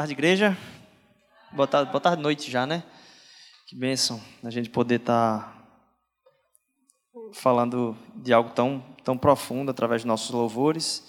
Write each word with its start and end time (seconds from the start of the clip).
tarde, 0.00 0.12
igreja. 0.12 0.54
Boa 1.52 1.66
tarde, 1.66 1.90
boa 1.90 2.00
tarde, 2.02 2.22
noite 2.22 2.50
já, 2.50 2.66
né? 2.66 2.82
Que 3.66 3.74
bênção 3.74 4.20
a 4.44 4.50
gente 4.50 4.68
poder 4.68 4.96
estar 4.96 5.38
tá 5.40 7.20
falando 7.32 7.96
de 8.14 8.30
algo 8.30 8.50
tão, 8.50 8.84
tão 9.02 9.16
profundo 9.16 9.70
através 9.70 10.02
de 10.02 10.06
nossos 10.06 10.28
louvores. 10.28 11.02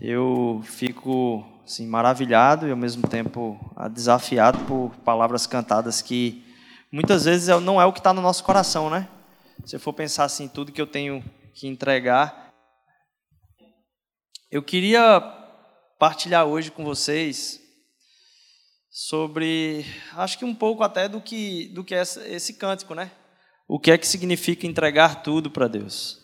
Eu 0.00 0.60
fico 0.64 1.46
assim, 1.64 1.86
maravilhado 1.86 2.66
e 2.66 2.72
ao 2.72 2.76
mesmo 2.76 3.06
tempo 3.06 3.56
desafiado 3.92 4.58
por 4.64 4.90
palavras 5.04 5.46
cantadas 5.46 6.02
que 6.02 6.44
muitas 6.90 7.26
vezes 7.26 7.48
é, 7.48 7.60
não 7.60 7.80
é 7.80 7.84
o 7.84 7.92
que 7.92 8.00
está 8.00 8.12
no 8.12 8.20
nosso 8.20 8.42
coração, 8.42 8.90
né? 8.90 9.08
Se 9.64 9.76
eu 9.76 9.78
for 9.78 9.92
pensar 9.92 10.24
assim, 10.24 10.48
tudo 10.48 10.72
que 10.72 10.82
eu 10.82 10.86
tenho 10.88 11.22
que 11.54 11.68
entregar. 11.68 12.52
Eu 14.50 14.64
queria 14.64 15.20
partilhar 15.96 16.44
hoje 16.44 16.72
com 16.72 16.84
vocês 16.84 17.59
sobre, 18.90 19.86
acho 20.16 20.36
que 20.36 20.44
um 20.44 20.54
pouco 20.54 20.82
até 20.82 21.08
do 21.08 21.20
que, 21.20 21.68
do 21.68 21.84
que 21.84 21.94
é 21.94 22.02
esse 22.02 22.54
cântico, 22.54 22.94
né? 22.94 23.12
O 23.68 23.78
que 23.78 23.92
é 23.92 23.96
que 23.96 24.06
significa 24.06 24.66
entregar 24.66 25.22
tudo 25.22 25.48
para 25.48 25.68
Deus? 25.68 26.18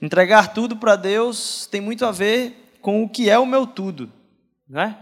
Entregar 0.00 0.54
tudo 0.54 0.76
para 0.76 0.96
Deus 0.96 1.66
tem 1.70 1.80
muito 1.80 2.06
a 2.06 2.10
ver 2.10 2.76
com 2.80 3.04
o 3.04 3.08
que 3.08 3.28
é 3.28 3.38
o 3.38 3.44
meu 3.44 3.66
tudo, 3.66 4.10
né? 4.66 4.96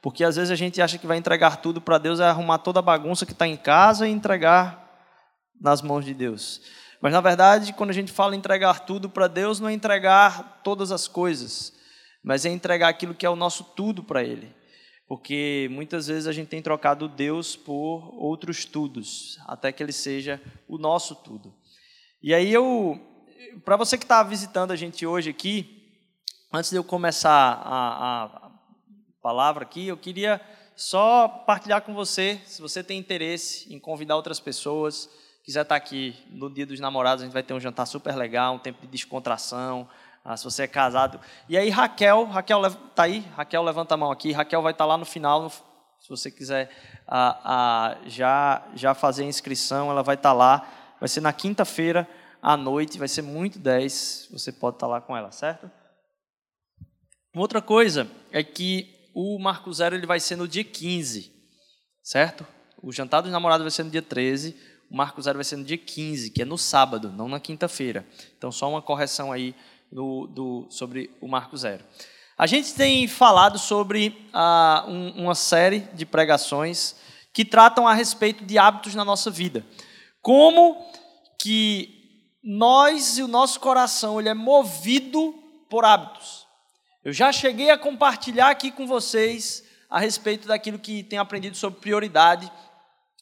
Porque 0.00 0.22
às 0.22 0.36
vezes 0.36 0.52
a 0.52 0.54
gente 0.54 0.80
acha 0.80 0.98
que 0.98 1.06
vai 1.06 1.18
entregar 1.18 1.56
tudo 1.56 1.80
para 1.80 1.98
Deus 1.98 2.20
é 2.20 2.24
arrumar 2.24 2.58
toda 2.58 2.78
a 2.78 2.82
bagunça 2.82 3.26
que 3.26 3.32
está 3.32 3.46
em 3.46 3.56
casa 3.56 4.06
e 4.06 4.12
entregar 4.12 4.88
nas 5.60 5.82
mãos 5.82 6.04
de 6.04 6.14
Deus. 6.14 6.62
Mas 7.00 7.12
na 7.12 7.20
verdade, 7.20 7.72
quando 7.72 7.90
a 7.90 7.92
gente 7.92 8.12
fala 8.12 8.36
entregar 8.36 8.80
tudo 8.86 9.10
para 9.10 9.26
Deus, 9.26 9.58
não 9.58 9.68
é 9.68 9.72
entregar 9.72 10.60
todas 10.62 10.92
as 10.92 11.08
coisas, 11.08 11.72
mas 12.22 12.46
é 12.46 12.50
entregar 12.50 12.88
aquilo 12.88 13.14
que 13.14 13.26
é 13.26 13.30
o 13.30 13.36
nosso 13.36 13.64
tudo 13.64 14.02
para 14.04 14.22
Ele. 14.22 14.54
Porque 15.06 15.68
muitas 15.70 16.08
vezes 16.08 16.26
a 16.26 16.32
gente 16.32 16.48
tem 16.48 16.60
trocado 16.60 17.08
Deus 17.08 17.54
por 17.54 18.12
outros 18.14 18.64
tudos, 18.64 19.38
até 19.46 19.70
que 19.70 19.82
Ele 19.82 19.92
seja 19.92 20.40
o 20.66 20.78
nosso 20.78 21.14
tudo. 21.14 21.54
E 22.22 22.34
aí 22.34 22.52
eu, 22.52 23.00
para 23.64 23.76
você 23.76 23.96
que 23.96 24.04
está 24.04 24.22
visitando 24.22 24.72
a 24.72 24.76
gente 24.76 25.06
hoje 25.06 25.30
aqui, 25.30 26.00
antes 26.52 26.70
de 26.70 26.76
eu 26.76 26.82
começar 26.82 27.30
a, 27.30 28.24
a 28.24 28.50
palavra 29.22 29.62
aqui, 29.62 29.86
eu 29.86 29.96
queria 29.96 30.40
só 30.74 31.28
partilhar 31.28 31.82
com 31.82 31.94
você, 31.94 32.40
se 32.44 32.60
você 32.60 32.82
tem 32.82 32.98
interesse 32.98 33.72
em 33.72 33.78
convidar 33.78 34.16
outras 34.16 34.40
pessoas, 34.40 35.08
quiser 35.44 35.62
estar 35.62 35.76
aqui 35.76 36.16
no 36.28 36.52
Dia 36.52 36.66
dos 36.66 36.80
Namorados, 36.80 37.22
a 37.22 37.24
gente 37.24 37.32
vai 37.32 37.42
ter 37.42 37.54
um 37.54 37.60
jantar 37.60 37.86
super 37.86 38.14
legal, 38.16 38.56
um 38.56 38.58
tempo 38.58 38.80
de 38.82 38.88
descontração. 38.88 39.88
Ah, 40.28 40.36
se 40.36 40.42
você 40.42 40.64
é 40.64 40.66
casado. 40.66 41.20
E 41.48 41.56
aí, 41.56 41.70
Raquel, 41.70 42.24
Raquel 42.24 42.66
está 42.66 43.04
aí? 43.04 43.20
Raquel, 43.36 43.62
levanta 43.62 43.94
a 43.94 43.96
mão 43.96 44.10
aqui. 44.10 44.32
Raquel 44.32 44.60
vai 44.60 44.72
estar 44.72 44.84
lá 44.84 44.98
no 44.98 45.04
final, 45.04 45.48
se 45.48 46.08
você 46.08 46.32
quiser 46.32 46.68
ah, 47.06 47.40
ah, 47.44 47.98
já, 48.06 48.66
já 48.74 48.92
fazer 48.92 49.22
a 49.22 49.26
inscrição, 49.26 49.88
ela 49.88 50.02
vai 50.02 50.16
estar 50.16 50.32
lá. 50.32 50.68
Vai 50.98 51.08
ser 51.08 51.20
na 51.20 51.32
quinta-feira 51.32 52.08
à 52.42 52.56
noite, 52.56 52.98
vai 52.98 53.06
ser 53.06 53.22
muito 53.22 53.60
10. 53.60 54.30
Você 54.32 54.50
pode 54.50 54.74
estar 54.74 54.88
lá 54.88 55.00
com 55.00 55.16
ela, 55.16 55.30
certo? 55.30 55.70
Outra 57.32 57.62
coisa 57.62 58.10
é 58.32 58.42
que 58.42 59.08
o 59.14 59.38
Marco 59.38 59.72
Zero 59.72 59.94
ele 59.94 60.08
vai 60.08 60.18
ser 60.18 60.34
no 60.34 60.48
dia 60.48 60.64
15, 60.64 61.30
certo? 62.02 62.44
O 62.82 62.90
jantar 62.90 63.20
dos 63.20 63.30
namorados 63.30 63.62
vai 63.62 63.70
ser 63.70 63.84
no 63.84 63.90
dia 63.90 64.02
13 64.02 64.74
o 64.90 64.96
Marco 64.96 65.20
Zero 65.20 65.36
vai 65.36 65.44
ser 65.44 65.56
no 65.56 65.64
dia 65.64 65.78
15, 65.78 66.30
que 66.30 66.42
é 66.42 66.44
no 66.44 66.56
sábado, 66.56 67.10
não 67.10 67.28
na 67.28 67.40
quinta-feira. 67.40 68.06
Então, 68.38 68.52
só 68.52 68.70
uma 68.70 68.80
correção 68.80 69.32
aí 69.32 69.54
do, 69.90 70.26
do, 70.26 70.66
sobre 70.70 71.10
o 71.20 71.28
Marco 71.28 71.56
Zero. 71.56 71.84
A 72.38 72.46
gente 72.46 72.74
tem 72.74 73.08
falado 73.08 73.58
sobre 73.58 74.28
ah, 74.32 74.84
um, 74.86 75.24
uma 75.24 75.34
série 75.34 75.80
de 75.94 76.04
pregações 76.04 76.96
que 77.32 77.44
tratam 77.44 77.86
a 77.86 77.94
respeito 77.94 78.44
de 78.44 78.58
hábitos 78.58 78.94
na 78.94 79.04
nossa 79.04 79.30
vida. 79.30 79.64
Como 80.20 80.76
que 81.40 82.38
nós 82.42 83.18
e 83.18 83.22
o 83.22 83.28
nosso 83.28 83.58
coração 83.60 84.20
ele 84.20 84.28
é 84.28 84.34
movido 84.34 85.34
por 85.68 85.84
hábitos. 85.84 86.46
Eu 87.04 87.12
já 87.12 87.32
cheguei 87.32 87.70
a 87.70 87.78
compartilhar 87.78 88.50
aqui 88.50 88.70
com 88.70 88.86
vocês 88.86 89.64
a 89.88 89.98
respeito 89.98 90.46
daquilo 90.46 90.78
que 90.78 91.02
tenho 91.02 91.22
aprendido 91.22 91.56
sobre 91.56 91.80
prioridade 91.80 92.50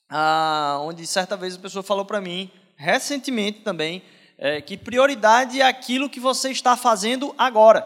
ah, 0.08 0.78
onde 0.82 1.06
certa 1.06 1.36
vez 1.36 1.56
a 1.56 1.58
pessoa 1.58 1.82
falou 1.82 2.04
para 2.04 2.20
mim, 2.20 2.50
recentemente 2.76 3.60
também, 3.60 4.02
é, 4.38 4.60
que 4.60 4.76
prioridade 4.76 5.60
é 5.60 5.66
aquilo 5.66 6.10
que 6.10 6.20
você 6.20 6.50
está 6.50 6.76
fazendo 6.76 7.34
agora. 7.38 7.82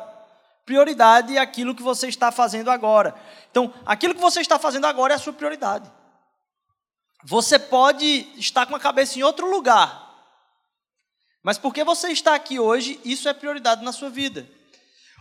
Prioridade 0.64 1.36
é 1.36 1.40
aquilo 1.40 1.74
que 1.74 1.82
você 1.82 2.08
está 2.08 2.30
fazendo 2.30 2.70
agora. 2.70 3.14
Então, 3.50 3.72
aquilo 3.86 4.14
que 4.14 4.20
você 4.20 4.40
está 4.40 4.58
fazendo 4.58 4.86
agora 4.86 5.14
é 5.14 5.16
a 5.16 5.20
sua 5.20 5.32
prioridade. 5.32 5.90
Você 7.24 7.58
pode 7.58 8.28
estar 8.36 8.66
com 8.66 8.76
a 8.76 8.80
cabeça 8.80 9.18
em 9.18 9.22
outro 9.22 9.50
lugar, 9.50 10.08
mas 11.42 11.58
porque 11.58 11.82
você 11.82 12.08
está 12.08 12.34
aqui 12.34 12.58
hoje, 12.58 13.00
isso 13.04 13.28
é 13.28 13.34
prioridade 13.34 13.82
na 13.82 13.92
sua 13.92 14.10
vida. 14.10 14.46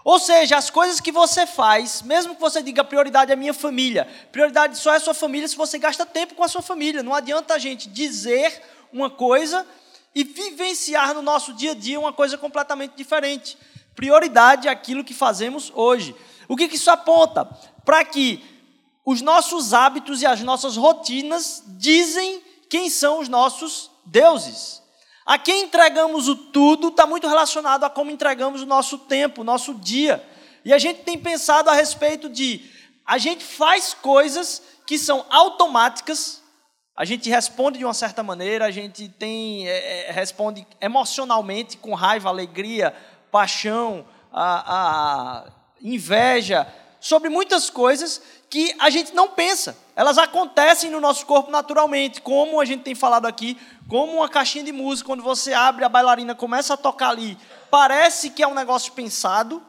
Ou 0.03 0.19
seja, 0.19 0.55
as 0.55 0.69
coisas 0.69 1.01
que 1.01 1.11
você 1.11 1.45
faz, 1.45 2.01
mesmo 2.01 2.35
que 2.35 2.41
você 2.41 2.61
diga 2.61 2.83
prioridade 2.83 3.31
é 3.31 3.35
minha 3.35 3.53
família, 3.53 4.07
prioridade 4.31 4.77
só 4.77 4.93
é 4.93 4.99
sua 4.99 5.13
família 5.13 5.47
se 5.47 5.55
você 5.55 5.77
gasta 5.77 6.05
tempo 6.05 6.35
com 6.35 6.43
a 6.43 6.47
sua 6.47 6.61
família. 6.61 7.03
Não 7.03 7.13
adianta 7.13 7.53
a 7.53 7.59
gente 7.59 7.89
dizer 7.89 8.61
uma 8.93 9.09
coisa 9.09 9.65
e 10.17 10.23
vivenciar 10.23 11.13
no 11.13 11.21
nosso 11.21 11.53
dia 11.53 11.73
a 11.73 11.75
dia 11.75 11.99
uma 11.99 12.11
coisa 12.11 12.39
completamente 12.39 12.95
diferente. 12.95 13.55
Prioridade 13.95 14.67
é 14.67 14.71
aquilo 14.71 15.03
que 15.03 15.13
fazemos 15.13 15.71
hoje. 15.75 16.15
O 16.47 16.55
que, 16.55 16.67
que 16.67 16.75
isso 16.75 16.89
aponta? 16.89 17.45
Para 17.85 18.03
que 18.03 18.43
os 19.05 19.21
nossos 19.21 19.75
hábitos 19.75 20.23
e 20.23 20.25
as 20.25 20.41
nossas 20.41 20.75
rotinas 20.75 21.61
dizem 21.67 22.41
quem 22.67 22.89
são 22.89 23.19
os 23.19 23.29
nossos 23.29 23.91
deuses. 24.05 24.81
A 25.23 25.37
quem 25.37 25.65
entregamos 25.65 26.27
o 26.27 26.35
tudo 26.35 26.87
está 26.87 27.05
muito 27.05 27.27
relacionado 27.27 27.83
a 27.83 27.89
como 27.89 28.09
entregamos 28.09 28.63
o 28.63 28.65
nosso 28.65 28.97
tempo, 28.97 29.41
o 29.41 29.43
nosso 29.43 29.75
dia. 29.75 30.27
E 30.65 30.73
a 30.73 30.79
gente 30.79 31.03
tem 31.03 31.15
pensado 31.15 31.69
a 31.69 31.73
respeito 31.73 32.27
de 32.27 32.67
a 33.05 33.19
gente 33.19 33.45
faz 33.45 33.93
coisas 33.93 34.63
que 34.83 34.97
são 34.97 35.27
automáticas, 35.29 36.41
a 36.97 37.05
gente 37.05 37.29
responde 37.29 37.77
de 37.77 37.85
uma 37.85 37.93
certa 37.93 38.23
maneira, 38.23 38.65
a 38.65 38.71
gente 38.71 39.07
tem 39.07 39.69
é, 39.69 40.09
é 40.09 40.11
responde 40.11 40.65
emocionalmente 40.81 41.77
com 41.77 41.93
raiva, 41.93 42.27
alegria, 42.27 42.91
paixão, 43.31 44.03
a, 44.33 45.43
a 45.45 45.51
inveja, 45.79 46.67
sobre 46.99 47.29
muitas 47.29 47.69
coisas 47.69 48.19
que 48.49 48.75
a 48.79 48.89
gente 48.89 49.13
não 49.13 49.27
pensa. 49.29 49.77
Elas 49.95 50.17
acontecem 50.17 50.89
no 50.89 50.99
nosso 50.99 51.23
corpo 51.27 51.51
naturalmente, 51.51 52.19
como 52.19 52.59
a 52.59 52.65
gente 52.65 52.81
tem 52.81 52.95
falado 52.95 53.27
aqui, 53.27 53.55
como 53.87 54.13
uma 54.13 54.27
caixinha 54.27 54.63
de 54.63 54.71
música, 54.71 55.05
quando 55.05 55.21
você 55.21 55.53
abre, 55.53 55.85
a 55.85 55.89
bailarina 55.89 56.33
começa 56.33 56.73
a 56.73 56.77
tocar 56.77 57.09
ali, 57.09 57.37
parece 57.69 58.31
que 58.31 58.41
é 58.41 58.47
um 58.47 58.55
negócio 58.55 58.91
pensado, 58.93 59.63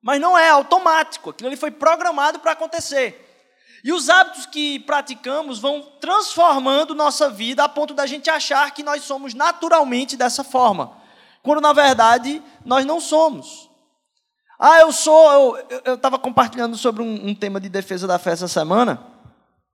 mas 0.00 0.20
não 0.20 0.38
é, 0.38 0.46
é 0.46 0.50
automático. 0.50 1.30
Aquilo 1.30 1.48
ali 1.48 1.56
foi 1.56 1.72
programado 1.72 2.38
para 2.38 2.52
acontecer. 2.52 3.29
E 3.82 3.92
os 3.92 4.08
hábitos 4.10 4.46
que 4.46 4.78
praticamos 4.80 5.58
vão 5.58 5.82
transformando 6.00 6.94
nossa 6.94 7.30
vida 7.30 7.64
a 7.64 7.68
ponto 7.68 7.94
da 7.94 8.06
gente 8.06 8.28
achar 8.28 8.70
que 8.72 8.82
nós 8.82 9.02
somos 9.04 9.32
naturalmente 9.32 10.16
dessa 10.16 10.44
forma, 10.44 10.92
quando 11.42 11.60
na 11.60 11.72
verdade 11.72 12.42
nós 12.64 12.84
não 12.84 13.00
somos. 13.00 13.70
Ah, 14.58 14.80
eu 14.80 14.92
sou. 14.92 15.56
Eu 15.86 15.94
estava 15.94 16.18
compartilhando 16.18 16.76
sobre 16.76 17.02
um, 17.02 17.28
um, 17.28 17.34
tema 17.34 17.58
de 17.58 17.70
defesa 17.70 18.06
da 18.06 18.18
fé 18.18 18.32
essa 18.32 18.46
semana 18.46 19.02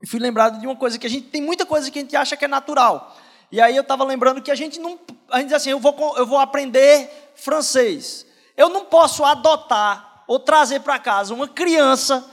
e 0.00 0.06
fui 0.06 0.20
lembrado 0.20 0.60
de 0.60 0.66
uma 0.66 0.76
coisa 0.76 0.96
que 0.96 1.06
a 1.06 1.10
gente 1.10 1.26
tem 1.26 1.42
muita 1.42 1.66
coisa 1.66 1.90
que 1.90 1.98
a 1.98 2.02
gente 2.02 2.14
acha 2.14 2.36
que 2.36 2.44
é 2.44 2.48
natural. 2.48 3.16
E 3.50 3.60
aí 3.60 3.74
eu 3.74 3.82
estava 3.82 4.04
lembrando 4.04 4.40
que 4.40 4.50
a 4.50 4.54
gente 4.54 4.78
não. 4.78 4.96
A 5.28 5.38
gente 5.38 5.48
diz 5.48 5.56
assim: 5.56 5.70
eu 5.70 5.80
vou, 5.80 6.14
eu 6.16 6.24
vou 6.24 6.38
aprender 6.38 7.32
francês. 7.34 8.24
Eu 8.56 8.68
não 8.68 8.84
posso 8.84 9.24
adotar 9.24 10.22
ou 10.28 10.38
trazer 10.38 10.80
para 10.80 11.00
casa 11.00 11.34
uma 11.34 11.48
criança 11.48 12.24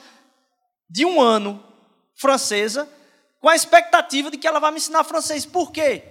de 0.94 1.06
um 1.06 1.20
ano 1.20 1.62
francesa 2.14 2.88
com 3.42 3.50
a 3.50 3.56
expectativa 3.56 4.30
de 4.30 4.38
que 4.38 4.48
ela 4.48 4.60
vai 4.60 4.70
me 4.70 4.78
ensinar 4.78 5.04
francês. 5.04 5.44
Por 5.44 5.72
quê? 5.72 6.04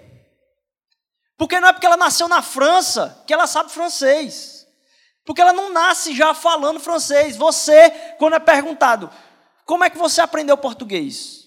Porque 1.38 1.60
não 1.60 1.68
é 1.68 1.72
porque 1.72 1.86
ela 1.86 1.96
nasceu 1.96 2.26
na 2.26 2.42
França 2.42 3.22
que 3.24 3.32
ela 3.32 3.46
sabe 3.46 3.70
francês. 3.70 4.66
Porque 5.24 5.40
ela 5.40 5.52
não 5.52 5.70
nasce 5.70 6.16
já 6.16 6.34
falando 6.34 6.80
francês. 6.80 7.36
Você, 7.36 7.90
quando 8.18 8.34
é 8.34 8.40
perguntado, 8.40 9.08
como 9.64 9.84
é 9.84 9.88
que 9.88 9.96
você 9.96 10.20
aprendeu 10.20 10.58
português? 10.58 11.44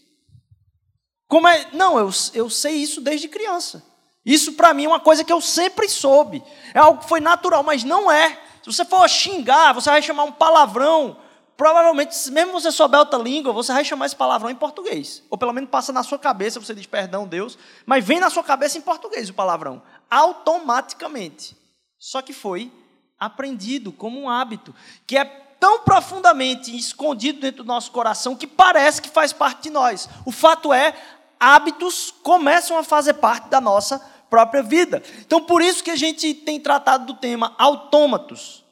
Como 1.27 1.45
é? 1.45 1.67
Não, 1.73 1.99
eu, 1.99 2.09
eu 2.33 2.49
sei 2.49 2.75
isso 2.75 3.01
desde 3.01 3.27
criança. 3.27 3.83
Isso 4.25 4.53
para 4.53 4.73
mim 4.73 4.85
é 4.85 4.87
uma 4.87 5.01
coisa 5.01 5.25
que 5.25 5.33
eu 5.33 5.41
sempre 5.41 5.89
soube. 5.89 6.41
É 6.73 6.79
algo 6.79 7.01
que 7.01 7.09
foi 7.09 7.19
natural, 7.19 7.63
mas 7.63 7.83
não 7.83 8.09
é. 8.09 8.29
Se 8.63 8.71
você 8.71 8.85
for 8.85 9.07
xingar, 9.09 9.73
você 9.73 9.89
vai 9.89 10.01
chamar 10.01 10.23
um 10.23 10.31
palavrão. 10.31 11.19
Provavelmente, 11.57 12.29
mesmo 12.31 12.51
você 12.51 12.71
souber 12.71 12.99
outra 12.99 13.17
língua, 13.17 13.53
você 13.53 13.71
vai 13.71 13.85
chamar 13.85 14.07
esse 14.07 14.15
palavrão 14.15 14.49
em 14.49 14.55
português. 14.55 15.23
Ou 15.29 15.37
pelo 15.37 15.53
menos 15.53 15.69
passa 15.69 15.93
na 15.93 16.03
sua 16.03 16.19
cabeça, 16.19 16.59
você 16.59 16.75
diz 16.75 16.85
perdão, 16.85 17.25
Deus. 17.25 17.57
Mas 17.85 18.03
vem 18.03 18.19
na 18.19 18.29
sua 18.29 18.43
cabeça 18.43 18.77
em 18.77 18.81
português 18.81 19.29
o 19.29 19.33
palavrão. 19.33 19.81
Automaticamente. 20.09 21.55
Só 21.97 22.21
que 22.21 22.33
foi 22.33 22.71
aprendido 23.17 23.91
como 23.93 24.19
um 24.19 24.29
hábito, 24.29 24.75
que 25.07 25.17
é 25.17 25.23
tão 25.59 25.79
profundamente 25.79 26.75
escondido 26.75 27.39
dentro 27.39 27.63
do 27.63 27.67
nosso 27.67 27.89
coração 27.91 28.35
que 28.35 28.45
parece 28.45 29.01
que 29.01 29.09
faz 29.09 29.31
parte 29.31 29.63
de 29.63 29.69
nós. 29.69 30.09
O 30.25 30.31
fato 30.31 30.73
é, 30.73 30.93
hábitos 31.39 32.13
começam 32.21 32.77
a 32.77 32.83
fazer 32.83 33.13
parte 33.13 33.47
da 33.47 33.61
nossa 33.61 33.99
própria 34.29 34.61
vida. 34.61 35.01
Então, 35.19 35.41
por 35.41 35.61
isso 35.61 35.81
que 35.81 35.91
a 35.91 35.95
gente 35.95 36.33
tem 36.33 36.59
tratado 36.59 37.05
do 37.05 37.13
tema 37.13 37.55
autômatos. 37.57 38.64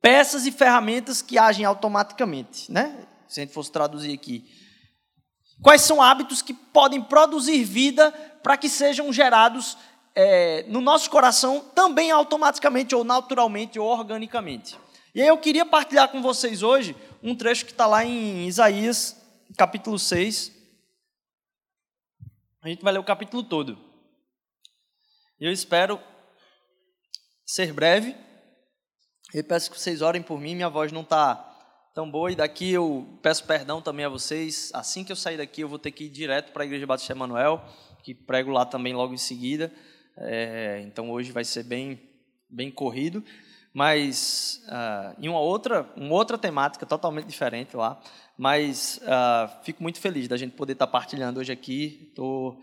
Peças 0.00 0.46
e 0.46 0.52
ferramentas 0.52 1.20
que 1.20 1.38
agem 1.38 1.64
automaticamente, 1.64 2.70
né? 2.70 3.06
Se 3.28 3.40
a 3.40 3.44
gente 3.44 3.52
fosse 3.52 3.70
traduzir 3.70 4.14
aqui. 4.14 4.44
Quais 5.62 5.82
são 5.82 6.00
hábitos 6.00 6.40
que 6.40 6.54
podem 6.54 7.02
produzir 7.02 7.64
vida 7.64 8.12
para 8.42 8.56
que 8.56 8.68
sejam 8.68 9.12
gerados 9.12 9.76
é, 10.14 10.64
no 10.64 10.80
nosso 10.80 11.08
coração 11.10 11.60
também 11.60 12.10
automaticamente, 12.10 12.92
ou 12.92 13.04
naturalmente, 13.04 13.78
ou 13.78 13.86
organicamente. 13.86 14.76
E 15.14 15.22
aí 15.22 15.28
eu 15.28 15.38
queria 15.38 15.64
partilhar 15.64 16.08
com 16.10 16.20
vocês 16.20 16.60
hoje 16.60 16.96
um 17.22 17.36
trecho 17.36 17.64
que 17.64 17.70
está 17.70 17.86
lá 17.86 18.04
em 18.04 18.46
Isaías, 18.46 19.16
capítulo 19.56 19.96
6. 19.96 20.52
A 22.62 22.68
gente 22.68 22.82
vai 22.82 22.92
ler 22.92 22.98
o 22.98 23.04
capítulo 23.04 23.44
todo. 23.44 23.78
Eu 25.40 25.52
espero 25.52 26.00
ser 27.46 27.72
breve. 27.72 28.16
Eu 29.34 29.44
peço 29.44 29.70
que 29.70 29.78
vocês 29.78 30.00
orem 30.00 30.22
por 30.22 30.40
mim, 30.40 30.54
minha 30.54 30.70
voz 30.70 30.90
não 30.90 31.02
está 31.02 31.34
tão 31.94 32.10
boa. 32.10 32.32
E 32.32 32.36
daqui 32.36 32.72
eu 32.72 33.06
peço 33.20 33.44
perdão 33.44 33.82
também 33.82 34.06
a 34.06 34.08
vocês. 34.08 34.70
Assim 34.72 35.04
que 35.04 35.12
eu 35.12 35.16
sair 35.16 35.36
daqui, 35.36 35.60
eu 35.60 35.68
vou 35.68 35.78
ter 35.78 35.90
que 35.90 36.04
ir 36.04 36.08
direto 36.08 36.50
para 36.50 36.62
a 36.62 36.66
Igreja 36.66 36.86
Batista 36.86 37.12
Emanuel, 37.12 37.62
que 38.02 38.14
prego 38.14 38.50
lá 38.50 38.64
também 38.64 38.94
logo 38.94 39.12
em 39.12 39.18
seguida. 39.18 39.70
É, 40.16 40.80
então 40.86 41.10
hoje 41.10 41.30
vai 41.30 41.44
ser 41.44 41.62
bem, 41.62 42.00
bem 42.48 42.70
corrido. 42.70 43.22
Mas 43.74 44.62
uh, 44.66 45.14
em 45.22 45.28
uma 45.28 45.40
outra, 45.40 45.86
uma 45.94 46.14
outra 46.14 46.38
temática 46.38 46.86
totalmente 46.86 47.26
diferente 47.26 47.76
lá. 47.76 48.00
Mas 48.38 48.98
uh, 49.02 49.62
fico 49.62 49.82
muito 49.82 50.00
feliz 50.00 50.26
da 50.26 50.38
gente 50.38 50.56
poder 50.56 50.72
estar 50.72 50.86
partilhando 50.86 51.38
hoje 51.38 51.52
aqui. 51.52 52.06
Estou 52.08 52.62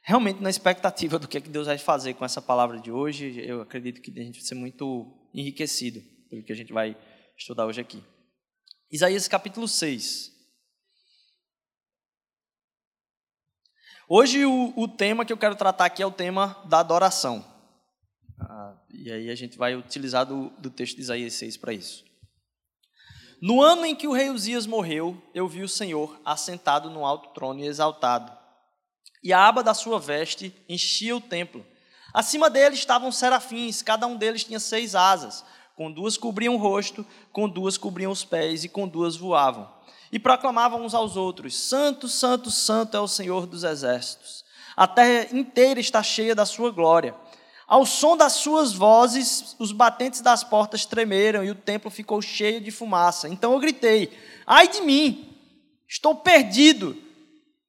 realmente 0.00 0.42
na 0.42 0.48
expectativa 0.48 1.18
do 1.18 1.28
que, 1.28 1.36
é 1.36 1.40
que 1.42 1.50
Deus 1.50 1.66
vai 1.66 1.76
fazer 1.76 2.14
com 2.14 2.24
essa 2.24 2.40
palavra 2.40 2.80
de 2.80 2.90
hoje. 2.90 3.38
Eu 3.44 3.60
acredito 3.60 4.00
que 4.00 4.18
a 4.18 4.22
gente 4.22 4.40
vai 4.40 4.48
ser 4.48 4.54
muito 4.54 5.14
enriquecido 5.34 6.00
pelo 6.28 6.42
que 6.42 6.52
a 6.52 6.56
gente 6.56 6.72
vai 6.72 6.96
estudar 7.36 7.66
hoje 7.66 7.80
aqui. 7.80 8.02
Isaías 8.90 9.28
capítulo 9.28 9.66
6. 9.66 10.32
Hoje 14.08 14.44
o, 14.44 14.72
o 14.76 14.86
tema 14.86 15.24
que 15.24 15.32
eu 15.32 15.38
quero 15.38 15.56
tratar 15.56 15.86
aqui 15.86 16.02
é 16.02 16.06
o 16.06 16.12
tema 16.12 16.62
da 16.68 16.80
adoração. 16.80 17.44
Ah, 18.40 18.80
e 18.90 19.10
aí 19.10 19.30
a 19.30 19.34
gente 19.34 19.58
vai 19.58 19.74
utilizar 19.74 20.24
do, 20.24 20.50
do 20.58 20.70
texto 20.70 20.96
de 20.96 21.02
Isaías 21.02 21.34
6 21.34 21.56
para 21.56 21.72
isso. 21.72 22.04
No 23.42 23.60
ano 23.60 23.84
em 23.84 23.94
que 23.94 24.06
o 24.06 24.12
rei 24.12 24.30
Uzias 24.30 24.66
morreu, 24.66 25.20
eu 25.34 25.48
vi 25.48 25.62
o 25.62 25.68
Senhor 25.68 26.20
assentado 26.24 26.88
no 26.88 27.04
alto 27.04 27.34
trono 27.34 27.60
e 27.60 27.66
exaltado 27.66 28.36
e 29.26 29.32
a 29.32 29.44
aba 29.44 29.60
da 29.60 29.74
sua 29.74 29.98
veste 29.98 30.54
enchia 30.68 31.16
o 31.16 31.20
templo. 31.20 31.66
Acima 32.16 32.48
dele 32.48 32.74
estavam 32.74 33.12
serafins, 33.12 33.82
cada 33.82 34.06
um 34.06 34.16
deles 34.16 34.42
tinha 34.42 34.58
seis 34.58 34.94
asas, 34.94 35.44
com 35.76 35.92
duas 35.92 36.16
cobriam 36.16 36.54
o 36.54 36.56
rosto, 36.56 37.04
com 37.30 37.46
duas 37.46 37.76
cobriam 37.76 38.10
os 38.10 38.24
pés 38.24 38.64
e 38.64 38.70
com 38.70 38.88
duas 38.88 39.18
voavam. 39.18 39.70
E 40.10 40.18
proclamavam 40.18 40.82
uns 40.82 40.94
aos 40.94 41.14
outros: 41.14 41.54
Santo, 41.54 42.08
Santo, 42.08 42.50
Santo 42.50 42.96
é 42.96 43.00
o 43.00 43.06
Senhor 43.06 43.46
dos 43.46 43.64
exércitos. 43.64 44.46
A 44.74 44.86
terra 44.86 45.28
inteira 45.30 45.78
está 45.78 46.02
cheia 46.02 46.34
da 46.34 46.46
sua 46.46 46.70
glória. 46.70 47.14
Ao 47.66 47.84
som 47.84 48.16
das 48.16 48.32
suas 48.32 48.72
vozes, 48.72 49.54
os 49.58 49.70
batentes 49.70 50.22
das 50.22 50.42
portas 50.42 50.86
tremeram 50.86 51.44
e 51.44 51.50
o 51.50 51.54
templo 51.54 51.90
ficou 51.90 52.22
cheio 52.22 52.62
de 52.62 52.70
fumaça. 52.70 53.28
Então 53.28 53.52
eu 53.52 53.58
gritei: 53.58 54.10
Ai 54.46 54.66
de 54.68 54.80
mim! 54.80 55.36
Estou 55.86 56.14
perdido, 56.14 56.96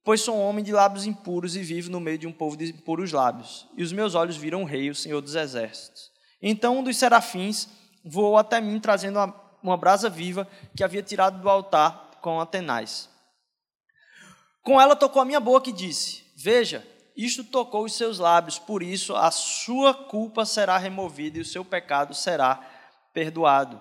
pois 0.08 0.22
sou 0.22 0.38
um 0.38 0.40
homem 0.40 0.64
de 0.64 0.72
lábios 0.72 1.04
impuros 1.04 1.54
e 1.54 1.62
vivo 1.62 1.90
no 1.90 2.00
meio 2.00 2.16
de 2.16 2.26
um 2.26 2.32
povo 2.32 2.56
de 2.56 2.70
impuros 2.70 3.12
lábios. 3.12 3.66
E 3.76 3.82
os 3.82 3.92
meus 3.92 4.14
olhos 4.14 4.38
viram 4.38 4.62
o 4.62 4.64
rei, 4.64 4.88
o 4.88 4.94
Senhor 4.94 5.20
dos 5.20 5.34
exércitos. 5.34 6.10
Então 6.40 6.78
um 6.78 6.82
dos 6.82 6.96
serafins 6.96 7.68
voou 8.02 8.38
até 8.38 8.58
mim, 8.58 8.80
trazendo 8.80 9.18
uma, 9.18 9.34
uma 9.62 9.76
brasa 9.76 10.08
viva 10.08 10.48
que 10.74 10.82
havia 10.82 11.02
tirado 11.02 11.42
do 11.42 11.50
altar 11.50 12.12
com 12.22 12.40
Atenais. 12.40 13.06
Com 14.62 14.80
ela 14.80 14.96
tocou 14.96 15.20
a 15.20 15.26
minha 15.26 15.40
boca 15.40 15.68
e 15.68 15.74
disse: 15.74 16.24
Veja, 16.34 16.88
isto 17.14 17.44
tocou 17.44 17.84
os 17.84 17.92
seus 17.92 18.18
lábios, 18.18 18.58
por 18.58 18.82
isso 18.82 19.14
a 19.14 19.30
sua 19.30 19.92
culpa 19.92 20.46
será 20.46 20.78
removida 20.78 21.36
e 21.36 21.42
o 21.42 21.44
seu 21.44 21.62
pecado 21.62 22.14
será 22.14 22.66
perdoado. 23.12 23.78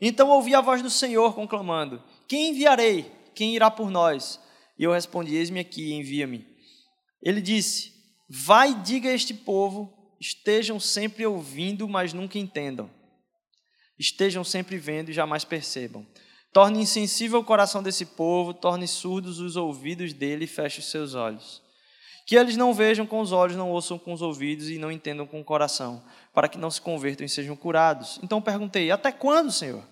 Então 0.00 0.30
ouvi 0.30 0.54
a 0.54 0.62
voz 0.62 0.80
do 0.80 0.88
Senhor 0.88 1.34
conclamando: 1.34 2.02
Quem 2.26 2.48
enviarei? 2.48 3.14
Quem 3.34 3.54
irá 3.54 3.70
por 3.70 3.90
nós? 3.90 4.40
E 4.78 4.84
eu 4.84 4.92
respondi: 4.92 5.34
Eis-me 5.34 5.60
aqui, 5.60 5.92
envia-me. 5.92 6.46
Ele 7.22 7.40
disse: 7.40 7.92
Vai 8.28 8.74
diga 8.82 9.08
a 9.08 9.14
este 9.14 9.32
povo: 9.34 9.92
estejam 10.20 10.78
sempre 10.80 11.26
ouvindo, 11.26 11.88
mas 11.88 12.12
nunca 12.12 12.38
entendam. 12.38 12.90
Estejam 13.98 14.44
sempre 14.44 14.76
vendo 14.76 15.10
e 15.10 15.14
jamais 15.14 15.44
percebam. 15.44 16.06
Torne 16.52 16.80
insensível 16.80 17.40
o 17.40 17.44
coração 17.44 17.82
desse 17.82 18.04
povo, 18.04 18.54
torne 18.54 18.86
surdos 18.86 19.40
os 19.40 19.56
ouvidos 19.56 20.12
dele 20.12 20.44
e 20.44 20.48
feche 20.48 20.80
os 20.80 20.90
seus 20.90 21.14
olhos. 21.14 21.62
Que 22.26 22.36
eles 22.36 22.56
não 22.56 22.74
vejam 22.74 23.06
com 23.06 23.20
os 23.20 23.30
olhos, 23.30 23.56
não 23.56 23.70
ouçam 23.70 23.98
com 23.98 24.12
os 24.12 24.20
ouvidos 24.20 24.68
e 24.68 24.78
não 24.78 24.90
entendam 24.90 25.26
com 25.26 25.40
o 25.40 25.44
coração, 25.44 26.02
para 26.34 26.48
que 26.48 26.58
não 26.58 26.70
se 26.70 26.80
convertam 26.80 27.24
e 27.24 27.28
sejam 27.28 27.54
curados. 27.54 28.18
Então 28.22 28.42
perguntei: 28.42 28.90
Até 28.90 29.12
quando, 29.12 29.52
Senhor? 29.52 29.86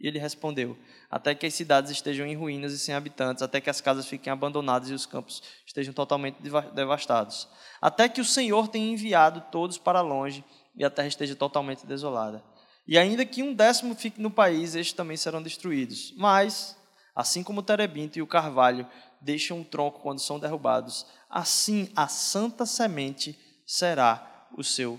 E 0.00 0.06
ele 0.06 0.18
respondeu: 0.18 0.76
Até 1.10 1.34
que 1.34 1.46
as 1.46 1.54
cidades 1.54 1.90
estejam 1.90 2.26
em 2.26 2.36
ruínas 2.36 2.72
e 2.72 2.78
sem 2.78 2.94
habitantes, 2.94 3.42
até 3.42 3.60
que 3.60 3.70
as 3.70 3.80
casas 3.80 4.06
fiquem 4.06 4.30
abandonadas 4.30 4.90
e 4.90 4.92
os 4.92 5.06
campos 5.06 5.42
estejam 5.66 5.94
totalmente 5.94 6.36
devastados, 6.74 7.48
até 7.80 8.08
que 8.08 8.20
o 8.20 8.24
Senhor 8.24 8.68
tenha 8.68 8.92
enviado 8.92 9.42
todos 9.50 9.78
para 9.78 10.02
longe 10.02 10.44
e 10.76 10.84
a 10.84 10.90
terra 10.90 11.08
esteja 11.08 11.34
totalmente 11.34 11.86
desolada. 11.86 12.44
E 12.86 12.96
ainda 12.98 13.24
que 13.24 13.42
um 13.42 13.54
décimo 13.54 13.94
fique 13.94 14.20
no 14.20 14.30
país, 14.30 14.74
estes 14.74 14.94
também 14.94 15.16
serão 15.16 15.42
destruídos. 15.42 16.14
Mas, 16.16 16.76
assim 17.14 17.42
como 17.42 17.60
o 17.60 17.62
terebinto 17.62 18.18
e 18.18 18.22
o 18.22 18.26
carvalho 18.26 18.86
deixam 19.20 19.60
o 19.60 19.64
tronco 19.64 20.00
quando 20.00 20.20
são 20.20 20.38
derrubados, 20.38 21.06
assim 21.28 21.90
a 21.94 22.08
santa 22.08 22.64
semente 22.64 23.38
será 23.66 24.46
o 24.56 24.64
seu 24.64 24.98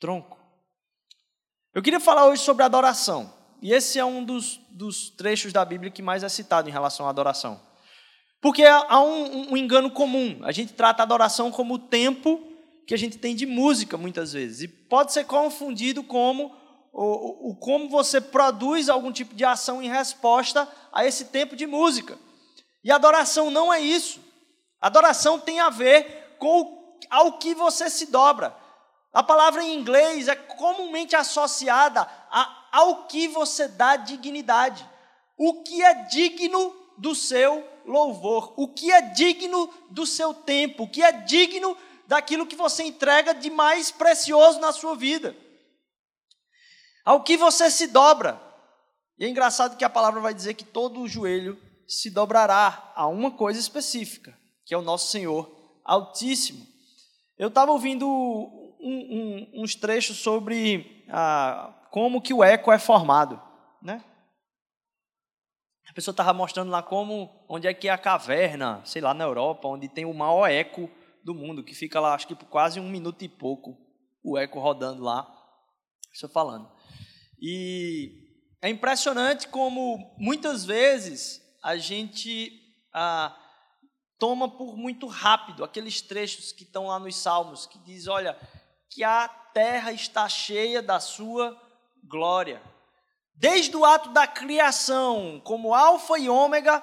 tronco. 0.00 0.38
Eu 1.72 1.82
queria 1.82 2.00
falar 2.00 2.26
hoje 2.26 2.42
sobre 2.42 2.64
adoração. 2.64 3.32
E 3.64 3.72
esse 3.72 3.98
é 3.98 4.04
um 4.04 4.22
dos, 4.22 4.60
dos 4.68 5.08
trechos 5.08 5.50
da 5.50 5.64
Bíblia 5.64 5.90
que 5.90 6.02
mais 6.02 6.22
é 6.22 6.28
citado 6.28 6.68
em 6.68 6.72
relação 6.72 7.06
à 7.06 7.08
adoração. 7.08 7.58
Porque 8.38 8.62
há 8.62 9.00
um, 9.00 9.52
um, 9.52 9.56
engano 9.56 9.90
comum. 9.90 10.38
A 10.42 10.52
gente 10.52 10.74
trata 10.74 11.02
a 11.02 11.04
adoração 11.04 11.50
como 11.50 11.72
o 11.72 11.78
tempo 11.78 12.46
que 12.86 12.92
a 12.92 12.98
gente 12.98 13.16
tem 13.16 13.34
de 13.34 13.46
música, 13.46 13.96
muitas 13.96 14.34
vezes. 14.34 14.60
E 14.60 14.68
pode 14.68 15.14
ser 15.14 15.24
confundido 15.24 16.04
como 16.04 16.54
o, 16.92 17.52
o, 17.52 17.56
como 17.56 17.88
você 17.88 18.20
produz 18.20 18.90
algum 18.90 19.10
tipo 19.10 19.34
de 19.34 19.46
ação 19.46 19.82
em 19.82 19.88
resposta 19.88 20.68
a 20.92 21.06
esse 21.06 21.24
tempo 21.24 21.56
de 21.56 21.66
música. 21.66 22.18
E 22.84 22.92
adoração 22.92 23.50
não 23.50 23.72
é 23.72 23.80
isso. 23.80 24.20
Adoração 24.78 25.40
tem 25.40 25.60
a 25.60 25.70
ver 25.70 26.36
com 26.38 26.60
o, 26.60 26.98
ao 27.08 27.38
que 27.38 27.54
você 27.54 27.88
se 27.88 28.10
dobra. 28.10 28.54
A 29.10 29.22
palavra 29.22 29.62
em 29.62 29.74
inglês 29.74 30.28
é 30.28 30.36
comumente 30.36 31.16
associada 31.16 32.02
a 32.30 32.63
ao 32.74 33.06
que 33.06 33.28
você 33.28 33.68
dá 33.68 33.94
dignidade. 33.94 34.84
O 35.38 35.62
que 35.62 35.80
é 35.80 35.94
digno 36.06 36.74
do 36.98 37.14
seu 37.14 37.64
louvor, 37.86 38.52
o 38.56 38.66
que 38.66 38.90
é 38.90 39.00
digno 39.00 39.72
do 39.90 40.04
seu 40.04 40.34
tempo, 40.34 40.82
o 40.82 40.90
que 40.90 41.00
é 41.00 41.12
digno 41.12 41.76
daquilo 42.08 42.46
que 42.46 42.56
você 42.56 42.82
entrega 42.82 43.32
de 43.32 43.48
mais 43.48 43.92
precioso 43.92 44.58
na 44.58 44.72
sua 44.72 44.96
vida. 44.96 45.36
Ao 47.04 47.22
que 47.22 47.36
você 47.36 47.70
se 47.70 47.86
dobra. 47.86 48.42
E 49.20 49.24
é 49.24 49.28
engraçado 49.28 49.76
que 49.76 49.84
a 49.84 49.90
palavra 49.90 50.20
vai 50.20 50.34
dizer 50.34 50.54
que 50.54 50.64
todo 50.64 51.00
o 51.00 51.08
joelho 51.08 51.56
se 51.86 52.10
dobrará 52.10 52.92
a 52.96 53.06
uma 53.06 53.30
coisa 53.30 53.60
específica, 53.60 54.36
que 54.66 54.74
é 54.74 54.76
o 54.76 54.82
nosso 54.82 55.12
Senhor 55.12 55.48
Altíssimo. 55.84 56.66
Eu 57.38 57.48
estava 57.48 57.70
ouvindo 57.70 58.08
um, 58.08 58.72
um, 58.80 59.62
uns 59.62 59.76
trechos 59.76 60.16
sobre 60.16 61.06
a 61.08 61.83
como 61.94 62.20
que 62.20 62.34
o 62.34 62.42
eco 62.42 62.72
é 62.72 62.78
formado, 62.78 63.40
né? 63.80 64.04
A 65.88 65.92
pessoa 65.92 66.12
estava 66.12 66.32
mostrando 66.32 66.68
lá 66.68 66.82
como, 66.82 67.46
onde 67.48 67.68
é 67.68 67.72
que 67.72 67.86
é 67.86 67.92
a 67.92 67.96
caverna, 67.96 68.82
sei 68.84 69.00
lá, 69.00 69.14
na 69.14 69.22
Europa, 69.22 69.68
onde 69.68 69.88
tem 69.88 70.04
o 70.04 70.12
maior 70.12 70.48
eco 70.48 70.90
do 71.22 71.32
mundo, 71.32 71.62
que 71.62 71.72
fica 71.72 72.00
lá, 72.00 72.12
acho 72.12 72.26
que 72.26 72.34
por 72.34 72.46
quase 72.46 72.80
um 72.80 72.90
minuto 72.90 73.22
e 73.22 73.28
pouco, 73.28 73.78
o 74.24 74.36
eco 74.36 74.58
rodando 74.58 75.04
lá, 75.04 75.24
estou 76.12 76.28
falando. 76.28 76.68
E 77.40 78.10
é 78.60 78.68
impressionante 78.68 79.46
como, 79.46 80.16
muitas 80.18 80.64
vezes, 80.64 81.40
a 81.62 81.76
gente 81.76 82.50
ah, 82.92 83.38
toma 84.18 84.48
por 84.48 84.76
muito 84.76 85.06
rápido 85.06 85.62
aqueles 85.62 86.02
trechos 86.02 86.50
que 86.50 86.64
estão 86.64 86.88
lá 86.88 86.98
nos 86.98 87.14
Salmos, 87.14 87.66
que 87.66 87.78
diz, 87.78 88.08
olha, 88.08 88.36
que 88.90 89.04
a 89.04 89.28
terra 89.28 89.92
está 89.92 90.28
cheia 90.28 90.82
da 90.82 90.98
sua 90.98 91.62
glória. 92.08 92.62
Desde 93.34 93.76
o 93.76 93.84
ato 93.84 94.10
da 94.10 94.26
criação, 94.26 95.40
como 95.44 95.74
Alfa 95.74 96.18
e 96.18 96.28
Ômega, 96.28 96.82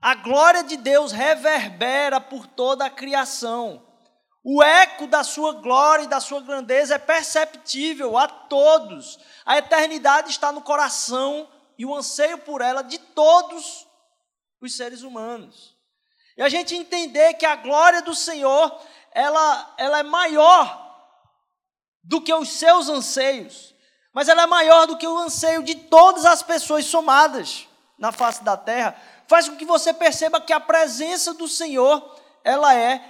a 0.00 0.14
glória 0.14 0.62
de 0.62 0.76
Deus 0.76 1.12
reverbera 1.12 2.20
por 2.20 2.46
toda 2.46 2.84
a 2.84 2.90
criação. 2.90 3.84
O 4.44 4.62
eco 4.62 5.06
da 5.06 5.24
sua 5.24 5.54
glória 5.54 6.04
e 6.04 6.08
da 6.08 6.20
sua 6.20 6.40
grandeza 6.40 6.96
é 6.96 6.98
perceptível 6.98 8.18
a 8.18 8.28
todos. 8.28 9.18
A 9.44 9.56
eternidade 9.56 10.30
está 10.30 10.52
no 10.52 10.60
coração 10.60 11.48
e 11.78 11.86
o 11.86 11.94
anseio 11.94 12.38
por 12.38 12.60
ela 12.60 12.82
de 12.82 12.98
todos 12.98 13.86
os 14.60 14.76
seres 14.76 15.02
humanos. 15.02 15.74
E 16.36 16.42
a 16.42 16.48
gente 16.48 16.74
entender 16.74 17.34
que 17.34 17.46
a 17.46 17.56
glória 17.56 18.02
do 18.02 18.14
Senhor, 18.14 18.78
ela, 19.12 19.74
ela 19.78 19.98
é 20.00 20.02
maior 20.02 20.82
do 22.02 22.20
que 22.20 22.32
os 22.34 22.50
seus 22.50 22.88
anseios, 22.88 23.73
mas 24.14 24.28
ela 24.28 24.42
é 24.42 24.46
maior 24.46 24.86
do 24.86 24.96
que 24.96 25.06
o 25.06 25.18
anseio 25.18 25.64
de 25.64 25.74
todas 25.74 26.24
as 26.24 26.40
pessoas 26.40 26.84
somadas 26.86 27.66
na 27.98 28.12
face 28.12 28.44
da 28.44 28.56
terra, 28.56 28.96
faz 29.26 29.48
com 29.48 29.56
que 29.56 29.64
você 29.64 29.92
perceba 29.92 30.40
que 30.40 30.52
a 30.52 30.60
presença 30.60 31.34
do 31.34 31.48
Senhor, 31.48 32.16
ela 32.44 32.74
é 32.74 33.02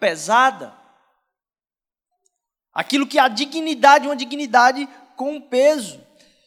pesada. 0.00 0.74
Aquilo 2.74 3.06
que 3.06 3.18
a 3.18 3.28
dignidade, 3.28 4.08
uma 4.08 4.16
dignidade 4.16 4.88
com 5.16 5.40
peso. 5.40 6.00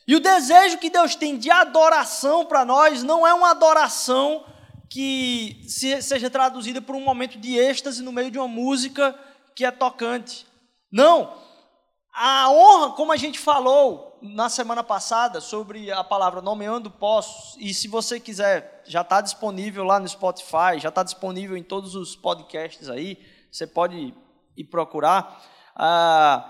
E 0.05 0.15
o 0.15 0.19
desejo 0.19 0.77
que 0.77 0.89
Deus 0.89 1.15
tem 1.15 1.37
de 1.37 1.49
adoração 1.49 2.45
para 2.45 2.65
nós 2.65 3.03
não 3.03 3.25
é 3.25 3.33
uma 3.33 3.51
adoração 3.51 4.45
que 4.89 5.65
seja 5.69 6.29
traduzida 6.29 6.81
por 6.81 6.95
um 6.95 7.03
momento 7.03 7.37
de 7.37 7.57
êxtase 7.57 8.03
no 8.03 8.11
meio 8.11 8.29
de 8.29 8.37
uma 8.37 8.47
música 8.47 9.17
que 9.55 9.63
é 9.63 9.71
tocante. 9.71 10.45
Não. 10.91 11.33
A 12.13 12.51
honra, 12.51 12.91
como 12.91 13.11
a 13.11 13.17
gente 13.17 13.39
falou 13.39 14.17
na 14.21 14.49
semana 14.49 14.83
passada 14.83 15.39
sobre 15.39 15.91
a 15.91 16.03
palavra 16.03 16.41
nomeando 16.41 16.91
postos, 16.91 17.55
e 17.57 17.73
se 17.73 17.87
você 17.87 18.19
quiser, 18.19 18.83
já 18.85 19.01
está 19.01 19.21
disponível 19.21 19.83
lá 19.83 19.99
no 19.99 20.07
Spotify, 20.07 20.77
já 20.77 20.89
está 20.89 21.03
disponível 21.03 21.55
em 21.55 21.63
todos 21.63 21.95
os 21.95 22.15
podcasts 22.15 22.89
aí, 22.89 23.17
você 23.49 23.65
pode 23.65 24.13
ir 24.57 24.63
procurar. 24.65 25.41
Ah, 25.75 26.49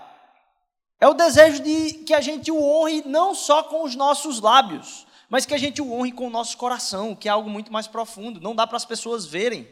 é 1.00 1.08
o 1.08 1.14
desejo 1.14 1.62
de 1.62 1.94
que 2.04 2.14
a 2.14 2.20
gente 2.20 2.50
o 2.50 2.62
honre 2.62 3.02
não 3.06 3.34
só 3.34 3.62
com 3.62 3.84
os 3.84 3.94
nossos 3.94 4.40
lábios, 4.40 5.06
mas 5.28 5.46
que 5.46 5.54
a 5.54 5.58
gente 5.58 5.80
o 5.80 5.92
honre 5.92 6.12
com 6.12 6.26
o 6.26 6.30
nosso 6.30 6.56
coração, 6.58 7.14
que 7.14 7.28
é 7.28 7.32
algo 7.32 7.48
muito 7.48 7.72
mais 7.72 7.86
profundo. 7.86 8.40
Não 8.40 8.54
dá 8.54 8.66
para 8.66 8.76
as 8.76 8.84
pessoas 8.84 9.24
verem 9.24 9.66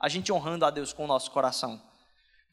a 0.00 0.08
gente 0.08 0.32
honrando 0.32 0.64
a 0.64 0.70
Deus 0.70 0.92
com 0.92 1.04
o 1.04 1.08
nosso 1.08 1.30
coração. 1.30 1.80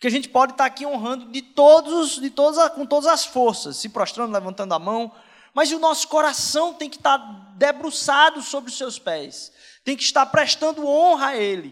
Porque 0.02 0.08
a 0.08 0.18
gente 0.18 0.30
pode 0.30 0.54
estar 0.54 0.66
aqui 0.66 0.84
honrando 0.84 1.28
de 1.28 1.44
todos, 1.44 2.20
de 2.20 2.32
todas, 2.32 2.74
com 2.74 2.88
todas 2.88 3.06
as 3.06 3.24
forças, 3.24 3.78
se 3.78 3.88
prostrando, 3.88 4.34
levantando 4.34 4.74
a 4.74 4.80
mão, 4.80 5.12
mas 5.54 5.72
o 5.72 5.78
nosso 5.78 6.08
coração 6.08 6.74
tem 6.74 6.90
que 6.90 6.98
estar 6.98 7.20
debruçado 7.56 8.42
sobre 8.42 8.72
os 8.72 8.78
seus 8.80 8.98
pés, 8.98 9.52
tem 9.86 9.96
que 9.96 10.02
estar 10.02 10.26
prestando 10.26 10.88
honra 10.88 11.28
a 11.28 11.38
Ele. 11.38 11.72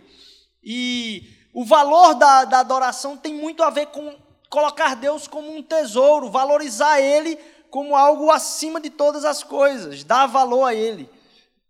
E 0.64 1.28
o 1.52 1.66
valor 1.66 2.14
da, 2.14 2.46
da 2.46 2.60
adoração 2.60 3.18
tem 3.18 3.34
muito 3.34 3.64
a 3.64 3.72
ver 3.72 3.88
com 3.88 4.16
colocar 4.48 4.96
Deus 4.96 5.28
como 5.28 5.52
um 5.52 5.64
tesouro, 5.64 6.30
valorizar 6.30 7.02
Ele 7.02 7.36
como 7.72 7.96
algo 7.96 8.30
acima 8.30 8.80
de 8.80 8.92
todas 8.92 9.26
as 9.26 9.42
coisas, 9.42 10.04
dar 10.04 10.28
valor 10.28 10.66
a 10.66 10.76
Ele, 10.76 11.10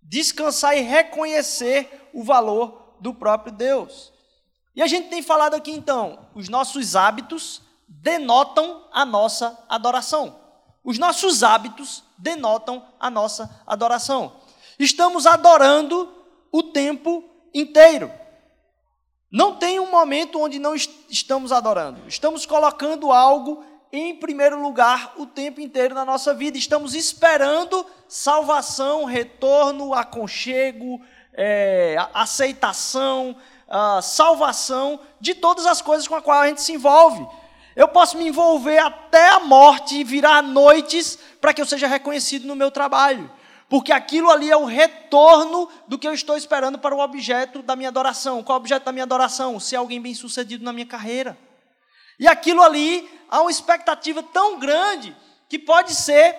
descansar 0.03 0.77
e 0.77 0.81
reconhecer 0.81 2.09
o 2.13 2.21
valor 2.21 2.97
do 2.99 3.13
próprio 3.13 3.53
Deus. 3.53 4.11
E 4.79 4.81
a 4.81 4.87
gente 4.87 5.09
tem 5.09 5.21
falado 5.21 5.55
aqui 5.55 5.71
então, 5.71 6.19
os 6.33 6.47
nossos 6.47 6.95
hábitos 6.95 7.61
denotam 7.85 8.85
a 8.93 9.03
nossa 9.03 9.61
adoração. 9.67 10.39
Os 10.85 10.97
nossos 10.97 11.43
hábitos 11.43 12.01
denotam 12.17 12.81
a 12.97 13.09
nossa 13.09 13.61
adoração. 13.67 14.37
Estamos 14.79 15.25
adorando 15.25 16.09
o 16.49 16.63
tempo 16.63 17.25
inteiro. 17.53 18.09
Não 19.29 19.57
tem 19.57 19.81
um 19.81 19.91
momento 19.91 20.39
onde 20.39 20.57
não 20.59 20.73
estamos 20.73 21.51
adorando. 21.51 22.07
Estamos 22.07 22.45
colocando 22.45 23.11
algo 23.11 23.61
em 23.91 24.15
primeiro 24.15 24.61
lugar 24.61 25.13
o 25.17 25.25
tempo 25.25 25.59
inteiro 25.59 25.93
na 25.93 26.05
nossa 26.05 26.33
vida. 26.33 26.57
Estamos 26.57 26.95
esperando 26.95 27.85
salvação, 28.07 29.03
retorno, 29.03 29.93
aconchego, 29.93 31.01
é, 31.33 31.97
aceitação, 32.13 33.35
salvação 34.01 34.99
de 35.19 35.33
todas 35.33 35.65
as 35.65 35.81
coisas 35.81 36.07
com 36.07 36.15
as 36.15 36.23
quais 36.23 36.43
a 36.43 36.47
gente 36.47 36.61
se 36.61 36.73
envolve. 36.73 37.25
Eu 37.75 37.87
posso 37.87 38.17
me 38.17 38.27
envolver 38.27 38.79
até 38.79 39.29
a 39.29 39.39
morte 39.39 39.95
e 39.95 40.03
virar 40.03 40.41
noites 40.41 41.17
para 41.39 41.53
que 41.53 41.61
eu 41.61 41.65
seja 41.65 41.87
reconhecido 41.87 42.47
no 42.47 42.55
meu 42.55 42.71
trabalho. 42.71 43.31
Porque 43.69 43.93
aquilo 43.93 44.31
ali 44.31 44.49
é 44.49 44.57
o 44.57 44.65
retorno 44.65 45.69
do 45.87 45.97
que 45.97 46.07
eu 46.07 46.13
estou 46.13 46.35
esperando 46.35 46.79
para 46.79 46.95
o 46.95 46.99
objeto 46.99 47.61
da 47.61 47.75
minha 47.75 47.89
adoração. 47.89 48.43
Qual 48.43 48.55
é 48.55 48.57
o 48.57 48.61
objeto 48.61 48.83
da 48.83 48.91
minha 48.91 49.03
adoração? 49.03 49.59
Ser 49.59 49.75
alguém 49.75 50.01
bem 50.01 50.15
sucedido 50.15 50.63
na 50.65 50.73
minha 50.73 50.87
carreira. 50.87 51.37
E 52.19 52.27
aquilo 52.27 52.63
ali 52.63 53.07
há 53.29 53.41
uma 53.41 53.51
expectativa 53.51 54.23
tão 54.23 54.59
grande 54.59 55.15
que 55.47 55.59
pode 55.59 55.93
ser 55.93 56.35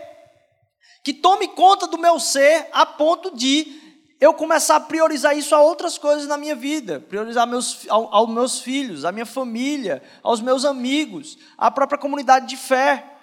que 1.02 1.14
tome 1.14 1.48
conta 1.48 1.86
do 1.86 1.96
meu 1.96 2.20
ser 2.20 2.68
a 2.72 2.84
ponto 2.84 3.34
de 3.34 3.79
eu 4.20 4.34
começar 4.34 4.76
a 4.76 4.80
priorizar 4.80 5.36
isso 5.36 5.54
a 5.54 5.62
outras 5.62 5.96
coisas 5.96 6.26
na 6.26 6.36
minha 6.36 6.54
vida, 6.54 7.00
priorizar 7.00 7.46
meus, 7.46 7.88
ao, 7.88 8.14
aos 8.14 8.28
meus 8.28 8.60
filhos, 8.60 9.06
à 9.06 9.10
minha 9.10 9.24
família, 9.24 10.02
aos 10.22 10.42
meus 10.42 10.66
amigos, 10.66 11.38
à 11.56 11.70
própria 11.70 11.98
comunidade 11.98 12.46
de 12.46 12.56
fé. 12.56 13.16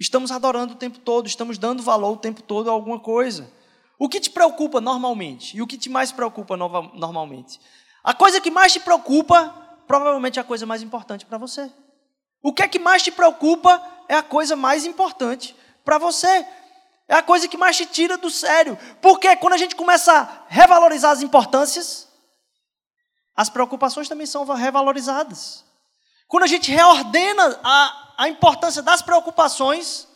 Estamos 0.00 0.30
adorando 0.30 0.72
o 0.72 0.76
tempo 0.76 0.98
todo, 0.98 1.26
estamos 1.26 1.58
dando 1.58 1.82
valor 1.82 2.12
o 2.12 2.16
tempo 2.16 2.42
todo 2.42 2.70
a 2.70 2.72
alguma 2.72 2.98
coisa. 2.98 3.52
O 3.98 4.08
que 4.08 4.18
te 4.18 4.30
preocupa 4.30 4.80
normalmente? 4.80 5.56
E 5.56 5.60
o 5.60 5.66
que 5.66 5.76
te 5.76 5.90
mais 5.90 6.10
preocupa 6.10 6.56
normalmente? 6.56 7.60
A 8.02 8.14
coisa 8.14 8.40
que 8.40 8.50
mais 8.50 8.72
te 8.72 8.80
preocupa 8.80 9.54
provavelmente 9.86 10.38
é 10.38 10.42
a 10.42 10.44
coisa 10.44 10.64
mais 10.64 10.82
importante 10.82 11.26
para 11.26 11.36
você. 11.36 11.70
O 12.42 12.54
que 12.54 12.62
é 12.62 12.68
que 12.68 12.78
mais 12.78 13.02
te 13.02 13.12
preocupa 13.12 13.80
é 14.08 14.14
a 14.14 14.22
coisa 14.22 14.56
mais 14.56 14.86
importante 14.86 15.54
para 15.84 15.98
você. 15.98 16.44
É 17.12 17.16
a 17.16 17.22
coisa 17.22 17.46
que 17.46 17.58
mais 17.58 17.76
te 17.76 17.84
tira 17.84 18.16
do 18.16 18.30
sério. 18.30 18.78
Porque 19.02 19.36
quando 19.36 19.52
a 19.52 19.58
gente 19.58 19.76
começa 19.76 20.10
a 20.10 20.44
revalorizar 20.48 21.10
as 21.10 21.20
importâncias, 21.20 22.08
as 23.36 23.50
preocupações 23.50 24.08
também 24.08 24.24
são 24.24 24.46
revalorizadas. 24.46 25.62
Quando 26.26 26.44
a 26.44 26.46
gente 26.46 26.70
reordena 26.72 27.60
a, 27.62 28.14
a 28.16 28.28
importância 28.30 28.80
das 28.80 29.02
preocupações, 29.02 30.08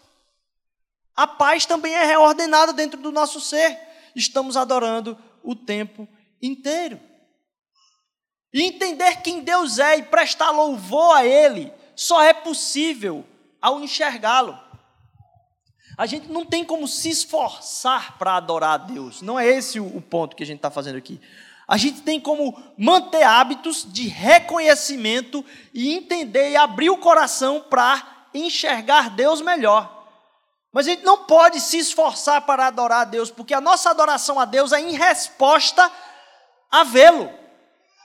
a 1.15 1.27
paz 1.27 1.67
também 1.67 1.93
é 1.93 2.03
reordenada 2.03 2.73
dentro 2.73 2.99
do 2.99 3.13
nosso 3.13 3.43
ser. 3.43 3.79
Estamos 4.15 4.57
adorando 4.57 5.19
o 5.43 5.55
tempo 5.55 6.09
inteiro. 6.41 6.99
E 8.55 8.63
entender 8.63 9.21
quem 9.21 9.43
Deus 9.43 9.79
é 9.79 9.99
e 9.99 10.03
prestar 10.05 10.51
louvor 10.51 11.15
a 11.15 11.27
Ele 11.27 11.71
só 11.95 12.23
é 12.23 12.33
possível 12.33 13.23
ao 13.61 13.81
enxergá-lo. 13.81 14.59
A 15.99 16.05
gente 16.05 16.31
não 16.31 16.45
tem 16.45 16.65
como 16.65 16.87
se 16.87 17.09
esforçar 17.09 18.19
para 18.19 18.37
adorar 18.37 18.75
a 18.75 18.77
Deus. 18.77 19.23
Não 19.23 19.39
é 19.39 19.47
esse 19.47 19.81
o 19.81 20.01
ponto 20.01 20.37
que 20.37 20.43
a 20.43 20.47
gente 20.47 20.59
está 20.59 20.71
fazendo 20.71 20.99
aqui. 20.99 21.21
A 21.67 21.77
gente 21.77 22.03
tem 22.03 22.21
como 22.21 22.57
manter 22.79 23.25
hábitos 23.25 23.85
de 23.89 24.07
reconhecimento 24.07 25.45
e 25.73 25.95
entender 25.95 26.51
e 26.51 26.57
abrir 26.57 26.91
o 26.91 26.99
coração 26.99 27.65
para 27.69 28.29
enxergar 28.33 29.11
Deus 29.11 29.41
melhor. 29.41 29.97
Mas 30.73 30.87
a 30.87 30.91
gente 30.91 31.05
não 31.05 31.25
pode 31.25 31.61
se 31.61 31.79
esforçar 31.79 32.43
para 32.43 32.67
adorar 32.67 33.01
a 33.01 33.05
Deus, 33.05 33.31
porque 33.31 33.55
a 33.55 33.61
nossa 33.61 33.91
adoração 33.91 34.39
a 34.39 34.45
Deus 34.45 34.73
é 34.73 34.81
em 34.81 34.93
resposta 34.93 35.91
a 36.71 36.85
vê-lo. 36.85 37.33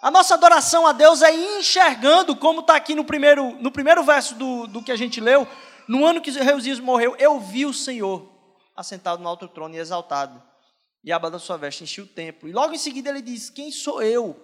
A 0.01 0.09
nossa 0.09 0.33
adoração 0.33 0.87
a 0.87 0.93
Deus 0.93 1.21
é 1.21 1.31
enxergando, 1.31 2.35
como 2.35 2.61
está 2.61 2.75
aqui 2.75 2.95
no 2.95 3.03
primeiro, 3.03 3.57
no 3.59 3.69
primeiro 3.69 4.03
verso 4.03 4.33
do, 4.35 4.65
do 4.65 4.81
que 4.81 4.91
a 4.91 4.95
gente 4.95 5.19
leu. 5.19 5.47
No 5.87 6.05
ano 6.05 6.21
que 6.21 6.31
Reusias 6.31 6.79
morreu, 6.79 7.15
eu 7.17 7.39
vi 7.39 7.65
o 7.65 7.73
Senhor 7.73 8.29
assentado 8.75 9.21
no 9.21 9.29
alto 9.29 9.47
trono 9.47 9.75
e 9.75 9.79
exaltado. 9.79 10.41
E 11.03 11.11
a 11.11 11.15
aba 11.15 11.31
da 11.31 11.39
sua 11.39 11.57
veste 11.57 11.83
enchia 11.83 12.03
o 12.03 12.07
templo. 12.07 12.47
E 12.47 12.51
logo 12.51 12.73
em 12.73 12.77
seguida 12.77 13.09
ele 13.09 13.21
diz: 13.21 13.49
Quem 13.49 13.71
sou 13.71 14.01
eu? 14.01 14.39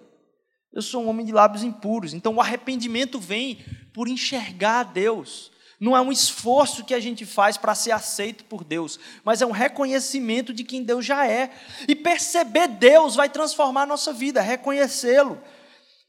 Eu 0.72 0.82
sou 0.82 1.02
um 1.02 1.08
homem 1.08 1.24
de 1.24 1.32
lábios 1.32 1.62
impuros. 1.62 2.12
Então 2.12 2.34
o 2.34 2.40
arrependimento 2.40 3.18
vem 3.18 3.64
por 3.92 4.08
enxergar 4.08 4.80
a 4.80 4.82
Deus. 4.84 5.50
Não 5.80 5.96
é 5.96 6.00
um 6.00 6.10
esforço 6.10 6.84
que 6.84 6.92
a 6.92 6.98
gente 6.98 7.24
faz 7.24 7.56
para 7.56 7.74
ser 7.74 7.92
aceito 7.92 8.44
por 8.44 8.64
Deus, 8.64 8.98
mas 9.22 9.40
é 9.40 9.46
um 9.46 9.52
reconhecimento 9.52 10.52
de 10.52 10.64
quem 10.64 10.82
Deus 10.82 11.06
já 11.06 11.26
é. 11.26 11.52
E 11.86 11.94
perceber 11.94 12.66
Deus 12.66 13.14
vai 13.14 13.28
transformar 13.28 13.82
a 13.82 13.86
nossa 13.86 14.12
vida, 14.12 14.40
reconhecê-lo. 14.40 15.40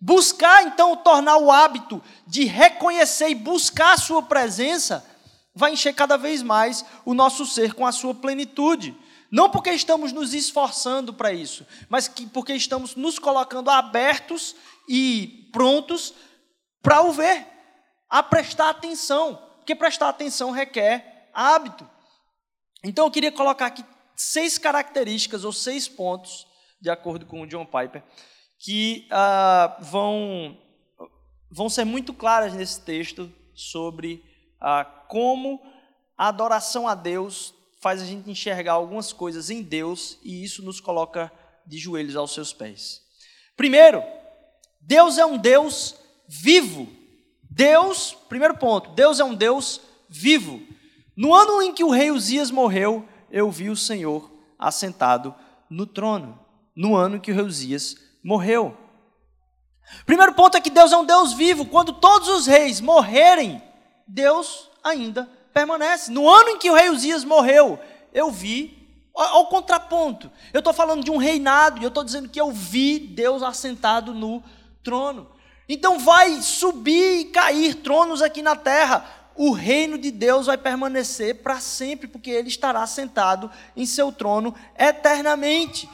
Buscar 0.02 0.64
então 0.64 0.96
tornar 0.96 1.38
o 1.38 1.52
hábito 1.52 2.02
de 2.26 2.46
reconhecer 2.46 3.30
e 3.30 3.36
buscar 3.36 3.94
a 3.94 3.98
sua 3.98 4.24
presença 4.24 5.06
vai 5.60 5.74
encher 5.74 5.94
cada 5.94 6.18
vez 6.18 6.42
mais 6.42 6.84
o 7.06 7.14
nosso 7.14 7.46
ser 7.46 7.74
com 7.74 7.86
a 7.86 7.92
sua 7.92 8.16
plenitude. 8.16 8.98
Não 9.30 9.50
porque 9.50 9.70
estamos 9.70 10.12
nos 10.12 10.34
esforçando 10.34 11.14
para 11.14 11.32
isso, 11.32 11.68
mas 11.88 12.08
que 12.08 12.26
porque 12.26 12.54
estamos 12.54 12.96
nos 12.96 13.20
colocando 13.20 13.70
abertos 13.70 14.56
e 14.88 15.48
prontos 15.52 16.16
para 16.82 17.04
o 17.04 17.12
ver, 17.12 17.46
a 18.10 18.24
prestar 18.24 18.70
atenção 18.70 19.48
porque 19.70 19.76
prestar 19.76 20.10
atenção 20.10 20.50
requer 20.50 21.30
hábito. 21.32 21.88
Então 22.84 23.06
eu 23.06 23.12
queria 23.12 23.32
colocar 23.32 23.68
aqui 23.68 23.86
seis 24.16 24.58
características 24.58 25.44
ou 25.44 25.54
seis 25.54 25.88
pontos, 25.88 26.48
de 26.82 26.90
acordo 26.90 27.28
com 27.28 27.42
o 27.42 27.46
John 27.46 27.68
Piper, 27.68 28.04
que 28.58 29.08
uh, 29.12 29.84
vão, 29.84 30.58
vão 31.52 31.70
ser 31.70 31.86
muito 31.86 32.16
claras 32.16 32.52
nesse 32.56 32.82
texto 32.82 33.32
sobre 33.54 34.24
uh, 34.62 34.86
como 35.08 35.62
a 36.18 36.28
adoração 36.28 36.88
a 36.88 36.96
Deus 36.96 37.54
faz 37.80 38.02
a 38.02 38.06
gente 38.06 38.30
enxergar 38.30 38.74
algumas 38.74 39.14
coisas 39.14 39.50
em 39.50 39.62
Deus 39.62 40.18
e 40.24 40.44
isso 40.44 40.64
nos 40.64 40.80
coloca 40.80 41.32
de 41.66 41.78
joelhos 41.78 42.16
aos 42.16 42.34
seus 42.34 42.52
pés. 42.52 43.02
Primeiro, 43.56 44.04
Deus 44.82 45.18
é 45.18 45.26
um 45.26 45.38
Deus 45.38 45.96
vivo. 46.28 46.88
Deus, 47.50 48.16
primeiro 48.28 48.58
ponto, 48.58 48.92
Deus 48.92 49.20
é 49.20 49.24
um 49.24 49.34
Deus 49.34 49.82
vivo. 50.10 50.62
No 51.16 51.34
ano 51.34 51.62
em 51.62 51.74
que 51.74 51.84
o 51.84 51.90
rei 51.90 52.12
Uzias 52.12 52.52
morreu, 52.52 53.08
eu 53.32 53.50
vi 53.52 53.70
o 53.70 53.76
Senhor 53.76 54.32
assentado 54.58 55.34
no 55.70 55.86
trono. 55.86 56.40
No 56.76 56.96
ano 56.96 57.18
em 57.18 57.20
que 57.20 57.32
o 57.32 57.36
rei 57.36 57.44
Uzias 57.44 57.96
morreu. 58.24 58.78
Primeiro 60.06 60.34
ponto 60.34 60.56
é 60.56 60.62
que 60.62 60.70
Deus 60.70 60.92
é 60.92 60.98
um 60.98 61.06
Deus 61.06 61.34
vivo. 61.34 61.66
Quando 61.66 61.94
todos 61.94 62.28
os 62.30 62.48
reis 62.48 62.80
morrerem, 62.80 63.62
Deus 64.10 64.70
ainda 64.84 65.30
permanece. 65.54 66.12
No 66.12 66.28
ano 66.30 66.50
em 66.50 66.58
que 66.58 66.70
o 66.70 66.74
rei 66.74 66.90
Uzias 66.90 67.24
morreu, 67.24 67.80
eu 68.14 68.32
vi 68.32 68.78
ao 69.14 69.48
contraponto. 69.48 70.32
Eu 70.54 70.60
estou 70.60 70.74
falando 70.74 71.04
de 71.04 71.12
um 71.12 71.18
reinado 71.18 71.80
e 71.80 71.84
eu 71.84 71.90
estou 71.90 72.04
dizendo 72.04 72.30
que 72.30 72.40
eu 72.40 72.52
vi 72.52 73.00
Deus 73.00 73.44
assentado 73.44 74.14
no 74.14 74.44
trono. 74.84 75.30
Então 75.68 76.00
vai 76.00 76.42
subir 76.42 77.20
e 77.20 77.26
cair 77.26 77.76
tronos 77.76 78.22
aqui 78.22 78.42
na 78.42 78.56
terra 78.56 79.20
o 79.36 79.52
reino 79.52 79.98
de 79.98 80.12
Deus 80.12 80.48
vai 80.48 80.58
permanecer 80.58 81.36
para 81.42 81.62
sempre, 81.62 82.10
porque 82.10 82.30
ele 82.30 82.50
estará 82.50 82.86
sentado 82.86 83.50
em 83.74 83.86
seu 83.86 84.12
trono 84.12 84.54
eternamente. 84.78 85.90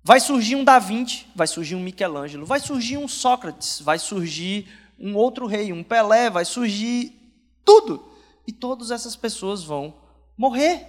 Vai 0.00 0.20
surgir 0.20 0.54
um 0.54 0.62
Da 0.62 0.78
Vinci, 0.78 1.26
vai 1.34 1.48
surgir 1.48 1.74
um 1.74 1.80
Michelangelo, 1.80 2.46
vai 2.46 2.60
surgir 2.60 2.96
um 2.96 3.08
Sócrates, 3.08 3.80
vai 3.80 3.98
surgir 3.98 4.68
um 5.00 5.16
outro 5.16 5.46
rei, 5.46 5.72
um 5.72 5.82
Pelé, 5.82 6.28
vai 6.28 6.44
surgir 6.44 7.16
tudo. 7.64 8.12
E 8.46 8.52
todas 8.52 8.90
essas 8.90 9.16
pessoas 9.16 9.64
vão 9.64 9.94
morrer. 10.36 10.86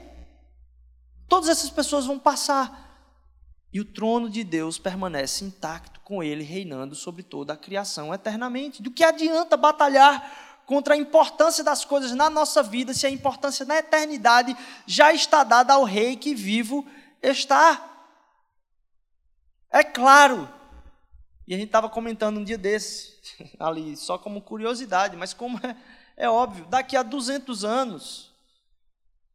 Todas 1.27 1.47
essas 1.47 1.69
pessoas 1.69 2.05
vão 2.05 2.19
passar. 2.19 2.89
E 3.71 3.79
o 3.79 3.85
trono 3.85 4.29
de 4.29 4.43
Deus 4.43 4.77
permanece 4.77 5.45
intacto, 5.45 6.01
com 6.01 6.21
ele 6.21 6.43
reinando 6.43 6.93
sobre 6.93 7.23
toda 7.23 7.53
a 7.53 7.57
criação 7.57 8.13
eternamente. 8.13 8.81
Do 8.81 8.91
que 8.91 9.03
adianta 9.03 9.55
batalhar 9.55 10.61
contra 10.65 10.93
a 10.93 10.97
importância 10.97 11.63
das 11.63 11.85
coisas 11.85 12.11
na 12.11 12.29
nossa 12.29 12.61
vida, 12.61 12.93
se 12.93 13.07
a 13.07 13.09
importância 13.09 13.65
na 13.65 13.77
eternidade 13.77 14.55
já 14.85 15.13
está 15.13 15.43
dada 15.43 15.73
ao 15.73 15.85
Rei 15.85 16.17
que 16.17 16.35
vivo 16.35 16.85
está. 17.21 17.89
É 19.69 19.83
claro. 19.83 20.49
E 21.51 21.53
a 21.53 21.57
gente 21.57 21.67
estava 21.67 21.89
comentando 21.89 22.37
um 22.37 22.45
dia 22.45 22.57
desse, 22.57 23.11
ali, 23.59 23.97
só 23.97 24.17
como 24.17 24.41
curiosidade, 24.41 25.17
mas 25.17 25.33
como 25.33 25.59
é, 25.67 25.75
é 26.15 26.29
óbvio, 26.29 26.65
daqui 26.67 26.95
a 26.95 27.03
200 27.03 27.65
anos, 27.65 28.31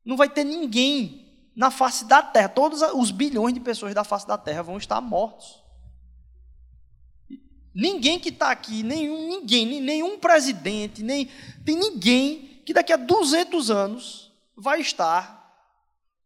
não 0.02 0.16
vai 0.16 0.26
ter 0.26 0.42
ninguém 0.42 1.50
na 1.54 1.70
face 1.70 2.06
da 2.06 2.22
terra, 2.22 2.48
todos 2.48 2.80
os 2.80 3.10
bilhões 3.10 3.52
de 3.52 3.60
pessoas 3.60 3.94
da 3.94 4.02
face 4.02 4.26
da 4.26 4.38
terra 4.38 4.62
vão 4.62 4.78
estar 4.78 4.98
mortos. 4.98 5.62
Ninguém 7.74 8.18
que 8.18 8.30
está 8.30 8.50
aqui, 8.50 8.82
nenhum, 8.82 9.28
ninguém, 9.28 9.78
nenhum 9.82 10.18
presidente, 10.18 11.02
nem 11.02 11.30
tem 11.66 11.76
ninguém 11.76 12.62
que 12.64 12.72
daqui 12.72 12.94
a 12.94 12.96
200 12.96 13.70
anos 13.70 14.32
vai 14.56 14.80
estar. 14.80 15.54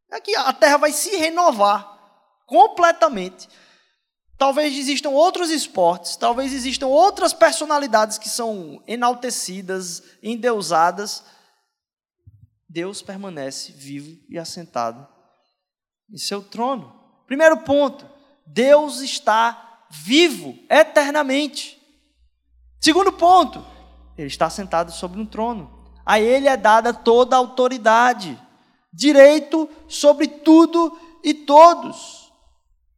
Aqui 0.08 0.36
a 0.36 0.52
Terra 0.52 0.76
vai 0.76 0.92
se 0.92 1.16
renovar 1.16 1.98
completamente. 2.46 3.48
Talvez 4.40 4.74
existam 4.74 5.10
outros 5.10 5.50
esportes, 5.50 6.16
talvez 6.16 6.54
existam 6.54 6.86
outras 6.86 7.34
personalidades 7.34 8.16
que 8.16 8.26
são 8.26 8.82
enaltecidas, 8.86 10.02
endeusadas. 10.22 11.22
Deus 12.66 13.02
permanece 13.02 13.70
vivo 13.70 14.18
e 14.30 14.38
assentado 14.38 15.06
em 16.10 16.16
seu 16.16 16.42
trono. 16.42 16.90
Primeiro 17.26 17.58
ponto, 17.58 18.08
Deus 18.46 19.02
está 19.02 19.84
vivo 19.90 20.58
eternamente. 20.70 21.78
Segundo 22.80 23.12
ponto, 23.12 23.62
ele 24.16 24.28
está 24.28 24.48
sentado 24.48 24.90
sobre 24.90 25.20
um 25.20 25.26
trono. 25.26 25.92
A 26.06 26.18
ele 26.18 26.48
é 26.48 26.56
dada 26.56 26.94
toda 26.94 27.36
a 27.36 27.38
autoridade, 27.38 28.40
direito 28.90 29.68
sobre 29.86 30.26
tudo 30.26 30.98
e 31.22 31.34
todos. 31.34 32.19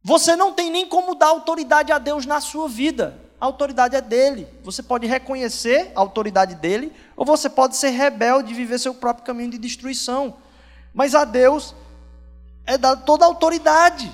Você 0.03 0.35
não 0.35 0.51
tem 0.51 0.69
nem 0.69 0.85
como 0.85 1.15
dar 1.15 1.27
autoridade 1.27 1.91
a 1.91 1.97
Deus 1.97 2.25
na 2.25 2.41
sua 2.41 2.67
vida. 2.67 3.17
A 3.39 3.45
autoridade 3.45 3.95
é 3.95 4.01
dele. 4.01 4.47
Você 4.61 4.83
pode 4.83 5.07
reconhecer 5.07 5.91
a 5.95 5.99
autoridade 6.01 6.55
dele, 6.55 6.91
ou 7.15 7.25
você 7.25 7.49
pode 7.49 7.77
ser 7.77 7.89
rebelde 7.89 8.51
e 8.51 8.55
viver 8.55 8.79
seu 8.79 8.93
próprio 8.93 9.25
caminho 9.25 9.51
de 9.51 9.57
destruição. 9.57 10.37
Mas 10.93 11.15
a 11.15 11.23
Deus 11.23 11.73
é 12.65 12.77
dada 12.77 13.01
toda 13.01 13.23
a 13.23 13.27
autoridade. 13.27 14.11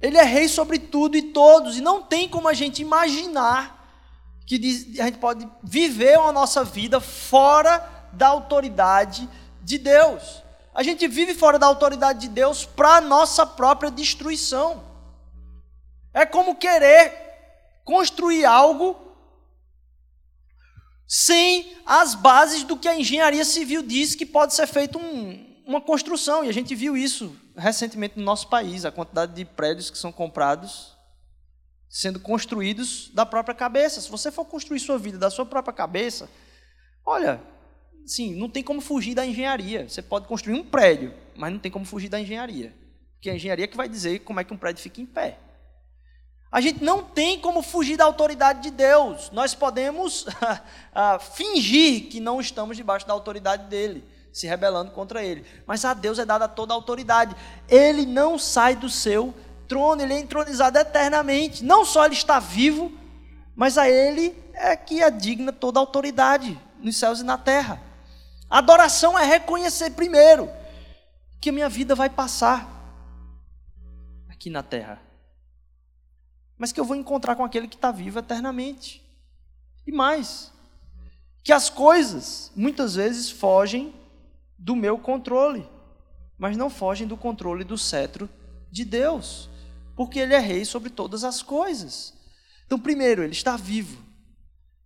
Ele 0.00 0.16
é 0.16 0.24
rei 0.24 0.48
sobre 0.48 0.78
tudo 0.78 1.16
e 1.16 1.22
todos, 1.22 1.76
e 1.76 1.80
não 1.80 2.02
tem 2.02 2.28
como 2.28 2.48
a 2.48 2.54
gente 2.54 2.82
imaginar 2.82 3.80
que 4.44 4.56
a 5.00 5.04
gente 5.04 5.18
pode 5.18 5.48
viver 5.62 6.18
a 6.18 6.32
nossa 6.32 6.64
vida 6.64 7.00
fora 7.00 7.88
da 8.12 8.28
autoridade 8.28 9.28
de 9.62 9.78
Deus. 9.78 10.41
A 10.74 10.82
gente 10.82 11.06
vive 11.06 11.34
fora 11.34 11.58
da 11.58 11.66
autoridade 11.66 12.20
de 12.20 12.28
Deus 12.28 12.64
para 12.64 13.00
nossa 13.00 13.44
própria 13.44 13.90
destruição. 13.90 14.82
É 16.14 16.24
como 16.24 16.56
querer 16.56 17.12
construir 17.84 18.44
algo 18.44 18.96
sem 21.06 21.76
as 21.84 22.14
bases 22.14 22.64
do 22.64 22.76
que 22.76 22.88
a 22.88 22.98
engenharia 22.98 23.44
civil 23.44 23.82
diz 23.82 24.14
que 24.14 24.24
pode 24.24 24.54
ser 24.54 24.66
feito 24.66 24.98
um, 24.98 25.62
uma 25.66 25.80
construção. 25.80 26.42
E 26.42 26.48
a 26.48 26.52
gente 26.52 26.74
viu 26.74 26.96
isso 26.96 27.36
recentemente 27.54 28.18
no 28.18 28.24
nosso 28.24 28.48
país, 28.48 28.86
a 28.86 28.90
quantidade 28.90 29.34
de 29.34 29.44
prédios 29.44 29.90
que 29.90 29.98
são 29.98 30.10
comprados, 30.10 30.96
sendo 31.86 32.18
construídos 32.18 33.10
da 33.12 33.26
própria 33.26 33.54
cabeça. 33.54 34.00
Se 34.00 34.10
você 34.10 34.32
for 34.32 34.46
construir 34.46 34.80
sua 34.80 34.98
vida 34.98 35.18
da 35.18 35.30
sua 35.30 35.44
própria 35.44 35.74
cabeça, 35.74 36.30
olha, 37.04 37.42
sim, 38.06 38.34
não 38.34 38.48
tem 38.48 38.62
como 38.62 38.80
fugir 38.80 39.14
da 39.14 39.26
engenharia. 39.26 39.88
Você 39.88 40.02
pode 40.02 40.26
construir 40.26 40.58
um 40.58 40.64
prédio, 40.64 41.12
mas 41.36 41.52
não 41.52 41.58
tem 41.58 41.70
como 41.70 41.84
fugir 41.84 42.08
da 42.08 42.20
engenharia. 42.20 42.74
Porque 43.14 43.28
é 43.28 43.32
a 43.32 43.36
engenharia 43.36 43.68
que 43.68 43.76
vai 43.76 43.88
dizer 43.88 44.20
como 44.20 44.40
é 44.40 44.44
que 44.44 44.52
um 44.52 44.56
prédio 44.56 44.82
fica 44.82 45.00
em 45.00 45.06
pé. 45.06 45.38
A 46.50 46.60
gente 46.60 46.84
não 46.84 47.02
tem 47.02 47.38
como 47.38 47.62
fugir 47.62 47.96
da 47.96 48.04
autoridade 48.04 48.62
de 48.62 48.70
Deus. 48.70 49.30
Nós 49.30 49.54
podemos 49.54 50.26
ah, 50.94 51.18
fingir 51.18 52.08
que 52.08 52.20
não 52.20 52.40
estamos 52.40 52.76
debaixo 52.76 53.06
da 53.06 53.14
autoridade 53.14 53.68
dele 53.68 54.04
se 54.32 54.46
rebelando 54.46 54.90
contra 54.90 55.22
ele. 55.22 55.44
Mas 55.66 55.84
a 55.84 55.94
Deus 55.94 56.18
é 56.18 56.24
dada 56.24 56.48
toda 56.48 56.72
a 56.72 56.76
autoridade. 56.76 57.36
Ele 57.68 58.04
não 58.06 58.38
sai 58.38 58.74
do 58.74 58.88
seu 58.88 59.34
trono, 59.68 60.02
ele 60.02 60.14
é 60.14 60.18
entronizado 60.18 60.78
eternamente. 60.78 61.64
Não 61.64 61.84
só 61.84 62.04
ele 62.04 62.14
está 62.14 62.38
vivo, 62.38 62.92
mas 63.54 63.78
a 63.78 63.88
ele 63.88 64.36
é 64.54 64.76
que 64.76 65.02
é 65.02 65.10
digna 65.10 65.52
toda 65.52 65.78
a 65.78 65.82
autoridade 65.82 66.58
nos 66.78 66.96
céus 66.96 67.20
e 67.20 67.24
na 67.24 67.38
terra. 67.38 67.80
Adoração 68.52 69.18
é 69.18 69.24
reconhecer 69.24 69.92
primeiro 69.92 70.46
que 71.40 71.48
a 71.48 71.52
minha 71.52 71.70
vida 71.70 71.94
vai 71.94 72.10
passar 72.10 72.68
aqui 74.28 74.50
na 74.50 74.62
terra, 74.62 75.00
mas 76.58 76.70
que 76.70 76.78
eu 76.78 76.84
vou 76.84 76.94
encontrar 76.94 77.34
com 77.34 77.42
aquele 77.42 77.66
que 77.66 77.76
está 77.76 77.90
vivo 77.90 78.18
eternamente. 78.18 79.02
E 79.86 79.90
mais, 79.90 80.52
que 81.42 81.50
as 81.50 81.70
coisas 81.70 82.52
muitas 82.54 82.94
vezes 82.94 83.30
fogem 83.30 83.94
do 84.58 84.76
meu 84.76 84.98
controle, 84.98 85.66
mas 86.36 86.54
não 86.54 86.68
fogem 86.68 87.06
do 87.06 87.16
controle 87.16 87.64
do 87.64 87.78
cetro 87.78 88.28
de 88.70 88.84
Deus, 88.84 89.48
porque 89.96 90.18
Ele 90.18 90.34
é 90.34 90.38
rei 90.38 90.66
sobre 90.66 90.90
todas 90.90 91.24
as 91.24 91.42
coisas. 91.42 92.12
Então, 92.66 92.78
primeiro, 92.78 93.22
Ele 93.22 93.32
está 93.32 93.56
vivo. 93.56 94.04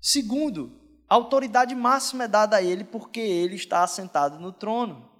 Segundo, 0.00 0.85
a 1.08 1.14
autoridade 1.14 1.74
máxima 1.74 2.24
é 2.24 2.28
dada 2.28 2.56
a 2.56 2.62
Ele 2.62 2.84
porque 2.84 3.20
Ele 3.20 3.56
está 3.56 3.82
assentado 3.82 4.38
no 4.38 4.52
trono. 4.52 5.10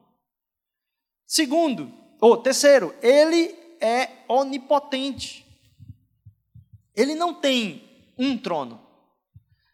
Segundo, 1.27 1.93
ou 2.21 2.37
terceiro, 2.37 2.95
Ele 3.03 3.55
é 3.81 4.09
onipotente. 4.29 5.47
Ele 6.95 7.15
não 7.15 7.35
tem 7.35 8.13
um 8.19 8.39
trono. 8.39 8.81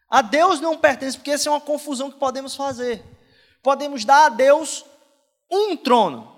A 0.09 0.21
Deus 0.21 0.59
não 0.59 0.77
pertence, 0.77 1.17
porque 1.17 1.31
essa 1.31 1.49
é 1.49 1.51
uma 1.51 1.61
confusão 1.61 2.11
que 2.11 2.19
podemos 2.19 2.55
fazer 2.55 3.03
podemos 3.63 4.03
dar 4.03 4.25
a 4.25 4.29
Deus 4.29 4.85
um 5.49 5.75
trono. 5.77 6.31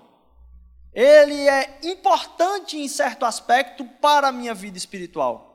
Ele 0.94 1.46
é 1.46 1.80
importante 1.82 2.78
em 2.78 2.88
certo 2.88 3.26
aspecto 3.26 3.84
para 4.00 4.28
a 4.28 4.32
minha 4.32 4.54
vida 4.54 4.78
espiritual. 4.78 5.45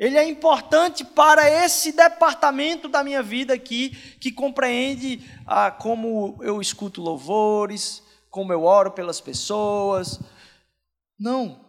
Ele 0.00 0.16
é 0.16 0.26
importante 0.26 1.04
para 1.04 1.46
esse 1.50 1.92
departamento 1.92 2.88
da 2.88 3.04
minha 3.04 3.22
vida 3.22 3.52
aqui, 3.52 3.90
que 4.18 4.32
compreende 4.32 5.22
ah, 5.46 5.70
como 5.70 6.38
eu 6.40 6.58
escuto 6.58 7.02
louvores, 7.02 8.02
como 8.30 8.50
eu 8.50 8.64
oro 8.64 8.92
pelas 8.92 9.20
pessoas. 9.20 10.18
Não. 11.18 11.60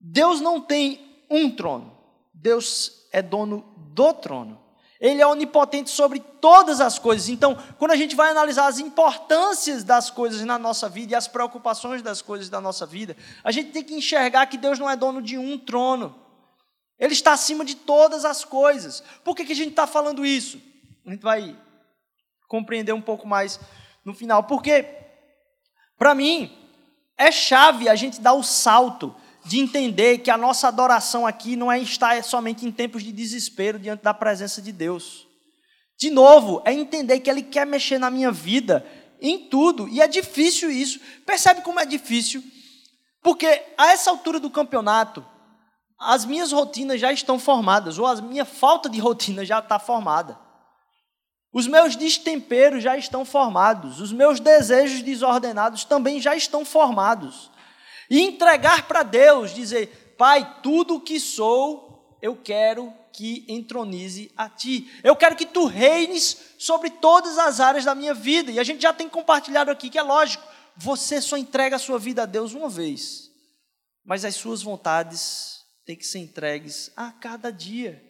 Deus 0.00 0.40
não 0.40 0.62
tem 0.62 1.26
um 1.30 1.50
trono. 1.50 1.92
Deus 2.32 3.06
é 3.12 3.20
dono 3.20 3.62
do 3.76 4.14
trono. 4.14 4.58
Ele 4.98 5.20
é 5.20 5.26
onipotente 5.26 5.90
sobre 5.90 6.20
todas 6.20 6.80
as 6.80 6.98
coisas. 6.98 7.28
Então, 7.28 7.54
quando 7.78 7.90
a 7.90 7.96
gente 7.96 8.16
vai 8.16 8.30
analisar 8.30 8.66
as 8.66 8.78
importâncias 8.78 9.84
das 9.84 10.10
coisas 10.10 10.42
na 10.42 10.58
nossa 10.58 10.88
vida 10.88 11.12
e 11.12 11.14
as 11.14 11.28
preocupações 11.28 12.00
das 12.00 12.22
coisas 12.22 12.48
da 12.48 12.62
nossa 12.62 12.86
vida, 12.86 13.14
a 13.44 13.52
gente 13.52 13.72
tem 13.72 13.84
que 13.84 13.94
enxergar 13.94 14.46
que 14.46 14.56
Deus 14.56 14.78
não 14.78 14.88
é 14.88 14.96
dono 14.96 15.20
de 15.20 15.36
um 15.36 15.58
trono. 15.58 16.27
Ele 16.98 17.12
está 17.12 17.32
acima 17.32 17.64
de 17.64 17.76
todas 17.76 18.24
as 18.24 18.44
coisas. 18.44 19.02
Por 19.24 19.36
que, 19.36 19.44
que 19.44 19.52
a 19.52 19.56
gente 19.56 19.70
está 19.70 19.86
falando 19.86 20.26
isso? 20.26 20.60
A 21.06 21.10
gente 21.10 21.22
vai 21.22 21.56
compreender 22.48 22.92
um 22.92 23.00
pouco 23.00 23.26
mais 23.26 23.60
no 24.04 24.14
final. 24.14 24.42
Porque, 24.44 24.84
para 25.96 26.14
mim, 26.14 26.50
é 27.16 27.30
chave 27.30 27.88
a 27.88 27.94
gente 27.94 28.20
dar 28.20 28.32
o 28.32 28.42
salto 28.42 29.14
de 29.44 29.58
entender 29.58 30.18
que 30.18 30.30
a 30.30 30.36
nossa 30.36 30.68
adoração 30.68 31.26
aqui 31.26 31.56
não 31.56 31.70
é 31.70 31.78
estar 31.78 32.22
somente 32.24 32.66
em 32.66 32.72
tempos 32.72 33.02
de 33.02 33.12
desespero 33.12 33.78
diante 33.78 34.02
da 34.02 34.12
presença 34.12 34.60
de 34.60 34.72
Deus. 34.72 35.26
De 35.98 36.10
novo, 36.10 36.62
é 36.64 36.72
entender 36.72 37.20
que 37.20 37.30
Ele 37.30 37.42
quer 37.42 37.66
mexer 37.66 37.98
na 37.98 38.10
minha 38.10 38.30
vida, 38.30 38.86
em 39.20 39.48
tudo, 39.48 39.88
e 39.88 40.00
é 40.00 40.06
difícil 40.06 40.70
isso. 40.70 41.00
Percebe 41.24 41.62
como 41.62 41.80
é 41.80 41.86
difícil? 41.86 42.42
Porque 43.22 43.46
a 43.76 43.88
essa 43.92 44.10
altura 44.10 44.38
do 44.38 44.50
campeonato, 44.50 45.24
as 45.98 46.24
minhas 46.24 46.52
rotinas 46.52 47.00
já 47.00 47.12
estão 47.12 47.38
formadas, 47.38 47.98
ou 47.98 48.06
a 48.06 48.14
minha 48.16 48.44
falta 48.44 48.88
de 48.88 49.00
rotina 49.00 49.44
já 49.44 49.58
está 49.58 49.78
formada. 49.78 50.38
Os 51.52 51.66
meus 51.66 51.96
destemperos 51.96 52.82
já 52.84 52.96
estão 52.96 53.24
formados, 53.24 54.00
os 54.00 54.12
meus 54.12 54.38
desejos 54.38 55.02
desordenados 55.02 55.84
também 55.84 56.20
já 56.20 56.36
estão 56.36 56.64
formados. 56.64 57.50
E 58.08 58.20
entregar 58.20 58.86
para 58.86 59.02
Deus, 59.02 59.52
dizer: 59.52 60.14
Pai, 60.16 60.60
tudo 60.62 60.96
o 60.96 61.00
que 61.00 61.18
sou, 61.18 62.16
eu 62.22 62.36
quero 62.36 62.92
que 63.12 63.44
entronize 63.48 64.30
a 64.36 64.48
ti. 64.48 64.88
Eu 65.02 65.16
quero 65.16 65.34
que 65.34 65.46
tu 65.46 65.64
reines 65.64 66.54
sobre 66.58 66.90
todas 66.90 67.38
as 67.38 67.58
áreas 67.58 67.84
da 67.84 67.94
minha 67.94 68.14
vida. 68.14 68.52
E 68.52 68.60
a 68.60 68.64
gente 68.64 68.82
já 68.82 68.92
tem 68.92 69.08
compartilhado 69.08 69.70
aqui 69.70 69.90
que 69.90 69.98
é 69.98 70.02
lógico, 70.02 70.46
você 70.76 71.20
só 71.20 71.36
entrega 71.36 71.76
a 71.76 71.80
sua 71.80 71.98
vida 71.98 72.22
a 72.22 72.26
Deus 72.26 72.54
uma 72.54 72.68
vez. 72.68 73.30
Mas 74.04 74.24
as 74.24 74.36
suas 74.36 74.62
vontades 74.62 75.57
têm 75.88 75.96
que 75.96 76.06
ser 76.06 76.18
entregues 76.18 76.92
a 76.94 77.10
cada 77.10 77.50
dia. 77.50 78.04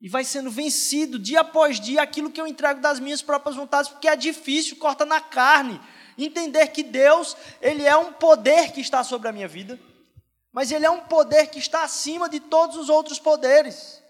E 0.00 0.08
vai 0.08 0.24
sendo 0.24 0.50
vencido 0.50 1.16
dia 1.16 1.42
após 1.42 1.78
dia 1.78 2.02
aquilo 2.02 2.28
que 2.28 2.40
eu 2.40 2.46
entrego 2.46 2.80
das 2.80 2.98
minhas 2.98 3.22
próprias 3.22 3.54
vontades, 3.54 3.88
porque 3.88 4.08
é 4.08 4.16
difícil, 4.16 4.76
corta 4.78 5.06
na 5.06 5.20
carne 5.20 5.80
entender 6.18 6.66
que 6.68 6.82
Deus, 6.82 7.36
ele 7.62 7.84
é 7.84 7.96
um 7.96 8.12
poder 8.12 8.72
que 8.72 8.80
está 8.80 9.04
sobre 9.04 9.28
a 9.28 9.32
minha 9.32 9.46
vida, 9.46 9.78
mas 10.52 10.72
ele 10.72 10.84
é 10.84 10.90
um 10.90 10.98
poder 10.98 11.46
que 11.46 11.60
está 11.60 11.84
acima 11.84 12.28
de 12.28 12.40
todos 12.40 12.76
os 12.76 12.88
outros 12.88 13.20
poderes. 13.20 14.02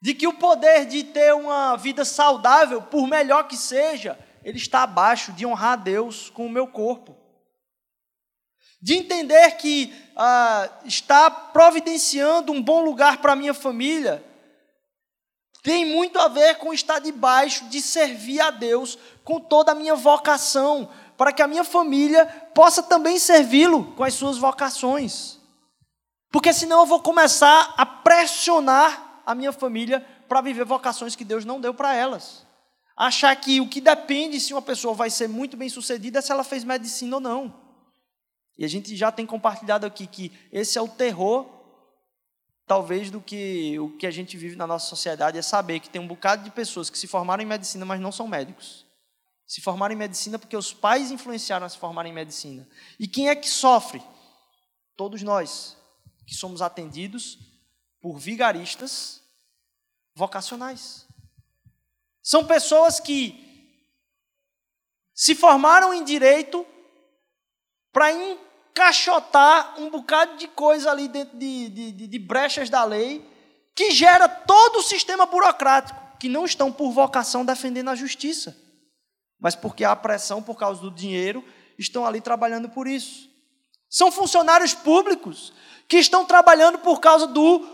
De 0.00 0.14
que 0.14 0.26
o 0.26 0.32
poder 0.32 0.86
de 0.86 1.04
ter 1.04 1.34
uma 1.34 1.76
vida 1.76 2.06
saudável, 2.06 2.80
por 2.80 3.06
melhor 3.06 3.46
que 3.46 3.58
seja, 3.58 4.18
ele 4.42 4.56
está 4.56 4.84
abaixo 4.84 5.32
de 5.32 5.44
honrar 5.44 5.76
Deus 5.76 6.30
com 6.30 6.46
o 6.46 6.50
meu 6.50 6.66
corpo. 6.66 7.19
De 8.82 8.94
entender 8.94 9.56
que 9.56 9.92
ah, 10.16 10.68
está 10.84 11.30
providenciando 11.30 12.52
um 12.52 12.62
bom 12.62 12.82
lugar 12.82 13.18
para 13.18 13.36
minha 13.36 13.52
família, 13.52 14.24
tem 15.62 15.84
muito 15.84 16.18
a 16.18 16.28
ver 16.28 16.56
com 16.56 16.72
estar 16.72 16.98
debaixo 16.98 17.66
de 17.66 17.82
servir 17.82 18.40
a 18.40 18.50
Deus 18.50 18.98
com 19.22 19.38
toda 19.38 19.72
a 19.72 19.74
minha 19.74 19.94
vocação, 19.94 20.88
para 21.16 21.32
que 21.32 21.42
a 21.42 21.46
minha 21.46 21.64
família 21.64 22.24
possa 22.54 22.82
também 22.82 23.18
servi-lo 23.18 23.92
com 23.94 24.02
as 24.02 24.14
suas 24.14 24.38
vocações. 24.38 25.38
Porque 26.32 26.52
senão 26.52 26.80
eu 26.80 26.86
vou 26.86 27.00
começar 27.00 27.74
a 27.76 27.84
pressionar 27.84 29.22
a 29.26 29.34
minha 29.34 29.52
família 29.52 30.04
para 30.28 30.40
viver 30.40 30.64
vocações 30.64 31.14
que 31.14 31.24
Deus 31.24 31.44
não 31.44 31.60
deu 31.60 31.74
para 31.74 31.94
elas. 31.94 32.46
Achar 32.96 33.34
que 33.36 33.60
o 33.60 33.68
que 33.68 33.80
depende 33.80 34.40
se 34.40 34.54
uma 34.54 34.62
pessoa 34.62 34.94
vai 34.94 35.10
ser 35.10 35.28
muito 35.28 35.56
bem 35.56 35.68
sucedida 35.68 36.20
é 36.20 36.22
se 36.22 36.32
ela 36.32 36.44
fez 36.44 36.64
medicina 36.64 37.16
ou 37.16 37.20
não. 37.20 37.69
E 38.60 38.64
a 38.64 38.68
gente 38.68 38.94
já 38.94 39.10
tem 39.10 39.26
compartilhado 39.26 39.84
aqui 39.84 40.06
que 40.06 40.30
esse 40.52 40.78
é 40.78 40.80
o 40.80 40.86
terror, 40.86 41.48
talvez, 42.64 43.10
do 43.10 43.20
que 43.20 43.76
o 43.80 43.96
que 43.96 44.06
a 44.06 44.10
gente 44.12 44.36
vive 44.36 44.54
na 44.54 44.68
nossa 44.68 44.86
sociedade, 44.86 45.36
é 45.36 45.42
saber 45.42 45.80
que 45.80 45.90
tem 45.90 46.00
um 46.00 46.06
bocado 46.06 46.44
de 46.44 46.50
pessoas 46.52 46.88
que 46.88 46.96
se 46.96 47.08
formaram 47.08 47.42
em 47.42 47.46
medicina, 47.46 47.84
mas 47.84 48.00
não 48.00 48.12
são 48.12 48.28
médicos 48.28 48.88
se 49.50 49.60
formaram 49.60 49.92
em 49.92 49.98
medicina 49.98 50.38
porque 50.38 50.56
os 50.56 50.72
pais 50.72 51.10
influenciaram 51.10 51.66
a 51.66 51.68
se 51.68 51.76
formar 51.76 52.06
em 52.06 52.12
medicina. 52.12 52.68
E 53.00 53.08
quem 53.08 53.28
é 53.28 53.34
que 53.34 53.50
sofre? 53.50 54.00
Todos 54.94 55.24
nós, 55.24 55.76
que 56.24 56.36
somos 56.36 56.62
atendidos 56.62 57.36
por 58.00 58.16
vigaristas 58.16 59.20
vocacionais. 60.14 61.04
São 62.22 62.46
pessoas 62.46 63.00
que 63.00 63.74
se 65.12 65.34
formaram 65.34 65.92
em 65.92 66.04
direito 66.04 66.64
para 67.90 68.12
encaixotar 68.70 69.74
um 69.78 69.90
bocado 69.90 70.36
de 70.36 70.48
coisa 70.48 70.90
ali 70.90 71.08
dentro 71.08 71.36
de, 71.36 71.68
de, 71.68 72.06
de, 72.06 72.18
brechas 72.18 72.70
da 72.70 72.84
lei, 72.84 73.24
que 73.74 73.90
gera 73.90 74.28
todo 74.28 74.76
o 74.78 74.82
sistema 74.82 75.26
burocrático, 75.26 76.00
que 76.18 76.28
não 76.28 76.44
estão 76.44 76.72
por 76.72 76.90
vocação 76.92 77.44
defendendo 77.44 77.88
a 77.88 77.94
justiça 77.94 78.56
mas 79.40 79.56
porque 79.56 79.84
há 79.84 79.96
pressão 79.96 80.42
por 80.42 80.56
causa 80.56 80.82
do 80.82 80.90
dinheiro, 80.90 81.42
estão 81.78 82.04
ali 82.04 82.20
trabalhando 82.20 82.68
por 82.68 82.86
isso. 82.86 83.30
São 83.88 84.12
funcionários 84.12 84.74
públicos 84.74 85.52
que 85.88 85.96
estão 85.96 86.24
trabalhando 86.24 86.78
por 86.78 87.00
causa 87.00 87.26
do 87.26 87.66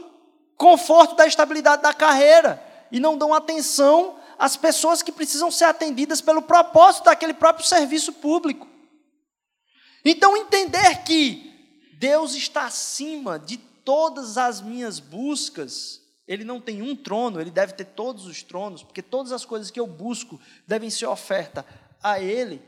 conforto 0.57 1.17
da 1.17 1.27
estabilidade 1.27 1.83
da 1.83 1.93
carreira 1.93 2.63
e 2.91 3.01
não 3.01 3.19
dão 3.19 3.35
atenção 3.35 4.17
às 4.39 4.57
pessoas 4.57 5.03
que 5.03 5.11
precisam 5.11 5.51
ser 5.51 5.65
atendidas 5.65 6.21
pelo 6.21 6.41
propósito 6.41 7.05
daquele 7.05 7.35
próprio 7.35 7.67
serviço 7.67 8.13
público. 8.13 8.67
Então, 10.09 10.37
entender 10.37 11.03
que 11.05 11.90
Deus 11.99 12.35
está 12.35 12.64
acima 12.64 13.38
de 13.38 13.57
todas 13.57 14.38
as 14.38 14.61
minhas 14.61 14.99
buscas 14.99 16.07
ele 16.27 16.45
não 16.45 16.61
tem 16.61 16.83
um 16.83 16.97
trono, 16.97 17.40
ele 17.40 17.51
deve 17.51 17.73
ter 17.73 17.85
todos 17.85 18.27
os 18.27 18.42
tronos, 18.42 18.83
porque 18.83 19.01
todas 19.01 19.31
as 19.31 19.45
coisas 19.45 19.71
que 19.71 19.79
eu 19.79 19.87
busco 19.87 20.40
devem 20.66 20.90
ser 20.90 21.07
oferta 21.07 21.64
a 22.03 22.21
Ele. 22.21 22.61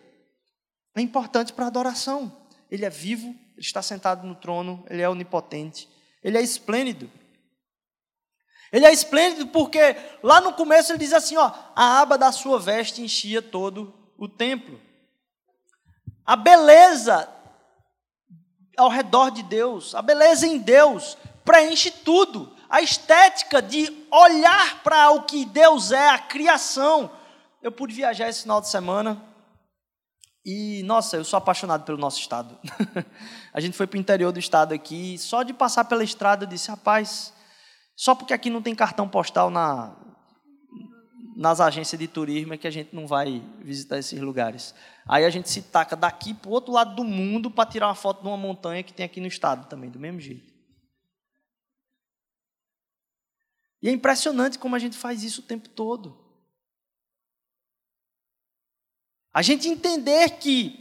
É 0.94 1.00
importante 1.00 1.52
para 1.52 1.64
a 1.64 1.68
adoração. 1.68 2.32
Ele 2.70 2.84
é 2.84 2.90
vivo, 2.90 3.28
ele 3.28 3.66
está 3.66 3.82
sentado 3.82 4.26
no 4.26 4.34
trono, 4.34 4.84
ele 4.88 5.02
é 5.02 5.08
onipotente, 5.08 5.88
ele 6.22 6.38
é 6.38 6.42
esplêndido. 6.42 7.10
Ele 8.70 8.84
é 8.84 8.92
esplêndido 8.92 9.46
porque 9.48 9.96
lá 10.22 10.40
no 10.40 10.52
começo 10.52 10.92
ele 10.92 10.98
diz 10.98 11.12
assim: 11.12 11.36
ó, 11.36 11.50
a 11.74 12.00
aba 12.00 12.16
da 12.18 12.30
sua 12.30 12.60
veste 12.60 13.02
enchia 13.02 13.40
todo 13.40 13.94
o 14.16 14.28
templo. 14.28 14.80
A 16.28 16.36
beleza 16.36 17.26
ao 18.76 18.90
redor 18.90 19.30
de 19.30 19.42
Deus, 19.42 19.94
a 19.94 20.02
beleza 20.02 20.46
em 20.46 20.58
Deus 20.58 21.16
preenche 21.42 21.90
tudo 21.90 22.54
a 22.68 22.82
estética 22.82 23.62
de 23.62 24.06
olhar 24.12 24.82
para 24.82 25.10
o 25.12 25.22
que 25.22 25.46
Deus 25.46 25.90
é, 25.90 26.10
a 26.10 26.18
criação. 26.18 27.10
Eu 27.62 27.72
pude 27.72 27.94
viajar 27.94 28.28
esse 28.28 28.42
final 28.42 28.60
de 28.60 28.68
semana 28.68 29.18
e, 30.44 30.82
nossa, 30.82 31.16
eu 31.16 31.24
sou 31.24 31.38
apaixonado 31.38 31.84
pelo 31.84 31.96
nosso 31.96 32.20
estado. 32.20 32.58
a 33.50 33.58
gente 33.58 33.74
foi 33.74 33.86
para 33.86 33.96
o 33.96 34.00
interior 34.00 34.30
do 34.30 34.38
estado 34.38 34.74
aqui, 34.74 35.16
só 35.16 35.42
de 35.42 35.54
passar 35.54 35.86
pela 35.86 36.04
estrada 36.04 36.44
eu 36.44 36.48
disse, 36.48 36.70
rapaz, 36.70 37.32
só 37.96 38.14
porque 38.14 38.34
aqui 38.34 38.50
não 38.50 38.60
tem 38.60 38.74
cartão 38.74 39.08
postal 39.08 39.48
na, 39.48 39.96
nas 41.38 41.60
agências 41.60 41.96
de 41.96 42.08
turismo 42.08 42.52
é 42.52 42.58
que 42.58 42.66
a 42.66 42.70
gente 42.70 42.92
não 42.92 43.06
vai 43.06 43.40
visitar 43.60 43.96
esses 43.96 44.20
lugares. 44.20 44.74
Aí 45.06 45.24
a 45.24 45.30
gente 45.30 45.48
se 45.48 45.62
taca 45.62 45.94
daqui 45.94 46.34
para 46.34 46.50
o 46.50 46.52
outro 46.52 46.72
lado 46.72 46.96
do 46.96 47.04
mundo 47.04 47.48
para 47.48 47.70
tirar 47.70 47.86
uma 47.86 47.94
foto 47.94 48.22
de 48.22 48.26
uma 48.26 48.36
montanha 48.36 48.82
que 48.82 48.92
tem 48.92 49.06
aqui 49.06 49.20
no 49.20 49.28
estado 49.28 49.68
também, 49.68 49.88
do 49.88 50.00
mesmo 50.00 50.18
jeito. 50.18 50.52
E 53.80 53.88
é 53.88 53.92
impressionante 53.92 54.58
como 54.58 54.74
a 54.74 54.80
gente 54.80 54.96
faz 54.96 55.22
isso 55.22 55.40
o 55.40 55.44
tempo 55.44 55.68
todo. 55.68 56.18
A 59.32 59.40
gente 59.40 59.68
entender 59.68 60.38
que 60.38 60.76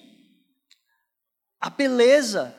a 1.62 1.70
beleza 1.70 2.58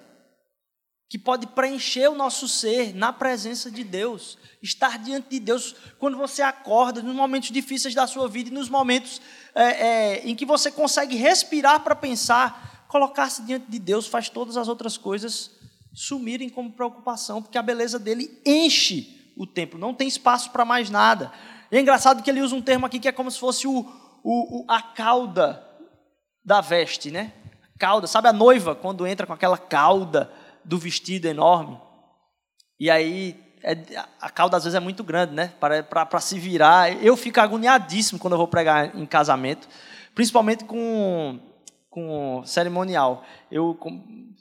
que 1.09 1.19
pode 1.19 1.47
preencher 1.47 2.09
o 2.11 2.15
nosso 2.15 2.47
ser 2.47 2.95
na 2.95 3.13
presença 3.13 3.71
de 3.71 3.83
Deus, 3.83 4.37
estar 4.63 4.99
diante 4.99 5.31
de 5.31 5.41
Deus 5.41 5.75
quando 5.99 6.19
você 6.19 6.43
acorda, 6.43 7.03
nos 7.03 7.15
momentos 7.15 7.51
difíceis 7.51 7.95
da 7.95 8.07
sua 8.07 8.29
vida 8.29 8.51
e 8.51 8.53
nos 8.53 8.69
momentos 8.69 9.21
é, 9.55 9.63
é, 9.63 10.29
em 10.29 10.35
que 10.35 10.45
você 10.45 10.71
consegue 10.71 11.17
respirar 11.17 11.81
para 11.81 11.97
pensar, 11.97 12.85
colocar-se 12.89 13.43
diante 13.43 13.71
de 13.71 13.79
Deus 13.79 14.07
faz 14.07 14.29
todas 14.29 14.59
as 14.59 14.69
outras 14.69 14.99
coisas 14.99 15.51
sumirem 15.95 16.51
como 16.51 16.73
preocupação, 16.73 17.43
porque 17.43 17.57
a 17.57 17.63
beleza 17.63 17.99
dele 17.99 18.41
enche 18.45 19.33
o 19.35 19.47
templo, 19.47 19.79
não 19.79 19.95
tem 19.95 20.07
espaço 20.07 20.51
para 20.51 20.65
mais 20.65 20.91
nada. 20.91 21.33
E 21.73 21.77
é 21.77 21.81
engraçado 21.81 22.23
que 22.23 22.29
ele 22.29 22.43
usa 22.43 22.55
um 22.55 22.63
termo 22.63 22.85
aqui 22.85 22.99
que 22.99 23.09
é 23.09 23.13
como 23.13 23.31
se 23.31 23.39
fosse 23.39 23.67
o, 23.67 23.79
o, 24.23 24.61
o, 24.61 24.65
a 24.69 24.83
cauda 24.83 25.67
da 26.45 26.61
veste, 26.61 27.11
né? 27.11 27.33
Cauda, 27.79 28.07
sabe 28.07 28.29
a 28.29 28.33
noiva 28.33 28.75
quando 28.75 29.07
entra 29.07 29.27
com 29.27 29.33
aquela 29.33 29.57
cauda 29.57 30.31
do 30.69 30.79
vestido 30.79 31.27
enorme? 31.27 31.81
E 32.79 32.91
aí 32.91 33.49
é, 33.63 33.77
a 34.21 34.31
cauda 34.31 34.57
às 34.57 34.65
vezes 34.65 34.77
é 34.77 34.81
muito 34.81 35.03
grande, 35.03 35.35
né? 35.35 35.53
Para 35.59 36.21
se 36.21 36.39
virar. 36.39 36.93
Eu 37.03 37.17
fico 37.17 37.41
agoniadíssimo 37.41 38.19
quando 38.19 38.35
eu 38.35 38.39
vou 38.39 38.49
pregar 38.49 38.97
em 38.97 39.07
casamento, 39.07 39.69
principalmente 40.15 40.65
com, 40.65 41.41
com 41.91 42.43
cerimonial. 42.45 43.25
Eu 43.51 43.77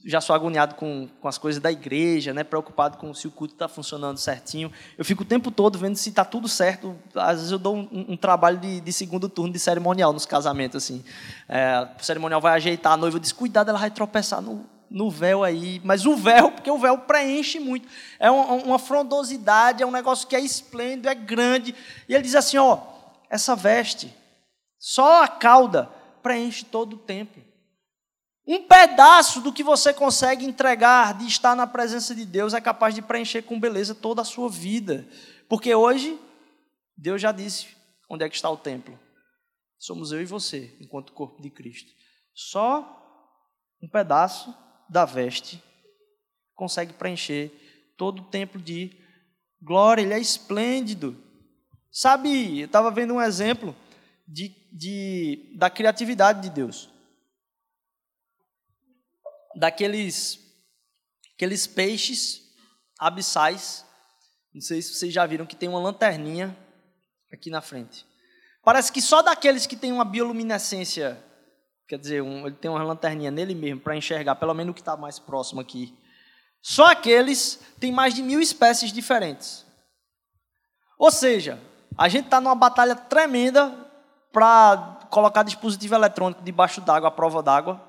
já 0.06 0.22
sou 0.22 0.36
agoniado 0.36 0.76
com, 0.76 1.10
com 1.20 1.28
as 1.28 1.38
coisas 1.38 1.62
da 1.62 1.72
igreja, 1.72 2.34
né? 2.34 2.44
Preocupado 2.44 2.98
com 2.98 3.13
se 3.13 3.28
o 3.28 3.32
culto 3.32 3.56
está 3.56 3.68
funcionando 3.68 4.18
certinho. 4.18 4.72
Eu 4.98 5.04
fico 5.04 5.24
o 5.24 5.26
tempo 5.26 5.50
todo 5.50 5.80
vendo 5.80 5.96
se 5.96 6.10
está 6.10 6.24
tudo 6.24 6.48
certo. 6.48 6.96
Às 7.16 7.38
vezes 7.38 7.52
eu 7.52 7.60
dou 7.60 7.76
um, 7.76 8.06
um 8.10 8.18
trabalho 8.18 8.60
de, 8.60 8.80
de, 8.80 8.94
segundo 8.94 9.28
turno 9.28 9.52
de 9.52 9.60
cerimonial 9.60 10.13
nos 10.13 10.26
casamentos, 10.26 10.84
assim. 10.84 11.04
É, 11.50 11.88
o 12.00 12.04
cerimonial 12.04 12.40
vai 12.40 12.54
ajeitar 12.54 12.94
a 12.94 12.98
noiva, 12.98 13.20
diz, 13.20 13.32
cuidado, 13.32 13.70
ela 13.70 13.80
vai 13.80 13.90
tropeçar 13.92 14.42
no, 14.42 14.66
no 14.89 15.10
véu 15.10 15.43
aí, 15.43 15.82
mas 15.84 16.06
o 16.06 16.15
véu, 16.15 16.52
porque 16.52 16.71
o 16.71 16.78
véu 16.78 16.97
preenche 17.00 17.60
muito, 17.60 17.88
é 18.19 18.32
uma, 18.32 18.54
uma 18.54 18.80
frondosidade, 18.80 19.84
é 19.84 19.86
um 19.86 19.91
negócio 19.91 20.28
que 20.28 20.36
é 20.36 20.39
esplêndido, 20.39 21.10
é 21.10 21.15
grande, 21.15 21.76
e 22.08 22.13
ele 22.13 22.23
diz 22.23 22.36
assim: 22.36 22.58
ó, 22.58 22.80
essa 23.30 23.56
veste, 23.56 24.13
só 24.80 25.23
a 25.23 25.28
cauda 25.28 25.89
preenche 26.21 26.65
todo 26.65 26.95
o 26.95 27.00
templo. 27.00 27.43
Um 28.47 28.63
pedaço 28.63 29.41
do 29.41 29.52
que 29.52 29.62
você 29.62 29.93
consegue 29.93 30.45
entregar 30.45 31.17
de 31.17 31.28
estar 31.28 31.54
na 31.54 31.67
presença 31.67 32.15
de 32.15 32.26
Deus 32.26 32.54
é 32.54 32.62
capaz 32.62 32.95
de 32.95 33.02
preencher 33.02 33.41
com 33.41 33.60
beleza 33.60 33.93
toda 33.93 34.21
a 34.21 34.26
sua 34.26 34.50
vida. 34.50 35.06
Porque 35.50 35.76
hoje, 35.76 36.17
Deus 36.95 37.21
já 37.21 37.34
disse 37.34 37.67
onde 38.10 38.23
é 38.23 38.30
que 38.30 38.36
está 38.36 38.50
o 38.50 38.56
templo. 38.56 38.97
Somos 39.78 40.13
eu 40.13 40.21
e 40.21 40.26
você, 40.26 40.78
enquanto 40.80 41.12
corpo 41.12 41.41
de 41.41 41.50
Cristo. 41.50 41.91
Só 42.34 43.04
um 43.84 43.89
pedaço 43.89 44.56
da 44.89 45.06
veste 45.06 45.62
consegue 46.56 46.93
preencher 46.93 47.52
todo 47.95 48.21
o 48.21 48.26
templo 48.26 48.60
de 48.60 48.91
glória, 49.62 50.02
ele 50.02 50.13
é 50.13 50.19
esplêndido. 50.19 51.15
Sabe, 51.91 52.60
eu 52.60 52.65
estava 52.65 52.91
vendo 52.91 53.13
um 53.13 53.21
exemplo 53.21 53.76
de, 54.28 54.50
de, 54.71 55.54
da 55.56 55.69
criatividade 55.69 56.41
de 56.41 56.50
Deus. 56.50 56.89
Daqueles 59.56 60.45
aqueles 61.34 61.67
peixes 61.67 62.41
abissais, 63.00 63.86
não 64.52 64.62
sei 64.62 64.82
se 64.82 64.95
vocês 64.95 65.13
já 65.13 65.23
viram 65.28 65.45
que 65.45 65.56
tem 65.56 65.69
uma 65.69 65.80
lanterninha 65.80 66.58
aqui 67.32 67.52
na 67.52 67.62
frente. 67.62 68.06
Parece 68.63 68.91
que 68.91 69.02
só 69.02 69.21
daqueles 69.21 69.67
que 69.67 69.76
têm 69.76 69.91
uma 69.91 70.04
bioluminescência 70.04 71.23
Quer 71.88 71.97
dizer, 71.97 72.21
um, 72.21 72.45
ele 72.45 72.56
tem 72.56 72.69
uma 72.69 72.84
lanterninha 72.84 73.32
nele 73.32 73.56
mesmo 73.56 73.80
para 73.80 73.95
enxergar, 73.95 74.36
pelo 74.36 74.54
menos 74.54 74.71
o 74.71 74.73
que 74.73 74.82
está 74.82 74.97
mais 74.97 75.19
próximo 75.19 75.62
aqui. 75.62 75.97
Só 76.62 76.91
aqueles 76.91 77.62
têm 77.80 77.93
mais 77.93 78.13
de 78.13 78.21
mil 78.21 78.41
espécies 78.41 78.91
diferentes. 78.91 79.65
Ou 81.00 81.10
seja, 81.10 81.62
a 81.97 82.10
gente 82.10 82.26
está 82.26 82.41
numa 82.41 82.56
batalha 82.56 82.93
tremenda 82.93 83.73
para 84.34 85.00
colocar 85.10 85.43
dispositivo 85.43 85.95
eletrônico 85.95 86.43
debaixo 86.43 86.82
d'água, 86.82 87.08
à 87.08 87.12
prova 87.12 87.41
d'água. 87.41 87.82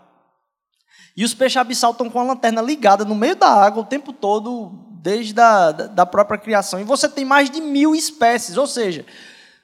E 1.16 1.24
os 1.24 1.34
peixes 1.34 1.56
abissal 1.56 1.90
estão 1.90 2.08
com 2.08 2.20
a 2.20 2.24
lanterna 2.24 2.62
ligada 2.62 3.04
no 3.04 3.16
meio 3.16 3.34
da 3.34 3.48
água 3.48 3.82
o 3.82 3.86
tempo 3.86 4.12
todo, 4.12 4.70
desde 5.02 5.40
a 5.40 5.72
da 5.72 6.06
própria 6.06 6.38
criação. 6.38 6.78
E 6.78 6.84
você 6.84 7.08
tem 7.08 7.24
mais 7.24 7.50
de 7.50 7.60
mil 7.60 7.96
espécies. 7.96 8.56
Ou 8.56 8.66
seja, 8.68 9.04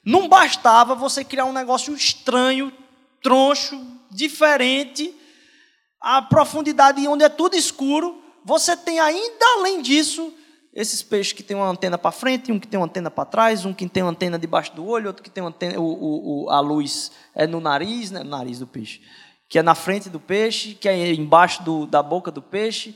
não 0.03 0.27
bastava 0.27 0.93
você 0.93 1.23
criar 1.23 1.45
um 1.45 1.53
negócio 1.53 1.93
estranho, 1.93 2.73
troncho, 3.23 3.94
diferente, 4.15 5.13
a 5.99 6.21
profundidade 6.21 7.05
onde 7.07 7.23
é 7.23 7.29
tudo 7.29 7.55
escuro, 7.55 8.21
você 8.43 8.77
tem 8.77 8.99
ainda 8.99 9.45
além 9.57 9.81
disso 9.81 10.33
esses 10.73 11.01
peixes 11.01 11.33
que 11.33 11.41
tem 11.41 11.55
uma 11.55 11.67
antena 11.67 11.97
para 11.97 12.11
frente, 12.11 12.51
um 12.51 12.59
que 12.59 12.67
tem 12.67 12.77
uma 12.79 12.85
antena 12.85 13.09
para 13.09 13.25
trás, 13.25 13.65
um 13.65 13.73
que 13.73 13.87
tem 13.87 14.03
uma 14.03 14.11
antena 14.11 14.37
debaixo 14.37 14.75
do 14.75 14.85
olho, 14.85 15.07
outro 15.07 15.23
que 15.23 15.29
tem 15.29 15.41
uma 15.41 15.49
antena, 15.49 15.79
o, 15.79 16.43
o, 16.43 16.49
a 16.49 16.59
luz 16.59 17.11
é 17.33 17.47
no 17.47 17.59
nariz, 17.59 18.11
né, 18.11 18.23
no 18.23 18.29
nariz 18.29 18.59
do 18.59 18.67
peixe, 18.67 19.01
que 19.47 19.57
é 19.57 19.63
na 19.63 19.73
frente 19.73 20.09
do 20.09 20.19
peixe, 20.19 20.75
que 20.75 20.89
é 20.89 21.13
embaixo 21.13 21.63
do, 21.63 21.87
da 21.87 22.03
boca 22.03 22.29
do 22.29 22.41
peixe. 22.41 22.95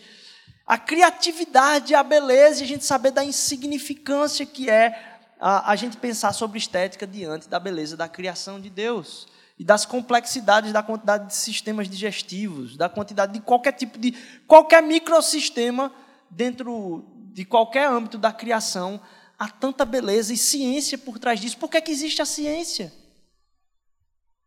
A 0.67 0.77
criatividade, 0.77 1.95
a 1.95 2.03
beleza, 2.03 2.61
e 2.61 2.63
a 2.63 2.67
gente 2.67 2.85
saber 2.85 3.11
da 3.11 3.23
insignificância 3.23 4.45
que 4.45 4.69
é 4.69 5.19
a, 5.39 5.71
a 5.71 5.75
gente 5.75 5.97
pensar 5.97 6.33
sobre 6.33 6.59
estética 6.59 7.07
diante 7.07 7.47
da 7.47 7.59
beleza 7.59 7.95
da 7.95 8.09
criação 8.09 8.59
de 8.59 8.69
Deus 8.69 9.25
e 9.59 9.63
das 9.65 9.85
complexidades 9.85 10.71
da 10.71 10.81
quantidade 10.81 11.27
de 11.27 11.35
sistemas 11.35 11.89
digestivos, 11.89 12.77
da 12.77 12.87
quantidade 12.87 13.33
de 13.33 13.41
qualquer 13.41 13.73
tipo 13.73 13.99
de 13.99 14.13
qualquer 14.47 14.81
microsistema 14.81 15.93
dentro 16.29 17.05
de 17.33 17.43
qualquer 17.43 17.85
âmbito 17.85 18.17
da 18.17 18.31
criação, 18.31 19.01
há 19.37 19.49
tanta 19.49 19.83
beleza 19.83 20.33
e 20.33 20.37
ciência 20.37 20.97
por 20.97 21.19
trás 21.19 21.41
disso. 21.41 21.57
Por 21.57 21.69
que, 21.69 21.77
é 21.77 21.81
que 21.81 21.91
existe 21.91 22.21
a 22.21 22.25
ciência? 22.25 22.93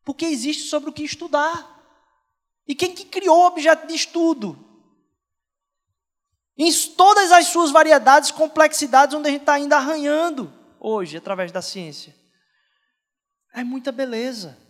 Porque 0.02 0.24
existe 0.24 0.64
sobre 0.64 0.88
o 0.88 0.92
que 0.92 1.04
estudar. 1.04 1.70
E 2.66 2.74
quem 2.74 2.94
que 2.94 3.04
criou 3.04 3.40
o 3.40 3.46
objeto 3.46 3.86
de 3.86 3.94
estudo? 3.94 4.58
Em 6.56 6.72
todas 6.96 7.32
as 7.32 7.48
suas 7.48 7.70
variedades, 7.70 8.30
complexidades, 8.30 9.14
onde 9.14 9.28
a 9.28 9.32
gente 9.32 9.42
está 9.42 9.54
ainda 9.54 9.76
arranhando 9.76 10.52
hoje, 10.80 11.16
através 11.16 11.52
da 11.52 11.60
ciência. 11.60 12.14
É 13.54 13.62
muita 13.62 13.92
beleza. 13.92 14.61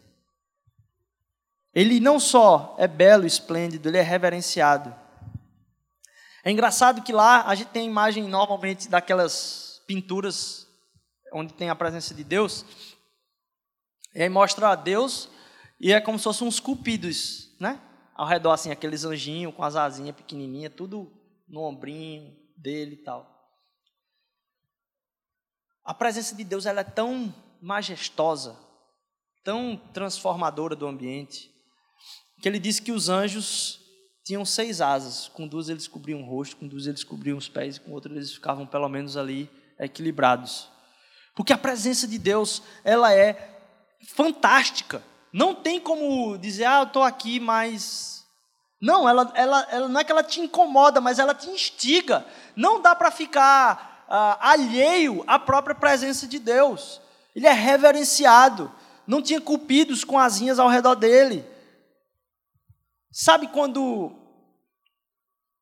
Ele 1.75 2.01
não 2.01 2.21
só 2.21 2.75
é 2.79 2.87
belo, 2.87 3.27
esplêndido, 3.27 3.89
ele 3.89 3.99
é 3.99 4.03
reverenciado. 4.03 4.95
É 6.45 6.51
engraçado 6.51 7.03
que 7.03 7.13
lá 7.13 7.47
a 7.47 7.55
gente 7.55 7.69
tem 7.69 7.83
a 7.83 7.91
imagem 7.91 8.25
normalmente 8.25 8.89
daquelas 8.89 9.81
pinturas 9.87 10.67
onde 11.33 11.55
tem 11.55 11.71
a 11.71 11.75
presença 11.75 12.15
de 12.15 12.25
Deus. 12.25 12.65
E 14.15 14.23
aí 14.23 14.29
mostra 14.29 14.71
a 14.71 14.75
Deus 14.75 15.29
e 15.81 15.93
é 15.93 16.01
como 16.01 16.19
se 16.19 16.25
fossem 16.25 16.47
uns 16.47 16.61
cupidos, 16.61 17.57
né? 17.59 17.81
Ao 18.15 18.27
redor, 18.27 18.53
assim, 18.53 18.71
aqueles 18.71 19.05
anjinhos 19.05 19.55
com 19.55 19.63
as 19.63 19.75
asinhas 19.75 20.15
pequenininhas, 20.15 20.75
tudo 20.77 21.11
no 21.49 21.63
ombrinho 21.63 22.37
dele 22.57 22.95
e 22.95 23.03
tal. 23.03 23.33
A 25.85 25.95
presença 25.95 26.35
de 26.35 26.45
Deus 26.45 26.67
ela 26.67 26.83
é 26.83 26.85
tão 26.85 27.35
majestosa, 27.61 28.57
tão 29.43 29.77
transformadora 29.93 30.77
do 30.77 30.87
ambiente, 30.87 31.52
que 32.43 32.49
ele 32.49 32.59
disse 32.59 32.83
que 32.83 32.91
os 32.91 33.09
anjos 33.09 33.81
tinham 34.25 34.45
seis 34.45 34.81
asas, 34.81 35.29
com 35.29 35.47
duas 35.47 35.69
eles 35.69 35.87
cobriam 35.87 36.23
o 36.23 36.27
rosto, 36.27 36.57
com 36.57 36.67
duas 36.67 36.89
eles 36.89 37.05
cobriam 37.05 37.39
os 37.39 37.49
pés, 37.49 37.77
e 37.77 37.81
com 37.81 37.93
outra 37.93 38.13
eles 38.13 38.35
ficavam 38.35 38.67
pelo 38.67 38.89
menos 38.89 39.17
ali 39.17 39.49
equilibrados. 39.79 40.69
Porque 41.37 41.53
a 41.53 41.59
presença 41.59 42.07
de 42.07 42.19
Deus, 42.19 42.61
ela 42.83 43.15
é 43.15 43.61
fantástica. 44.09 45.01
Não 45.33 45.55
tem 45.55 45.79
como 45.79 46.37
dizer, 46.37 46.65
ah, 46.65 46.81
eu 46.81 46.85
estou 46.85 47.05
aqui, 47.05 47.39
mas. 47.39 48.27
Não, 48.81 49.09
ela, 49.09 49.33
ela, 49.37 49.67
ela, 49.71 49.89
não 49.89 50.01
é 50.01 50.05
que 50.05 50.11
ela 50.11 50.25
te 50.25 50.41
incomoda, 50.41 51.01
mas 51.01 51.21
ela 51.21 51.35
te 51.35 51.49
instiga. 51.49 52.27
Não 52.57 52.83
dá 52.83 52.97
para 52.97 53.13
ficar 53.13 54.05
ah, 54.09 54.51
alheio 54.51 55.23
à 55.29 55.39
própria 55.39 55.77
presença 55.77 56.27
de 56.27 56.41
Deus. 56.41 57.01
Ele 57.37 57.47
é 57.47 57.53
reverenciado. 57.53 58.71
Não 59.07 59.23
tinha 59.23 59.41
cupidos 59.41 60.03
com 60.03 60.19
asinhas 60.19 60.59
ao 60.59 60.69
redor 60.69 60.97
dele. 60.97 61.52
Sabe 63.13 63.47
quando 63.49 64.11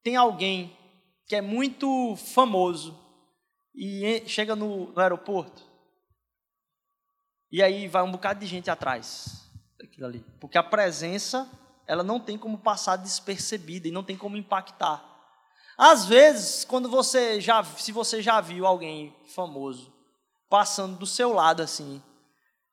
tem 0.04 0.14
alguém 0.14 0.78
que 1.26 1.34
é 1.34 1.40
muito 1.40 2.14
famoso 2.14 2.96
e 3.74 4.22
chega 4.28 4.54
no, 4.54 4.92
no 4.92 5.00
aeroporto? 5.00 5.60
E 7.50 7.60
aí 7.60 7.88
vai 7.88 8.04
um 8.04 8.12
bocado 8.12 8.38
de 8.38 8.46
gente 8.46 8.70
atrás. 8.70 9.50
Daquilo 9.76 10.06
ali, 10.06 10.24
porque 10.38 10.56
a 10.56 10.62
presença 10.62 11.50
ela 11.88 12.04
não 12.04 12.20
tem 12.20 12.38
como 12.38 12.56
passar 12.56 12.94
despercebida 12.94 13.88
e 13.88 13.92
não 13.92 14.04
tem 14.04 14.16
como 14.16 14.36
impactar. 14.36 15.04
Às 15.76 16.06
vezes, 16.06 16.64
quando 16.64 16.88
você 16.88 17.40
já, 17.40 17.64
se 17.64 17.90
você 17.90 18.22
já 18.22 18.40
viu 18.40 18.64
alguém 18.64 19.16
famoso 19.34 19.92
passando 20.48 20.96
do 20.98 21.06
seu 21.06 21.32
lado 21.32 21.62
assim, 21.62 22.00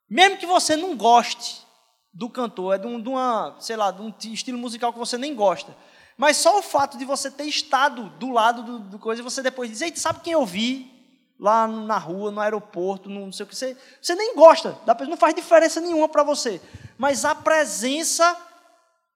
mesmo 0.08 0.38
que 0.38 0.46
você 0.46 0.76
não 0.76 0.96
goste, 0.96 1.66
do 2.14 2.30
cantor, 2.30 2.76
é 2.76 2.78
de, 2.78 2.88
um, 2.88 3.02
de 3.02 3.10
uma, 3.10 3.56
sei 3.60 3.76
lá, 3.76 3.92
de 3.92 4.02
um 4.02 4.14
estilo 4.32 4.58
musical 4.58 4.92
que 4.92 5.00
você 5.00 5.18
nem 5.18 5.36
gosta. 5.36 5.76
Mas 6.18 6.38
só 6.38 6.58
o 6.58 6.64
fato 6.64 6.98
de 6.98 7.06
você 7.06 7.30
ter 7.30 7.44
estado 7.44 8.10
do 8.18 8.32
lado 8.32 8.64
do, 8.64 8.80
do 8.80 9.00
coisa 9.00 9.22
e 9.22 9.24
você 9.24 9.42
depois 9.42 9.70
dizer, 9.70 9.96
sabe 9.98 10.22
quem 10.22 10.34
eu 10.34 10.46
vi 10.46 10.92
lá 11.40 11.68
na 11.68 11.98
rua, 11.98 12.32
no 12.32 12.42
aeroporto, 12.42 13.08
no, 13.08 13.26
não 13.26 13.32
sei 13.32 13.44
o 13.46 13.48
que, 13.48 13.56
você, 13.56 13.78
você 14.02 14.16
nem 14.16 14.36
gosta, 14.36 14.76
não 15.08 15.18
faz 15.18 15.36
diferença 15.36 15.80
nenhuma 15.80 16.10
para 16.10 16.24
você. 16.24 16.60
Mas 16.98 17.24
a 17.24 17.36
presença, 17.36 18.36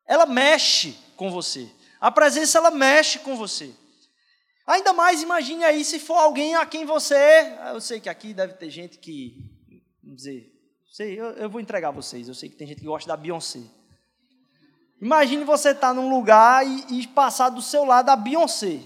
ela 0.05 0.27
mexe 0.27 0.95
com 1.15 1.31
você. 1.31 1.69
A 1.99 2.11
presença, 2.11 2.59
ela 2.59 2.69
mexe 2.69 3.19
com 3.19 3.35
você. 3.35 3.73
Ainda 4.67 4.93
mais 4.93 5.23
imagine 5.23 5.63
aí 5.63 5.83
se 5.83 5.99
for 5.99 6.15
alguém 6.15 6.55
a 6.55 6.65
quem 6.65 6.85
você. 6.85 7.57
Eu 7.73 7.81
sei 7.81 7.99
que 7.99 8.09
aqui 8.09 8.33
deve 8.33 8.53
ter 8.53 8.69
gente 8.69 8.97
que. 8.99 9.37
Vamos 10.03 10.17
dizer. 10.17 10.60
Sei, 10.91 11.17
eu, 11.17 11.27
eu 11.31 11.49
vou 11.49 11.61
entregar 11.61 11.89
vocês. 11.91 12.27
Eu 12.27 12.35
sei 12.35 12.49
que 12.49 12.57
tem 12.57 12.67
gente 12.67 12.81
que 12.81 12.85
gosta 12.85 13.07
da 13.07 13.15
Beyoncé. 13.15 13.61
Imagine 15.01 15.45
você 15.45 15.69
estar 15.69 15.87
tá 15.87 15.93
num 15.93 16.09
lugar 16.09 16.67
e, 16.67 16.99
e, 16.99 17.07
passar 17.07 17.47
do 17.47 17.61
seu 17.61 17.85
lado 17.85 18.09
a 18.09 18.15
Beyoncé. 18.17 18.81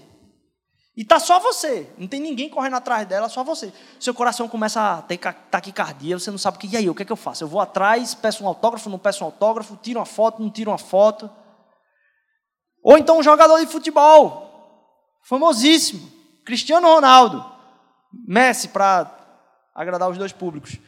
E 0.96 1.04
tá 1.04 1.18
só 1.18 1.38
você, 1.38 1.90
não 1.98 2.06
tem 2.06 2.20
ninguém 2.20 2.48
correndo 2.48 2.76
atrás 2.76 3.06
dela, 3.06 3.28
só 3.28 3.44
você. 3.44 3.70
Seu 4.00 4.14
coração 4.14 4.48
começa 4.48 4.80
a 4.80 5.02
ter 5.02 5.18
taquicardia, 5.18 6.18
você 6.18 6.30
não 6.30 6.38
sabe 6.38 6.56
o 6.56 6.60
que. 6.60 6.68
E 6.68 6.76
aí, 6.76 6.88
o 6.88 6.94
que 6.94 7.02
é 7.02 7.04
que 7.04 7.12
eu 7.12 7.16
faço? 7.16 7.44
Eu 7.44 7.48
vou 7.48 7.60
atrás, 7.60 8.14
peço 8.14 8.42
um 8.44 8.46
autógrafo, 8.48 8.88
não 8.88 8.98
peço 8.98 9.24
um 9.24 9.26
autógrafo, 9.26 9.76
tiro 9.76 9.98
uma 9.98 10.06
foto, 10.06 10.40
não 10.40 10.48
tiro 10.48 10.70
uma 10.70 10.78
foto. 10.78 11.28
Ou 12.82 12.96
então 12.96 13.18
um 13.18 13.22
jogador 13.22 13.58
de 13.58 13.66
futebol, 13.66 15.20
famosíssimo, 15.22 16.08
Cristiano 16.46 16.86
Ronaldo, 16.86 17.44
Messi, 18.26 18.68
para 18.68 19.12
agradar 19.74 20.08
os 20.08 20.16
dois 20.16 20.32
públicos. 20.32 20.78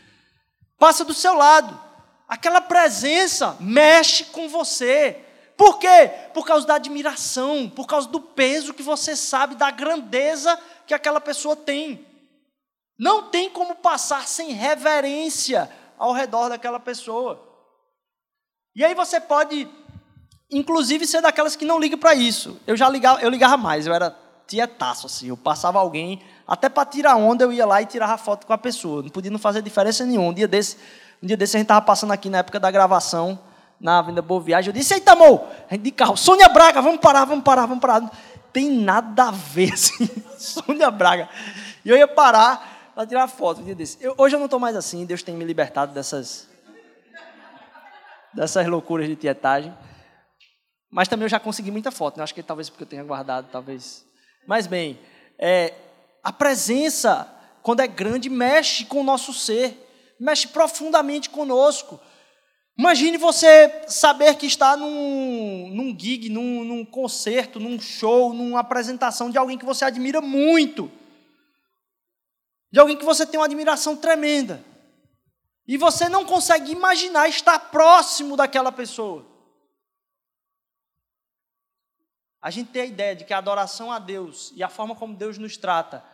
Passa 0.79 1.05
do 1.05 1.13
seu 1.13 1.35
lado. 1.35 1.79
Aquela 2.29 2.61
presença 2.61 3.57
mexe 3.59 4.25
com 4.27 4.49
você. 4.49 5.25
Por 5.57 5.79
quê? 5.79 6.11
Por 6.33 6.47
causa 6.47 6.67
da 6.67 6.77
admiração, 6.77 7.69
por 7.69 7.87
causa 7.87 8.09
do 8.09 8.21
peso 8.21 8.73
que 8.73 8.83
você 8.83 9.17
sabe, 9.17 9.57
da 9.57 9.71
grandeza 9.71 10.59
que 10.87 10.95
aquela 10.95 11.21
pessoa 11.21 11.57
tem. 11.57 12.07
Não 12.99 13.25
tem 13.25 13.51
como 13.51 13.75
passar 13.77 14.27
sem 14.29 14.53
reverência 14.53 15.71
ao 15.99 16.13
redor 16.13 16.49
daquela 16.49 16.79
pessoa. 16.79 17.45
E 18.75 18.85
aí 18.85 18.95
você 18.95 19.21
pode, 19.21 19.69
inclusive, 20.51 21.07
ser 21.07 21.21
daquelas 21.21 21.57
que 21.57 21.65
não 21.65 21.81
ligam 21.81 21.99
para 21.99 22.15
isso. 22.15 22.61
Eu 22.67 22.77
já 22.77 22.89
ligava, 22.89 23.21
eu 23.21 23.29
ligava 23.31 23.57
mais, 23.57 23.87
eu 23.87 23.95
era 23.95 24.17
tietaço, 24.49 25.07
assim. 25.07 25.29
Eu 25.29 25.37
passava 25.37 25.79
alguém, 25.79 26.23
até 26.47 26.69
para 26.69 26.87
tirar 26.87 27.15
onda, 27.17 27.45
eu 27.45 27.53
ia 27.53 27.67
lá 27.67 27.81
e 27.83 27.87
tirava 27.87 28.17
foto 28.17 28.47
com 28.47 28.53
a 28.53 28.59
pessoa. 28.59 29.03
Não 29.03 29.11
podia 29.11 29.31
não 29.31 29.39
fazer 29.39 29.63
diferença 29.63 30.05
nenhuma. 30.05 30.31
Um 30.31 30.35
dia 30.35 30.49
desse, 30.49 30.77
um 31.23 31.27
dia 31.27 31.37
desse 31.37 31.57
a 31.57 31.59
gente 31.59 31.67
estava 31.67 31.85
passando 31.85 32.13
aqui 32.13 32.31
na 32.31 32.39
época 32.39 32.59
da 32.59 32.71
gravação 32.71 33.39
na 33.79 33.99
Avenida 33.99 34.23
Boa 34.23 34.41
Viagem. 34.41 34.71
Eu 34.71 34.73
disse, 34.73 34.95
eita, 34.95 35.13
amor, 35.13 35.47
a 35.71 35.75
gente 35.75 35.85
de 35.85 35.91
carro, 35.93 36.17
Sônia 36.17 36.49
Braga, 36.49 36.81
vamos 36.81 37.01
parar, 37.01 37.25
vamos 37.27 37.45
parar, 37.45 37.67
vamos 37.67 37.81
parar. 37.81 38.11
Tem 38.53 38.71
nada 38.71 39.29
a 39.29 39.31
ver, 39.31 39.73
assim, 39.75 40.09
Sônia 40.39 40.91
Braga. 40.91 41.29
E 41.85 41.91
eu 41.91 41.97
ia 41.97 42.09
parar 42.09 42.91
para 42.95 43.07
tirar 43.07 43.29
foto 43.29 43.61
um 43.61 43.65
dia 43.65 43.75
desse. 43.75 43.99
Eu, 44.01 44.15
hoje 44.17 44.35
eu 44.35 44.39
não 44.39 44.47
estou 44.47 44.59
mais 44.59 44.75
assim, 44.75 45.05
Deus 45.05 45.23
tem 45.23 45.37
me 45.37 45.45
libertado 45.45 45.93
dessas, 45.93 46.49
dessas 48.35 48.67
loucuras 48.67 49.07
de 49.07 49.15
tietagem. 49.15 49.77
Mas 50.91 51.07
também 51.07 51.27
eu 51.27 51.29
já 51.29 51.39
consegui 51.39 51.71
muita 51.71 51.91
foto, 51.91 52.17
né? 52.17 52.25
acho 52.25 52.35
que 52.35 52.43
talvez 52.43 52.71
porque 52.71 52.85
eu 52.85 52.89
tenha 52.89 53.05
guardado, 53.05 53.49
talvez. 53.53 54.08
Mas 54.49 54.67
bem, 54.67 54.99
é, 55.39 55.75
a 56.25 56.33
presença, 56.33 57.31
quando 57.63 57.81
é 57.81 57.87
grande, 57.87 58.31
mexe 58.31 58.87
com 58.87 59.03
o 59.03 59.05
nosso 59.05 59.35
ser, 59.35 59.77
mexe 60.19 60.49
profundamente 60.49 61.29
conosco. 61.29 62.01
Imagine 62.79 63.19
você 63.19 63.83
saber 63.89 64.37
que 64.37 64.47
está 64.47 64.75
num, 64.75 65.69
num 65.69 65.95
gig, 65.99 66.31
num, 66.31 66.65
num 66.65 66.83
concerto, 66.83 67.61
num 67.61 67.79
show, 67.79 68.33
numa 68.33 68.61
apresentação 68.61 69.29
de 69.29 69.37
alguém 69.37 69.59
que 69.59 69.67
você 69.67 69.85
admira 69.85 70.23
muito. 70.23 70.91
De 72.73 72.81
alguém 72.81 72.97
que 72.97 73.05
você 73.05 73.27
tem 73.27 73.39
uma 73.39 73.45
admiração 73.45 73.97
tremenda. 73.97 74.65
E 75.67 75.77
você 75.77 76.09
não 76.09 76.25
consegue 76.25 76.73
imaginar 76.73 77.29
estar 77.29 77.59
próximo 77.59 78.35
daquela 78.35 78.73
pessoa. 78.73 79.27
A 82.41 82.51
gente 82.51 82.71
tem 82.71 82.83
a 82.83 82.87
ideia 82.87 83.17
de 83.17 83.25
que 83.25 83.33
a 83.35 83.39
adoração 83.39 83.91
a 83.91 83.99
Deus 83.99 84.53
e 84.55 84.63
a 84.63 84.69
forma 84.69 84.95
como 84.95 85.17
Deus 85.17 85.39
nos 85.39 85.57
trata 85.57 86.05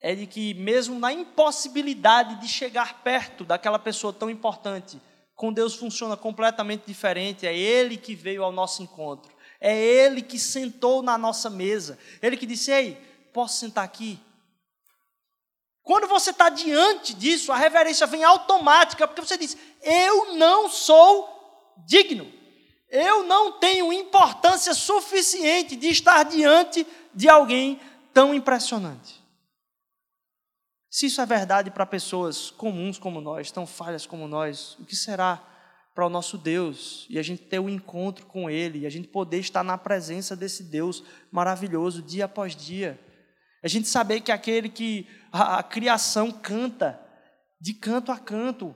é 0.00 0.14
de 0.14 0.26
que, 0.26 0.52
mesmo 0.54 0.98
na 0.98 1.12
impossibilidade 1.12 2.40
de 2.40 2.48
chegar 2.48 3.02
perto 3.02 3.44
daquela 3.44 3.78
pessoa 3.78 4.12
tão 4.12 4.28
importante, 4.28 5.00
com 5.34 5.52
Deus 5.52 5.74
funciona 5.74 6.16
completamente 6.16 6.84
diferente. 6.86 7.46
É 7.46 7.56
Ele 7.56 7.96
que 7.96 8.14
veio 8.14 8.44
ao 8.44 8.52
nosso 8.52 8.82
encontro. 8.82 9.32
É 9.60 9.74
Ele 9.74 10.20
que 10.20 10.38
sentou 10.38 11.02
na 11.02 11.16
nossa 11.16 11.48
mesa. 11.48 11.98
Ele 12.20 12.36
que 12.36 12.44
disse: 12.44 12.70
Ei, 12.70 12.96
posso 13.32 13.58
sentar 13.58 13.84
aqui? 13.84 14.20
Quando 15.82 16.06
você 16.06 16.30
está 16.30 16.48
diante 16.48 17.14
disso, 17.14 17.52
a 17.52 17.56
reverência 17.56 18.06
vem 18.06 18.24
automática, 18.24 19.06
porque 19.06 19.20
você 19.20 19.38
diz: 19.38 19.56
Eu 19.82 20.34
não 20.34 20.68
sou 20.68 21.72
digno. 21.86 22.30
Eu 22.96 23.24
não 23.24 23.58
tenho 23.58 23.92
importância 23.92 24.72
suficiente 24.72 25.74
de 25.74 25.88
estar 25.88 26.22
diante 26.22 26.86
de 27.12 27.28
alguém 27.28 27.80
tão 28.12 28.32
impressionante. 28.32 29.20
Se 30.88 31.06
isso 31.06 31.20
é 31.20 31.26
verdade 31.26 31.72
para 31.72 31.84
pessoas 31.84 32.52
comuns 32.52 32.96
como 32.96 33.20
nós, 33.20 33.50
tão 33.50 33.66
falhas 33.66 34.06
como 34.06 34.28
nós, 34.28 34.76
o 34.78 34.84
que 34.84 34.94
será 34.94 35.42
para 35.92 36.06
o 36.06 36.08
nosso 36.08 36.38
Deus? 36.38 37.04
E 37.10 37.18
a 37.18 37.22
gente 37.22 37.42
ter 37.42 37.58
o 37.58 37.64
um 37.64 37.68
encontro 37.68 38.26
com 38.26 38.48
Ele, 38.48 38.80
e 38.80 38.86
a 38.86 38.90
gente 38.90 39.08
poder 39.08 39.40
estar 39.40 39.64
na 39.64 39.76
presença 39.76 40.36
desse 40.36 40.62
Deus 40.62 41.02
maravilhoso 41.32 42.00
dia 42.00 42.26
após 42.26 42.54
dia. 42.54 42.96
A 43.60 43.66
gente 43.66 43.88
saber 43.88 44.20
que 44.20 44.30
aquele 44.30 44.68
que 44.68 45.08
a, 45.32 45.58
a 45.58 45.62
criação 45.64 46.30
canta, 46.30 47.00
de 47.60 47.74
canto 47.74 48.12
a 48.12 48.18
canto, 48.20 48.72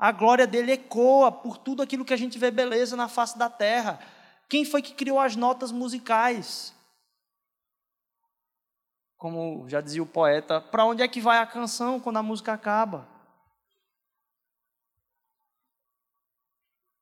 a 0.00 0.10
glória 0.10 0.48
dele 0.48 0.72
ecoa 0.72 1.30
por 1.30 1.58
tudo 1.58 1.82
aquilo 1.82 2.04
que 2.04 2.14
a 2.14 2.16
gente 2.16 2.38
vê 2.38 2.50
beleza 2.50 2.96
na 2.96 3.06
face 3.06 3.38
da 3.38 3.48
terra. 3.48 4.00
Quem 4.48 4.64
foi 4.64 4.82
que 4.82 4.94
criou 4.94 5.20
as 5.20 5.36
notas 5.36 5.70
musicais? 5.70 6.74
como 9.20 9.68
já 9.68 9.82
dizia 9.82 10.02
o 10.02 10.06
poeta, 10.06 10.62
para 10.62 10.86
onde 10.86 11.02
é 11.02 11.06
que 11.06 11.20
vai 11.20 11.36
a 11.36 11.46
canção 11.46 12.00
quando 12.00 12.16
a 12.16 12.22
música 12.22 12.54
acaba? 12.54 13.06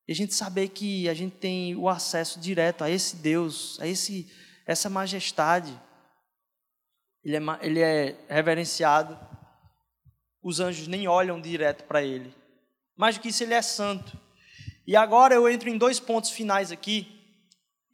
E 0.07 0.11
a 0.11 0.15
gente 0.17 0.35
saber 0.35 0.71
que 0.71 1.09
a 1.09 1.15
gente 1.15 1.37
tem 1.37 1.77
o 1.77 1.89
acesso 1.89 2.41
direto 2.41 2.83
a 2.83 2.91
esse 2.91 3.15
Deus, 3.15 3.79
a 3.79 3.87
esse, 3.87 4.29
essa 4.67 4.91
majestade. 4.91 5.81
Ele 7.23 7.37
é, 7.37 7.41
ele 7.61 7.81
é 7.81 8.27
reverenciado. 8.29 9.17
Os 10.43 10.59
anjos 10.59 10.89
nem 10.89 11.07
olham 11.07 11.41
direto 11.41 11.85
para 11.85 12.03
ele. 12.03 12.35
Mais 12.99 13.17
do 13.17 13.23
que 13.23 13.29
isso, 13.29 13.43
ele 13.43 13.55
é 13.55 13.63
santo. 13.63 14.19
E 14.87 14.95
agora 14.95 15.35
eu 15.35 15.49
entro 15.49 15.71
em 15.71 15.79
dois 15.79 15.99
pontos 15.99 16.31
finais 16.31 16.71
aqui, 16.71 17.07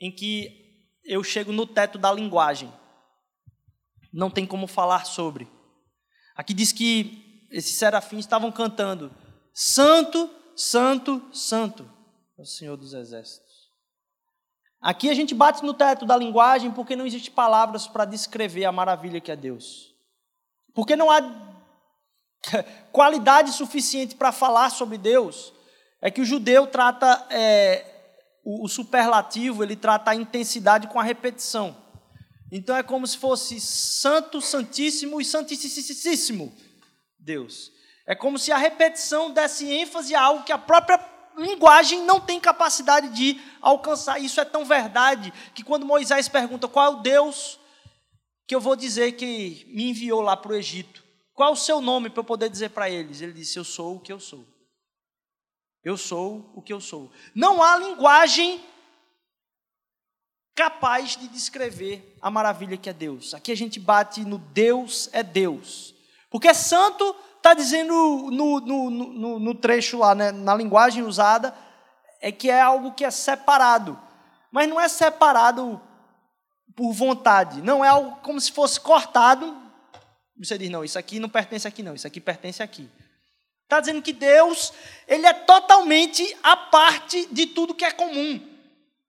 em 0.01 0.11
que 0.11 0.83
eu 1.05 1.23
chego 1.23 1.53
no 1.53 1.67
teto 1.67 1.99
da 1.99 2.11
linguagem 2.11 2.73
não 4.15 4.31
tem 4.31 4.47
como 4.47 4.69
falar 4.69 5.05
sobre. 5.05 5.49
Aqui 6.37 6.55
diz 6.55 6.73
que 6.73 7.47
esses 7.51 7.77
serafins 7.77 8.21
estavam 8.21 8.53
cantando: 8.53 9.13
Santo, 9.53 10.31
Santo, 10.55 11.21
Santo, 11.33 11.91
é 12.39 12.43
o 12.43 12.47
Senhor 12.47 12.77
dos 12.77 12.95
Exércitos. 12.95 13.53
Aqui 14.81 15.11
a 15.11 15.15
gente 15.15 15.35
bate 15.35 15.65
no 15.65 15.75
teto 15.75 16.07
da 16.07 16.17
linguagem 16.17 16.71
porque 16.71 16.95
não 16.95 17.07
existe 17.07 17.31
palavras 17.31 17.89
para 17.89 18.05
descrever 18.05 18.67
a 18.67 18.73
maravilha 18.73 19.21
que 19.21 19.33
é 19.33 19.37
Deus. 19.37 19.95
Porque 20.75 20.95
não 20.95 21.11
há 21.11 21.21
qualidade 22.93 23.53
suficiente 23.53 24.15
para 24.15 24.33
falar 24.33 24.71
sobre 24.71 24.99
Deus. 24.99 25.53
É 26.01 26.11
que 26.11 26.21
o 26.21 26.25
judeu 26.25 26.67
trata 26.67 27.27
é, 27.31 27.85
o, 28.45 28.65
o 28.65 28.69
superlativo, 28.69 29.63
ele 29.63 29.77
trata 29.77 30.11
a 30.11 30.15
intensidade 30.15 30.87
com 30.89 31.01
a 31.01 31.03
repetição. 31.03 31.77
Então 32.53 32.77
é 32.77 32.83
como 32.83 33.07
se 33.07 33.17
fosse 33.17 33.61
santo, 33.61 34.41
santíssimo 34.41 35.21
e 35.21 35.25
santíssimo 35.25 36.55
Deus. 37.19 37.73
É 38.07 38.15
como 38.15 38.39
se 38.39 38.53
a 38.53 38.59
repetição 38.59 39.31
desse 39.31 39.71
ênfase 39.71 40.15
a 40.15 40.21
algo 40.21 40.45
que 40.45 40.53
a 40.53 40.59
própria 40.59 41.01
linguagem 41.37 42.03
não 42.05 42.21
tem 42.21 42.39
capacidade 42.39 43.09
de 43.09 43.41
alcançar. 43.61 44.21
Isso 44.21 44.41
é 44.41 44.45
tão 44.45 44.65
verdade 44.65 45.33
que 45.55 45.65
quando 45.65 45.87
Moisés 45.87 46.29
pergunta 46.29 46.69
qual 46.69 46.93
é 46.93 46.97
o 46.97 47.01
Deus 47.01 47.59
que 48.47 48.55
eu 48.55 48.61
vou 48.61 48.77
dizer 48.77 49.13
que 49.13 49.67
me 49.69 49.91
enviou 49.91 50.21
lá 50.21 50.37
para 50.37 50.53
o 50.53 50.55
Egito, 50.55 51.04
qual 51.35 51.53
o 51.53 51.57
seu 51.57 51.81
nome 51.81 52.09
para 52.09 52.21
eu 52.21 52.25
poder 52.25 52.49
dizer 52.49 52.71
para 52.71 52.89
eles? 52.89 53.21
Ele 53.21 53.33
disse: 53.33 53.59
Eu 53.59 53.65
sou 53.65 53.97
o 53.97 54.01
que 54.01 54.13
eu 54.13 54.21
sou. 54.21 54.47
Eu 55.83 55.97
sou 55.99 56.51
o 56.55 56.63
que 56.63 56.73
eu 56.73 56.81
sou. 56.81 57.11
Não 57.35 57.63
há 57.63 57.77
linguagem 57.77 58.65
capaz 60.55 61.17
de 61.17 61.29
descrever 61.29 62.17
a 62.23 62.31
maravilha 62.31 62.77
que 62.77 62.89
é 62.89 62.93
Deus. 62.93 63.35
Aqui 63.35 63.51
a 63.53 63.57
gente 63.57 63.81
bate 63.81 64.25
no 64.25 64.39
Deus 64.39 65.11
é 65.13 65.23
Deus. 65.23 65.95
Porque 66.31 66.55
santo 66.55 67.15
está 67.37 67.53
dizendo 67.53 67.93
no, 67.93 68.61
no, 68.61 68.91
no, 68.91 69.39
no, 69.39 69.55
trecho 69.55 69.99
lá, 69.99 70.15
né, 70.15 70.31
na 70.33 70.55
linguagem 70.55 71.03
usada, 71.03 71.55
é 72.21 72.33
que 72.33 72.49
é 72.49 72.61
algo 72.61 72.93
que 72.93 73.05
é 73.05 73.11
separado. 73.11 74.01
Mas 74.51 74.69
não 74.69 74.81
é 74.81 74.89
separado 74.89 75.81
por 76.75 76.93
vontade. 76.93 77.61
Não 77.61 77.85
é 77.85 77.89
algo 77.89 78.17
como 78.23 78.41
se 78.41 78.51
fosse 78.51 78.81
cortado. 78.81 79.64
Você 80.39 80.59
diz, 80.59 80.69
não, 80.69 80.85
isso 80.85 80.99
aqui 80.99 81.21
não 81.21 81.29
pertence 81.29 81.67
aqui, 81.67 81.83
não, 81.83 81.95
isso 81.95 82.07
aqui 82.07 82.21
pertence 82.21 82.63
aqui. 82.63 82.89
Está 83.63 83.81
dizendo 83.81 84.03
que 84.03 84.13
Deus, 84.13 84.73
ele 85.07 85.27
é 85.27 85.33
totalmente 85.33 86.37
a 86.43 86.57
parte 86.57 87.27
de 87.31 87.47
tudo 87.47 87.75
que 87.75 87.85
é 87.85 87.91
comum. 87.91 88.41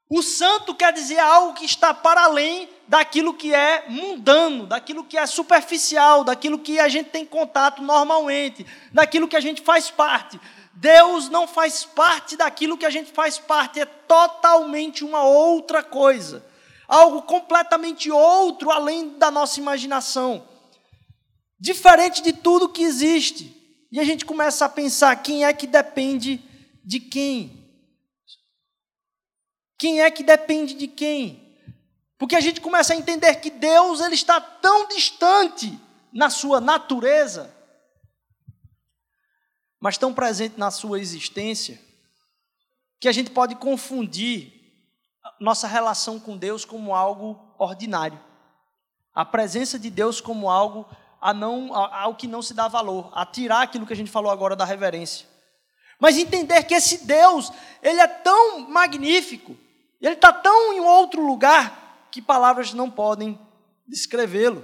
O 0.09 0.21
santo 0.21 0.75
quer 0.75 0.93
dizer 0.93 1.17
algo 1.17 1.55
que 1.55 1.65
está 1.65 1.93
para 1.93 2.23
além 2.23 2.69
daquilo 2.87 3.33
que 3.33 3.53
é 3.53 3.85
mundano, 3.89 4.67
daquilo 4.67 5.03
que 5.03 5.17
é 5.17 5.25
superficial, 5.25 6.23
daquilo 6.23 6.59
que 6.59 6.79
a 6.79 6.87
gente 6.87 7.09
tem 7.09 7.25
contato 7.25 7.81
normalmente, 7.81 8.65
daquilo 8.93 9.27
que 9.27 9.35
a 9.35 9.41
gente 9.41 9.61
faz 9.61 9.89
parte. 9.89 10.39
Deus 10.73 11.29
não 11.29 11.47
faz 11.47 11.83
parte 11.83 12.37
daquilo 12.37 12.77
que 12.77 12.85
a 12.85 12.89
gente 12.89 13.11
faz 13.11 13.39
parte, 13.39 13.79
é 13.79 13.85
totalmente 13.85 15.03
uma 15.03 15.23
outra 15.23 15.81
coisa, 15.81 16.45
algo 16.87 17.23
completamente 17.23 18.11
outro 18.11 18.69
além 18.69 19.17
da 19.17 19.31
nossa 19.31 19.59
imaginação, 19.59 20.45
diferente 21.65 22.21
de 22.21 22.31
tudo 22.31 22.69
que 22.69 22.83
existe. 22.83 23.51
E 23.91 23.99
a 23.99 24.03
gente 24.03 24.23
começa 24.23 24.65
a 24.65 24.69
pensar 24.69 25.15
quem 25.15 25.45
é 25.45 25.51
que 25.51 25.65
depende 25.65 26.39
de 26.83 26.99
quem. 26.99 27.67
Quem 29.75 29.99
é 30.01 30.11
que 30.11 30.23
depende 30.23 30.75
de 30.75 30.87
quem? 30.87 31.57
Porque 32.19 32.35
a 32.35 32.39
gente 32.39 32.61
começa 32.61 32.93
a 32.93 32.95
entender 32.95 33.33
que 33.37 33.49
Deus 33.49 33.99
ele 33.99 34.13
está 34.13 34.39
tão 34.39 34.87
distante 34.87 35.77
na 36.13 36.29
sua 36.29 36.61
natureza, 36.61 37.51
mas 39.79 39.97
tão 39.97 40.13
presente 40.13 40.59
na 40.59 40.69
sua 40.69 40.99
existência, 40.99 41.81
que 42.99 43.07
a 43.07 43.11
gente 43.11 43.31
pode 43.31 43.55
confundir 43.55 44.53
nossa 45.39 45.67
relação 45.67 46.19
com 46.19 46.37
Deus 46.37 46.63
como 46.63 46.93
algo 46.93 47.55
ordinário. 47.57 48.19
A 49.15 49.25
presença 49.25 49.79
de 49.79 49.89
Deus 49.89 50.21
como 50.21 50.49
algo 50.49 50.87
a 51.25 51.33
não, 51.33 51.73
ao 51.73 52.13
que 52.13 52.27
não 52.27 52.39
se 52.39 52.53
dá 52.53 52.67
valor, 52.67 53.09
a 53.11 53.25
tirar 53.25 53.63
aquilo 53.63 53.83
que 53.87 53.93
a 53.93 53.95
gente 53.95 54.11
falou 54.11 54.31
agora 54.31 54.55
da 54.55 54.63
reverência. 54.63 55.25
Mas 55.99 56.19
entender 56.19 56.61
que 56.65 56.75
esse 56.75 57.03
Deus, 57.03 57.51
ele 57.81 57.99
é 57.99 58.05
tão 58.05 58.59
magnífico, 58.69 59.57
ele 59.99 60.13
está 60.13 60.31
tão 60.31 60.71
em 60.71 60.79
outro 60.79 61.25
lugar 61.25 62.07
que 62.11 62.21
palavras 62.21 62.73
não 62.73 62.91
podem 62.91 63.39
descrevê-lo. 63.87 64.63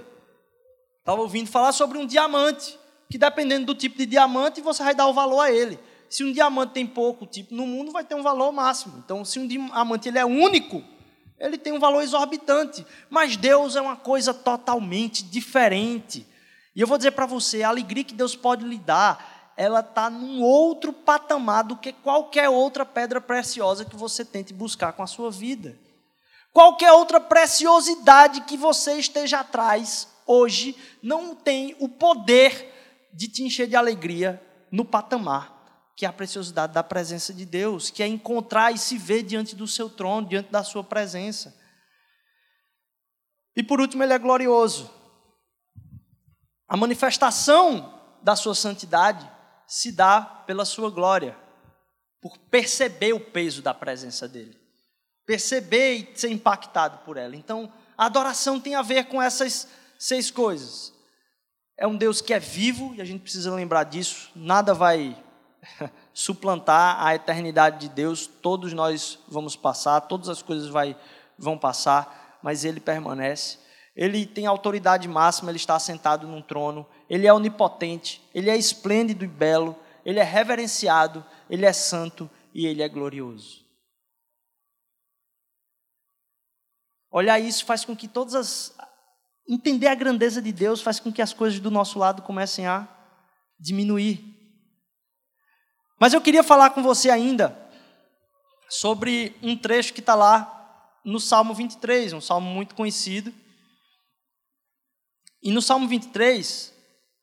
Estava 1.00 1.20
ouvindo 1.20 1.50
falar 1.50 1.72
sobre 1.72 1.98
um 1.98 2.06
diamante, 2.06 2.78
que 3.10 3.18
dependendo 3.18 3.66
do 3.66 3.74
tipo 3.74 3.98
de 3.98 4.06
diamante, 4.06 4.60
você 4.60 4.84
vai 4.84 4.94
dar 4.94 5.08
o 5.08 5.12
valor 5.12 5.40
a 5.40 5.50
ele. 5.50 5.80
Se 6.08 6.22
um 6.22 6.30
diamante 6.30 6.74
tem 6.74 6.86
pouco 6.86 7.26
tipo 7.26 7.52
no 7.56 7.66
mundo, 7.66 7.90
vai 7.90 8.04
ter 8.04 8.14
um 8.14 8.22
valor 8.22 8.52
máximo. 8.52 9.02
Então, 9.04 9.24
se 9.24 9.40
um 9.40 9.48
diamante 9.48 10.08
ele 10.08 10.18
é 10.18 10.24
único, 10.24 10.80
ele 11.40 11.58
tem 11.58 11.72
um 11.72 11.80
valor 11.80 12.02
exorbitante. 12.02 12.86
Mas 13.10 13.36
Deus 13.36 13.74
é 13.74 13.80
uma 13.80 13.96
coisa 13.96 14.32
totalmente 14.32 15.24
diferente. 15.24 16.30
E 16.74 16.80
eu 16.80 16.86
vou 16.86 16.96
dizer 16.96 17.12
para 17.12 17.26
você, 17.26 17.62
a 17.62 17.68
alegria 17.68 18.04
que 18.04 18.14
Deus 18.14 18.34
pode 18.34 18.64
lhe 18.64 18.78
dar 18.78 19.32
ela 19.54 19.80
está 19.80 20.08
num 20.08 20.42
outro 20.42 20.92
patamar 20.92 21.62
do 21.62 21.76
que 21.76 21.92
qualquer 21.92 22.48
outra 22.48 22.86
pedra 22.86 23.20
preciosa 23.20 23.84
que 23.84 23.94
você 23.94 24.24
tente 24.24 24.52
buscar 24.52 24.94
com 24.94 25.02
a 25.02 25.06
sua 25.06 25.30
vida. 25.30 25.78
Qualquer 26.52 26.92
outra 26.92 27.20
preciosidade 27.20 28.40
que 28.42 28.56
você 28.56 28.94
esteja 28.94 29.40
atrás 29.40 30.08
hoje 30.26 30.74
não 31.02 31.34
tem 31.34 31.76
o 31.78 31.88
poder 31.88 32.72
de 33.12 33.28
te 33.28 33.42
encher 33.42 33.66
de 33.66 33.76
alegria 33.76 34.42
no 34.70 34.84
patamar 34.84 35.52
que 35.94 36.06
é 36.06 36.08
a 36.08 36.12
preciosidade 36.12 36.72
da 36.72 36.82
presença 36.82 37.32
de 37.32 37.44
Deus, 37.44 37.90
que 37.90 38.02
é 38.02 38.06
encontrar 38.06 38.72
e 38.72 38.78
se 38.78 38.96
ver 38.96 39.22
diante 39.22 39.54
do 39.54 39.68
seu 39.68 39.90
trono, 39.90 40.26
diante 40.26 40.50
da 40.50 40.64
sua 40.64 40.82
presença. 40.82 41.54
E 43.54 43.62
por 43.62 43.80
último, 43.80 44.02
ele 44.02 44.12
é 44.12 44.18
glorioso. 44.18 44.90
A 46.72 46.76
manifestação 46.78 48.00
da 48.22 48.34
sua 48.34 48.54
santidade 48.54 49.30
se 49.66 49.92
dá 49.92 50.22
pela 50.22 50.64
sua 50.64 50.88
glória, 50.88 51.36
por 52.18 52.38
perceber 52.50 53.12
o 53.12 53.20
peso 53.20 53.60
da 53.60 53.74
presença 53.74 54.26
dele, 54.26 54.58
perceber 55.26 55.96
e 55.96 56.18
ser 56.18 56.30
impactado 56.30 56.96
por 57.04 57.18
ela. 57.18 57.36
Então, 57.36 57.70
a 57.94 58.06
adoração 58.06 58.58
tem 58.58 58.74
a 58.74 58.80
ver 58.80 59.04
com 59.04 59.20
essas 59.20 59.68
seis 59.98 60.30
coisas. 60.30 60.94
É 61.76 61.86
um 61.86 61.94
Deus 61.94 62.22
que 62.22 62.32
é 62.32 62.38
vivo, 62.38 62.94
e 62.94 63.02
a 63.02 63.04
gente 63.04 63.20
precisa 63.20 63.54
lembrar 63.54 63.84
disso, 63.84 64.30
nada 64.34 64.72
vai 64.72 65.22
suplantar 66.14 67.04
a 67.04 67.14
eternidade 67.14 67.80
de 67.80 67.90
Deus, 67.90 68.26
todos 68.26 68.72
nós 68.72 69.18
vamos 69.28 69.54
passar, 69.56 70.00
todas 70.00 70.30
as 70.30 70.40
coisas 70.40 70.70
vai, 70.70 70.96
vão 71.36 71.58
passar, 71.58 72.38
mas 72.42 72.64
ele 72.64 72.80
permanece. 72.80 73.60
Ele 73.94 74.24
tem 74.24 74.46
autoridade 74.46 75.06
máxima, 75.06 75.50
ele 75.50 75.58
está 75.58 75.78
sentado 75.78 76.26
num 76.26 76.40
trono, 76.40 76.86
ele 77.08 77.26
é 77.26 77.32
onipotente, 77.32 78.22
ele 78.34 78.48
é 78.48 78.56
esplêndido 78.56 79.24
e 79.24 79.28
belo, 79.28 79.76
ele 80.04 80.18
é 80.18 80.22
reverenciado, 80.22 81.24
ele 81.48 81.66
é 81.66 81.72
santo 81.72 82.30
e 82.54 82.66
ele 82.66 82.82
é 82.82 82.88
glorioso. 82.88 83.62
Olhar 87.10 87.38
isso 87.38 87.66
faz 87.66 87.84
com 87.84 87.94
que 87.94 88.08
todas 88.08 88.34
as. 88.34 88.74
Entender 89.46 89.88
a 89.88 89.94
grandeza 89.94 90.40
de 90.40 90.50
Deus 90.50 90.80
faz 90.80 90.98
com 90.98 91.12
que 91.12 91.20
as 91.20 91.34
coisas 91.34 91.60
do 91.60 91.70
nosso 91.70 91.98
lado 91.98 92.22
comecem 92.22 92.66
a 92.66 92.88
diminuir. 93.60 94.24
Mas 96.00 96.14
eu 96.14 96.20
queria 96.20 96.42
falar 96.42 96.70
com 96.70 96.82
você 96.82 97.10
ainda 97.10 97.56
sobre 98.68 99.36
um 99.42 99.56
trecho 99.56 99.92
que 99.92 100.00
está 100.00 100.14
lá 100.14 101.00
no 101.04 101.20
Salmo 101.20 101.52
23, 101.52 102.14
um 102.14 102.20
salmo 102.20 102.48
muito 102.48 102.74
conhecido. 102.74 103.32
E 105.42 105.50
no 105.50 105.60
Salmo 105.60 105.88
23, 105.88 106.72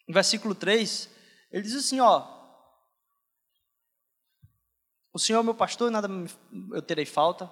no 0.07 0.13
versículo 0.13 0.53
3, 0.53 1.09
ele 1.51 1.63
diz 1.63 1.75
assim: 1.75 1.99
Ó, 1.99 2.27
o 5.13 5.19
Senhor 5.19 5.39
é 5.39 5.43
meu 5.43 5.55
pastor, 5.55 5.89
nada 5.89 6.09
eu 6.73 6.81
terei 6.81 7.05
falta. 7.05 7.49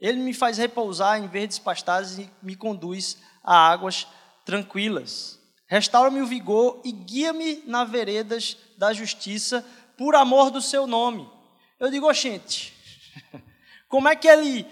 Ele 0.00 0.18
me 0.18 0.34
faz 0.34 0.58
repousar 0.58 1.18
em 1.18 1.28
verdes 1.28 1.58
pastagens 1.58 2.18
e 2.18 2.30
me 2.44 2.56
conduz 2.56 3.18
a 3.42 3.54
águas 3.54 4.06
tranquilas. 4.44 5.38
Restaura-me 5.68 6.20
o 6.20 6.26
vigor 6.26 6.82
e 6.84 6.90
guia-me 6.90 7.62
nas 7.66 7.88
veredas 7.88 8.56
da 8.76 8.92
justiça 8.92 9.64
por 9.96 10.14
amor 10.14 10.50
do 10.50 10.60
seu 10.60 10.86
nome. 10.86 11.30
Eu 11.78 11.90
digo, 11.90 12.12
gente, 12.12 12.74
como 13.88 14.08
é 14.08 14.16
que 14.16 14.26
ele 14.28 14.66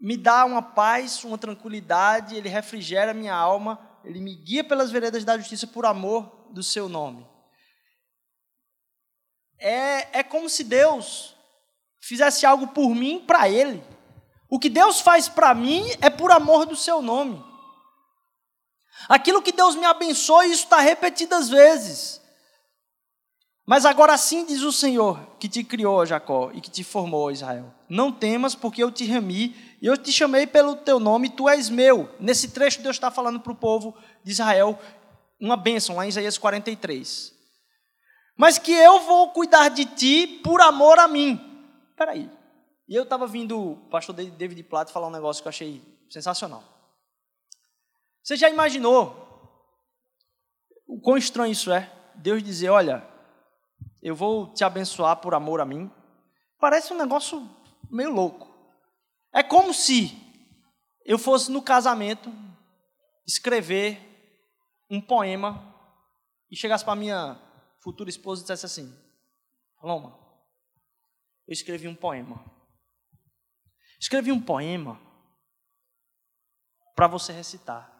me 0.00 0.16
dá 0.16 0.44
uma 0.44 0.62
paz, 0.62 1.24
uma 1.24 1.38
tranquilidade, 1.38 2.36
ele 2.36 2.48
refrigera 2.48 3.14
minha 3.14 3.34
alma, 3.34 3.78
ele 4.04 4.20
me 4.20 4.34
guia 4.34 4.62
pelas 4.62 4.90
veredas 4.90 5.24
da 5.24 5.36
justiça 5.36 5.66
por 5.66 5.84
amor 5.84 6.48
do 6.50 6.62
seu 6.62 6.88
nome. 6.88 7.26
É, 9.58 10.20
é 10.20 10.22
como 10.22 10.48
se 10.48 10.62
Deus 10.62 11.34
fizesse 12.00 12.46
algo 12.46 12.68
por 12.68 12.94
mim 12.94 13.24
para 13.26 13.48
ele. 13.48 13.82
O 14.48 14.58
que 14.58 14.70
Deus 14.70 15.00
faz 15.00 15.28
para 15.28 15.52
mim 15.52 15.84
é 16.00 16.08
por 16.08 16.30
amor 16.30 16.64
do 16.64 16.76
seu 16.76 17.02
nome. 17.02 17.44
Aquilo 19.08 19.42
que 19.42 19.52
Deus 19.52 19.76
me 19.76 19.84
abençoa, 19.84 20.46
isso 20.46 20.64
está 20.64 20.80
repetidas 20.80 21.48
vezes. 21.48 22.20
Mas 23.66 23.84
agora 23.84 24.16
sim 24.16 24.46
diz 24.46 24.62
o 24.62 24.72
Senhor, 24.72 25.20
que 25.38 25.48
te 25.48 25.62
criou, 25.62 26.06
Jacó, 26.06 26.50
e 26.54 26.60
que 26.60 26.70
te 26.70 26.82
formou, 26.82 27.30
Israel. 27.30 27.72
Não 27.88 28.10
temas, 28.10 28.54
porque 28.54 28.82
eu 28.82 28.90
te 28.90 29.04
remi 29.04 29.54
e 29.80 29.86
eu 29.86 29.96
te 29.96 30.10
chamei 30.12 30.46
pelo 30.46 30.76
teu 30.76 30.98
nome, 30.98 31.30
tu 31.30 31.48
és 31.48 31.68
meu. 31.68 32.12
Nesse 32.18 32.50
trecho, 32.50 32.82
Deus 32.82 32.96
está 32.96 33.10
falando 33.10 33.40
para 33.40 33.52
o 33.52 33.56
povo 33.56 33.96
de 34.24 34.32
Israel 34.32 34.78
uma 35.40 35.56
bênção, 35.56 35.96
lá 35.96 36.04
em 36.04 36.08
Isaías 36.08 36.36
43. 36.36 37.32
Mas 38.36 38.58
que 38.58 38.72
eu 38.72 39.00
vou 39.00 39.30
cuidar 39.30 39.68
de 39.68 39.84
ti 39.84 40.40
por 40.42 40.60
amor 40.60 40.98
a 40.98 41.06
mim. 41.06 41.40
Espera 41.90 42.12
aí. 42.12 42.30
E 42.88 42.94
eu 42.94 43.04
estava 43.04 43.26
vindo 43.26 43.60
o 43.60 43.76
pastor 43.88 44.14
David 44.14 44.62
Plato 44.64 44.92
falar 44.92 45.08
um 45.08 45.12
negócio 45.12 45.42
que 45.42 45.48
eu 45.48 45.50
achei 45.50 45.82
sensacional. 46.10 46.64
Você 48.22 48.36
já 48.36 48.48
imaginou 48.48 49.26
o 50.86 51.00
quão 51.00 51.16
estranho 51.16 51.52
isso 51.52 51.70
é? 51.70 51.92
Deus 52.14 52.42
dizer: 52.42 52.70
Olha, 52.70 53.06
eu 54.02 54.14
vou 54.14 54.52
te 54.52 54.64
abençoar 54.64 55.16
por 55.16 55.34
amor 55.34 55.60
a 55.60 55.64
mim. 55.64 55.90
Parece 56.58 56.92
um 56.92 56.96
negócio 56.96 57.48
meio 57.90 58.10
louco. 58.10 58.47
É 59.32 59.42
como 59.42 59.74
se 59.74 60.16
eu 61.04 61.18
fosse 61.18 61.50
no 61.50 61.62
casamento 61.62 62.32
escrever 63.26 63.98
um 64.90 65.00
poema 65.00 65.74
e 66.50 66.56
chegasse 66.56 66.84
para 66.84 66.96
minha 66.96 67.40
futura 67.82 68.08
esposa 68.08 68.40
e 68.40 68.44
dissesse 68.44 68.66
assim: 68.66 68.94
Paloma, 69.80 70.18
eu 71.46 71.52
escrevi 71.52 71.88
um 71.88 71.94
poema. 71.94 72.44
Escrevi 74.00 74.30
um 74.30 74.40
poema 74.40 75.00
para 76.94 77.06
você 77.06 77.32
recitar. 77.32 77.94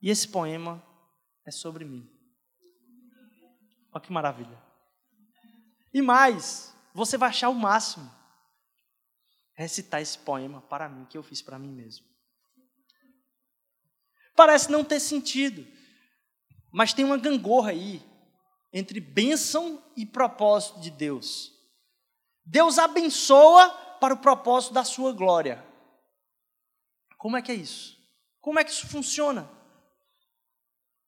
E 0.00 0.10
esse 0.10 0.28
poema 0.28 0.82
é 1.46 1.50
sobre 1.50 1.84
mim. 1.84 2.08
Olha 3.92 4.02
que 4.02 4.12
maravilha. 4.12 4.60
E 5.92 6.00
mais, 6.00 6.74
você 6.94 7.18
vai 7.18 7.28
achar 7.28 7.50
o 7.50 7.54
máximo 7.54 8.10
recitar 9.54 10.00
esse 10.00 10.18
poema 10.18 10.60
para 10.62 10.88
mim, 10.88 11.04
que 11.04 11.16
eu 11.16 11.22
fiz 11.22 11.42
para 11.42 11.58
mim 11.58 11.72
mesmo. 11.72 12.06
Parece 14.34 14.70
não 14.70 14.82
ter 14.82 15.00
sentido, 15.00 15.66
mas 16.72 16.92
tem 16.92 17.04
uma 17.04 17.18
gangorra 17.18 17.70
aí 17.70 18.02
entre 18.72 18.98
bênção 18.98 19.82
e 19.96 20.06
propósito 20.06 20.80
de 20.80 20.90
Deus. 20.90 21.52
Deus 22.44 22.78
abençoa 22.78 23.68
para 24.00 24.14
o 24.14 24.18
propósito 24.18 24.72
da 24.72 24.84
sua 24.84 25.12
glória. 25.12 25.64
Como 27.18 27.36
é 27.36 27.42
que 27.42 27.52
é 27.52 27.54
isso? 27.54 27.96
Como 28.40 28.58
é 28.58 28.64
que 28.64 28.70
isso 28.70 28.88
funciona? 28.88 29.48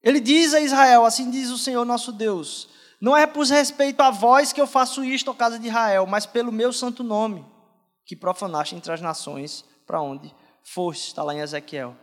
Ele 0.03 0.21
diz 0.21 0.53
a 0.55 0.61
Israel: 0.61 1.05
Assim 1.05 1.31
diz 1.31 1.51
o 1.51 1.59
Senhor 1.59 1.85
nosso 1.85 2.13
Deus: 2.13 2.69
Não 3.01 3.17
é 3.17 3.27
por 3.27 3.45
respeito 3.47 4.01
a 4.01 4.11
vós 4.11 4.53
que 4.53 4.61
eu 4.61 4.67
faço 4.67 5.03
isto, 5.03 5.31
ó 5.31 5.35
casa 5.35 5.59
de 5.59 5.67
Israel, 5.67 6.07
mas 6.07 6.27
pelo 6.27 6.53
meu 6.53 6.73
santo 6.73 7.03
nome, 7.03 7.45
que 8.05 8.15
profanaste 8.15 8.75
entre 8.75 8.93
as 8.93 9.01
nações 9.01 9.65
para 9.87 10.01
onde 10.01 10.35
foste. 10.63 11.09
Está 11.09 11.23
lá 11.23 11.35
em 11.35 11.41
Ezequiel. 11.41 11.97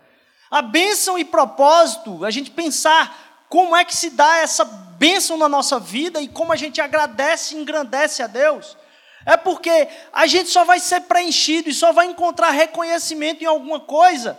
A 0.49 0.61
bênção 0.61 1.17
e 1.17 1.23
propósito, 1.23 2.25
a 2.25 2.31
gente 2.31 2.51
pensar 2.51 3.45
como 3.49 3.75
é 3.75 3.83
que 3.83 3.95
se 3.95 4.09
dá 4.09 4.37
essa 4.37 4.63
bênção 4.63 5.37
na 5.37 5.49
nossa 5.49 5.79
vida 5.79 6.21
e 6.21 6.27
como 6.27 6.53
a 6.53 6.55
gente 6.55 6.79
agradece 6.79 7.55
e 7.55 7.59
engrandece 7.59 8.23
a 8.23 8.27
Deus. 8.27 8.77
É 9.25 9.37
porque 9.37 9.87
a 10.11 10.25
gente 10.25 10.49
só 10.49 10.63
vai 10.63 10.79
ser 10.79 11.01
preenchido 11.01 11.69
e 11.69 11.73
só 11.73 11.91
vai 11.91 12.07
encontrar 12.07 12.51
reconhecimento 12.51 13.43
em 13.43 13.47
alguma 13.47 13.79
coisa 13.79 14.37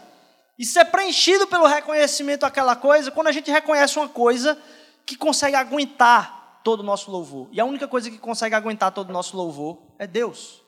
e 0.58 0.64
ser 0.64 0.86
preenchido 0.86 1.46
pelo 1.46 1.66
reconhecimento 1.66 2.40
daquela 2.40 2.74
coisa 2.74 3.10
quando 3.10 3.28
a 3.28 3.32
gente 3.32 3.50
reconhece 3.50 3.98
uma 3.98 4.08
coisa 4.08 4.58
que 5.04 5.16
consegue 5.16 5.56
aguentar 5.56 6.60
todo 6.64 6.80
o 6.80 6.84
nosso 6.84 7.10
louvor. 7.10 7.48
E 7.52 7.60
a 7.60 7.64
única 7.64 7.88
coisa 7.88 8.10
que 8.10 8.18
consegue 8.18 8.54
aguentar 8.54 8.92
todo 8.92 9.10
o 9.10 9.12
nosso 9.12 9.36
louvor 9.36 9.78
é 9.98 10.06
Deus. 10.06 10.61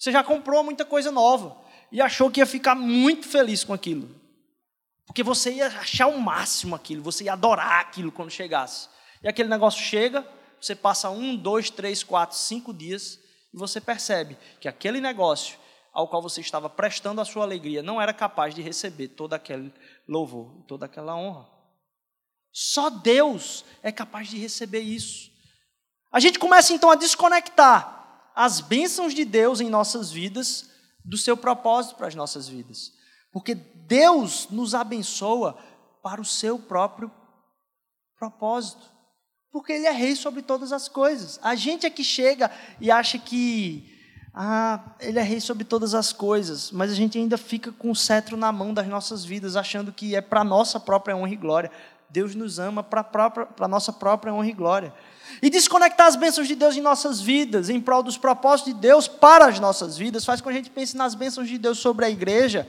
Você 0.00 0.10
já 0.10 0.24
comprou 0.24 0.64
muita 0.64 0.82
coisa 0.82 1.12
nova 1.12 1.58
e 1.92 2.00
achou 2.00 2.30
que 2.30 2.40
ia 2.40 2.46
ficar 2.46 2.74
muito 2.74 3.28
feliz 3.28 3.62
com 3.62 3.74
aquilo. 3.74 4.08
Porque 5.06 5.22
você 5.22 5.52
ia 5.52 5.66
achar 5.66 6.06
o 6.06 6.18
máximo 6.18 6.74
aquilo, 6.74 7.02
você 7.02 7.24
ia 7.24 7.34
adorar 7.34 7.80
aquilo 7.80 8.10
quando 8.10 8.30
chegasse. 8.30 8.88
E 9.22 9.28
aquele 9.28 9.50
negócio 9.50 9.82
chega, 9.82 10.26
você 10.58 10.74
passa 10.74 11.10
um, 11.10 11.36
dois, 11.36 11.68
três, 11.68 12.02
quatro, 12.02 12.34
cinco 12.34 12.72
dias 12.72 13.20
e 13.52 13.58
você 13.58 13.78
percebe 13.78 14.38
que 14.58 14.68
aquele 14.68 15.02
negócio 15.02 15.58
ao 15.92 16.08
qual 16.08 16.22
você 16.22 16.40
estava 16.40 16.70
prestando 16.70 17.20
a 17.20 17.24
sua 17.26 17.44
alegria 17.44 17.82
não 17.82 18.00
era 18.00 18.14
capaz 18.14 18.54
de 18.54 18.62
receber 18.62 19.08
todo 19.08 19.34
aquele 19.34 19.70
louvor, 20.08 20.64
toda 20.66 20.86
aquela 20.86 21.14
honra. 21.14 21.46
Só 22.50 22.88
Deus 22.88 23.66
é 23.82 23.92
capaz 23.92 24.28
de 24.28 24.38
receber 24.38 24.80
isso. 24.80 25.30
A 26.10 26.20
gente 26.20 26.38
começa 26.38 26.72
então 26.72 26.90
a 26.90 26.94
desconectar 26.94 27.99
as 28.34 28.60
bênçãos 28.60 29.14
de 29.14 29.24
Deus 29.24 29.60
em 29.60 29.68
nossas 29.68 30.10
vidas 30.10 30.68
do 31.04 31.16
seu 31.16 31.36
propósito 31.36 31.96
para 31.96 32.06
as 32.06 32.14
nossas 32.14 32.48
vidas. 32.48 32.92
Porque 33.32 33.54
Deus 33.54 34.48
nos 34.50 34.74
abençoa 34.74 35.58
para 36.02 36.20
o 36.20 36.24
seu 36.24 36.58
próprio 36.58 37.10
propósito. 38.18 38.82
Porque 39.52 39.72
Ele 39.72 39.86
é 39.86 39.90
rei 39.90 40.14
sobre 40.14 40.42
todas 40.42 40.72
as 40.72 40.88
coisas. 40.88 41.38
A 41.42 41.54
gente 41.54 41.86
é 41.86 41.90
que 41.90 42.04
chega 42.04 42.50
e 42.80 42.90
acha 42.90 43.18
que 43.18 43.98
ah, 44.32 44.94
Ele 45.00 45.18
é 45.18 45.22
rei 45.22 45.40
sobre 45.40 45.64
todas 45.64 45.94
as 45.94 46.12
coisas, 46.12 46.70
mas 46.70 46.90
a 46.92 46.94
gente 46.94 47.18
ainda 47.18 47.36
fica 47.36 47.72
com 47.72 47.90
o 47.90 47.96
cetro 47.96 48.36
na 48.36 48.52
mão 48.52 48.72
das 48.72 48.86
nossas 48.86 49.24
vidas, 49.24 49.56
achando 49.56 49.92
que 49.92 50.14
é 50.14 50.20
para 50.20 50.44
nossa 50.44 50.78
própria 50.78 51.16
honra 51.16 51.32
e 51.32 51.36
glória. 51.36 51.70
Deus 52.10 52.34
nos 52.34 52.58
ama 52.58 52.82
para 52.82 53.06
a 53.60 53.68
nossa 53.68 53.92
própria 53.92 54.32
honra 54.32 54.48
e 54.48 54.52
glória. 54.52 54.92
E 55.40 55.48
desconectar 55.48 56.06
as 56.06 56.16
bênçãos 56.16 56.48
de 56.48 56.54
Deus 56.54 56.76
em 56.76 56.80
nossas 56.80 57.20
vidas, 57.20 57.70
em 57.70 57.80
prol 57.80 58.02
dos 58.02 58.18
propósitos 58.18 58.74
de 58.74 58.80
Deus 58.80 59.06
para 59.06 59.46
as 59.46 59.60
nossas 59.60 59.96
vidas, 59.96 60.24
faz 60.24 60.40
com 60.40 60.48
que 60.48 60.54
a 60.54 60.56
gente 60.56 60.70
pense 60.70 60.96
nas 60.96 61.14
bênçãos 61.14 61.48
de 61.48 61.56
Deus 61.56 61.78
sobre 61.78 62.04
a 62.04 62.10
igreja. 62.10 62.66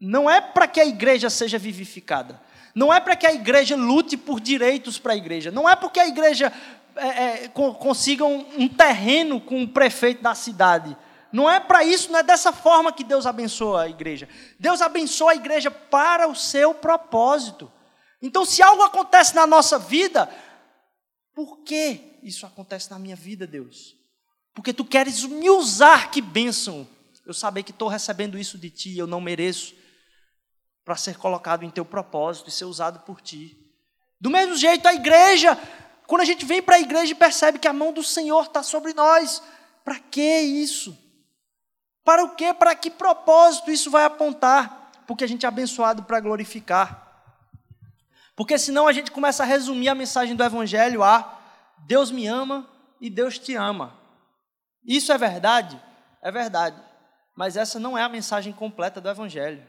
Não 0.00 0.30
é 0.30 0.40
para 0.40 0.68
que 0.68 0.80
a 0.80 0.86
igreja 0.86 1.28
seja 1.28 1.58
vivificada. 1.58 2.40
Não 2.74 2.92
é 2.92 3.00
para 3.00 3.16
que 3.16 3.26
a 3.26 3.32
igreja 3.32 3.74
lute 3.74 4.16
por 4.16 4.38
direitos 4.38 4.98
para 4.98 5.14
a 5.14 5.16
igreja. 5.16 5.50
Não 5.50 5.68
é 5.68 5.74
porque 5.74 5.98
a 5.98 6.06
igreja 6.06 6.52
é, 6.94 7.06
é, 7.44 7.48
consiga 7.48 8.24
um, 8.24 8.46
um 8.56 8.68
terreno 8.68 9.40
com 9.40 9.62
o 9.62 9.68
prefeito 9.68 10.22
da 10.22 10.34
cidade. 10.34 10.96
Não 11.32 11.50
é 11.50 11.58
para 11.58 11.82
isso, 11.84 12.12
não 12.12 12.20
é 12.20 12.22
dessa 12.22 12.52
forma 12.52 12.92
que 12.92 13.02
Deus 13.02 13.26
abençoa 13.26 13.82
a 13.82 13.88
igreja. 13.88 14.28
Deus 14.60 14.80
abençoa 14.80 15.32
a 15.32 15.36
igreja 15.36 15.70
para 15.70 16.28
o 16.28 16.36
seu 16.36 16.72
propósito. 16.72 17.70
Então, 18.20 18.44
se 18.44 18.62
algo 18.62 18.82
acontece 18.82 19.34
na 19.34 19.46
nossa 19.46 19.78
vida, 19.78 20.28
por 21.34 21.58
que 21.58 22.18
isso 22.22 22.46
acontece 22.46 22.90
na 22.90 22.98
minha 22.98 23.16
vida, 23.16 23.46
Deus? 23.46 23.94
Porque 24.54 24.72
tu 24.72 24.84
queres 24.84 25.22
me 25.24 25.50
usar, 25.50 26.10
que 26.10 26.20
bênção. 26.22 26.88
Eu 27.26 27.34
saber 27.34 27.62
que 27.62 27.72
estou 27.72 27.88
recebendo 27.88 28.38
isso 28.38 28.56
de 28.56 28.70
ti, 28.70 28.96
eu 28.96 29.06
não 29.06 29.20
mereço, 29.20 29.74
para 30.84 30.96
ser 30.96 31.18
colocado 31.18 31.64
em 31.64 31.70
teu 31.70 31.84
propósito 31.84 32.48
e 32.48 32.52
ser 32.52 32.64
usado 32.64 33.00
por 33.00 33.20
ti. 33.20 33.56
Do 34.20 34.30
mesmo 34.30 34.56
jeito, 34.56 34.86
a 34.86 34.94
igreja, 34.94 35.58
quando 36.06 36.22
a 36.22 36.24
gente 36.24 36.46
vem 36.46 36.62
para 36.62 36.76
a 36.76 36.80
igreja 36.80 37.12
e 37.12 37.16
percebe 37.16 37.58
que 37.58 37.68
a 37.68 37.72
mão 37.72 37.92
do 37.92 38.02
Senhor 38.02 38.44
está 38.44 38.62
sobre 38.62 38.94
nós, 38.94 39.42
para 39.84 39.98
que 39.98 40.40
isso? 40.40 40.96
Para 42.02 42.24
o 42.24 42.34
quê? 42.34 42.54
Para 42.54 42.74
que 42.74 42.88
propósito 42.88 43.70
isso 43.70 43.90
vai 43.90 44.04
apontar? 44.04 44.92
Porque 45.06 45.24
a 45.24 45.26
gente 45.26 45.44
é 45.44 45.48
abençoado 45.48 46.04
para 46.04 46.20
glorificar. 46.20 47.05
Porque 48.36 48.58
senão 48.58 48.86
a 48.86 48.92
gente 48.92 49.10
começa 49.10 49.42
a 49.42 49.46
resumir 49.46 49.88
a 49.88 49.94
mensagem 49.94 50.36
do 50.36 50.44
Evangelho 50.44 51.02
a 51.02 51.32
Deus 51.86 52.10
me 52.10 52.26
ama 52.26 52.68
e 53.00 53.08
Deus 53.08 53.38
te 53.38 53.54
ama. 53.54 53.98
Isso 54.84 55.10
é 55.10 55.16
verdade? 55.16 55.80
É 56.22 56.30
verdade. 56.30 56.80
Mas 57.34 57.56
essa 57.56 57.80
não 57.80 57.96
é 57.96 58.02
a 58.02 58.08
mensagem 58.08 58.52
completa 58.52 59.00
do 59.00 59.08
Evangelho. 59.08 59.66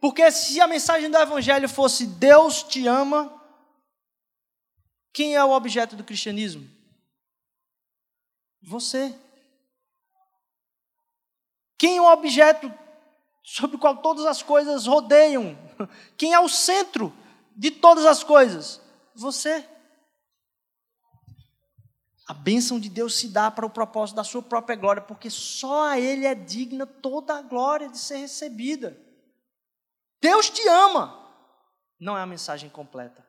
Porque 0.00 0.30
se 0.32 0.60
a 0.60 0.66
mensagem 0.66 1.08
do 1.08 1.16
Evangelho 1.16 1.68
fosse 1.68 2.06
Deus 2.06 2.62
te 2.62 2.86
ama, 2.88 3.32
quem 5.12 5.36
é 5.36 5.44
o 5.44 5.52
objeto 5.52 5.94
do 5.94 6.04
cristianismo? 6.04 6.68
Você. 8.62 9.14
Quem 11.78 11.98
é 11.98 12.00
o 12.00 12.12
objeto 12.12 12.72
sobre 13.44 13.76
o 13.76 13.78
qual 13.78 13.98
todas 13.98 14.26
as 14.26 14.42
coisas 14.42 14.86
rodeiam? 14.86 15.56
Quem 16.18 16.32
é 16.32 16.40
o 16.40 16.48
centro 16.48 17.12
de 17.54 17.70
todas 17.70 18.04
as 18.04 18.22
coisas? 18.22 18.80
Você. 19.14 19.64
A 22.26 22.32
bênção 22.32 22.80
de 22.80 22.88
Deus 22.88 23.16
se 23.16 23.28
dá 23.28 23.50
para 23.50 23.66
o 23.66 23.70
propósito 23.70 24.16
da 24.16 24.24
sua 24.24 24.42
própria 24.42 24.74
glória, 24.74 25.02
porque 25.02 25.28
só 25.28 25.90
a 25.90 26.00
Ele 26.00 26.26
é 26.26 26.34
digna 26.34 26.86
toda 26.86 27.36
a 27.36 27.42
glória 27.42 27.88
de 27.88 27.98
ser 27.98 28.16
recebida. 28.16 28.98
Deus 30.22 30.48
te 30.48 30.66
ama. 30.66 31.22
Não 32.00 32.16
é 32.16 32.22
a 32.22 32.26
mensagem 32.26 32.70
completa. 32.70 33.24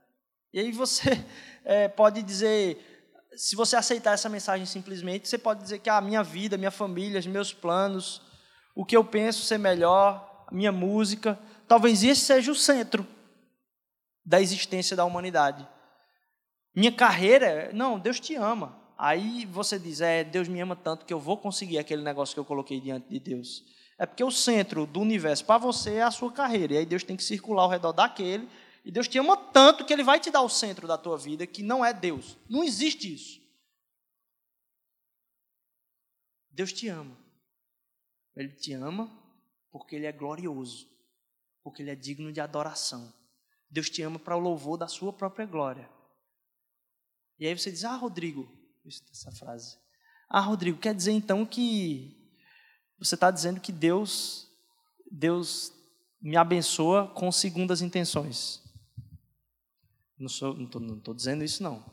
E 0.53 0.59
aí 0.59 0.71
você 0.71 1.25
é, 1.65 1.87
pode 1.89 2.23
dizer, 2.23 3.11
se 3.35 3.55
você 3.55 3.75
aceitar 3.75 4.13
essa 4.13 4.29
mensagem 4.29 4.65
simplesmente, 4.65 5.27
você 5.27 5.37
pode 5.37 5.61
dizer 5.61 5.79
que 5.79 5.89
a 5.89 5.99
minha 5.99 6.23
vida, 6.23 6.57
minha 6.57 6.71
família, 6.71 7.19
os 7.19 7.27
meus 7.27 7.53
planos, 7.53 8.21
o 8.73 8.85
que 8.85 8.95
eu 8.95 9.03
penso 9.03 9.43
ser 9.43 9.57
melhor, 9.57 10.45
a 10.47 10.55
minha 10.55 10.71
música, 10.71 11.37
talvez 11.67 12.01
esse 12.01 12.21
seja 12.21 12.49
o 12.49 12.55
centro 12.55 13.05
da 14.25 14.41
existência 14.41 14.95
da 14.95 15.05
humanidade. 15.05 15.67
Minha 16.75 16.91
carreira, 16.91 17.71
não, 17.73 17.99
Deus 17.99 18.19
te 18.19 18.35
ama. 18.35 18.81
Aí 18.97 19.45
você 19.45 19.77
diz, 19.77 20.01
é, 20.01 20.23
Deus 20.23 20.47
me 20.47 20.59
ama 20.59 20.75
tanto 20.75 21.05
que 21.05 21.13
eu 21.13 21.19
vou 21.19 21.37
conseguir 21.37 21.77
aquele 21.77 22.01
negócio 22.01 22.33
que 22.33 22.39
eu 22.39 22.45
coloquei 22.45 22.81
diante 22.81 23.07
de 23.09 23.19
Deus. 23.19 23.63
É 23.97 24.05
porque 24.05 24.23
o 24.23 24.31
centro 24.31 24.85
do 24.85 24.99
universo 24.99 25.45
para 25.45 25.57
você 25.57 25.95
é 25.95 26.03
a 26.03 26.11
sua 26.11 26.31
carreira. 26.31 26.73
E 26.73 26.77
aí 26.79 26.85
Deus 26.85 27.03
tem 27.03 27.15
que 27.15 27.23
circular 27.23 27.63
ao 27.63 27.69
redor 27.69 27.93
daquele. 27.93 28.49
E 28.83 28.91
Deus 28.91 29.07
te 29.07 29.17
ama 29.17 29.37
tanto 29.37 29.85
que 29.85 29.93
Ele 29.93 30.03
vai 30.03 30.19
te 30.19 30.29
dar 30.29 30.41
o 30.41 30.49
centro 30.49 30.87
da 30.87 30.97
tua 30.97 31.17
vida, 31.17 31.47
que 31.47 31.63
não 31.63 31.83
é 31.83 31.93
Deus. 31.93 32.37
Não 32.49 32.63
existe 32.63 33.13
isso. 33.13 33.41
Deus 36.51 36.71
te 36.71 36.87
ama. 36.87 37.17
Ele 38.35 38.49
te 38.49 38.73
ama 38.73 39.09
porque 39.71 39.95
Ele 39.95 40.05
é 40.05 40.11
glorioso. 40.11 40.87
Porque 41.63 41.81
Ele 41.81 41.91
é 41.91 41.95
digno 41.95 42.31
de 42.31 42.39
adoração. 42.39 43.13
Deus 43.75 43.89
te 43.89 44.01
ama 44.01 44.17
para 44.17 44.37
o 44.37 44.39
louvor 44.39 44.77
da 44.77 44.87
sua 44.87 45.11
própria 45.11 45.45
glória. 45.45 45.89
E 47.37 47.45
aí 47.45 47.57
você 47.57 47.69
diz: 47.69 47.83
Ah, 47.83 47.97
Rodrigo, 47.97 48.49
essa 49.11 49.33
frase. 49.33 49.77
Ah, 50.29 50.39
Rodrigo, 50.39 50.79
quer 50.79 50.95
dizer 50.95 51.11
então 51.11 51.45
que 51.45 52.31
você 52.97 53.15
está 53.15 53.29
dizendo 53.29 53.59
que 53.59 53.73
Deus, 53.73 54.49
Deus 55.11 55.73
me 56.21 56.37
abençoa 56.37 57.09
com 57.09 57.29
segundas 57.33 57.81
intenções. 57.81 58.63
Não 60.17 60.27
estou 60.27 60.55
não 60.55 61.01
não 61.05 61.13
dizendo 61.13 61.43
isso, 61.43 61.61
não. 61.61 61.83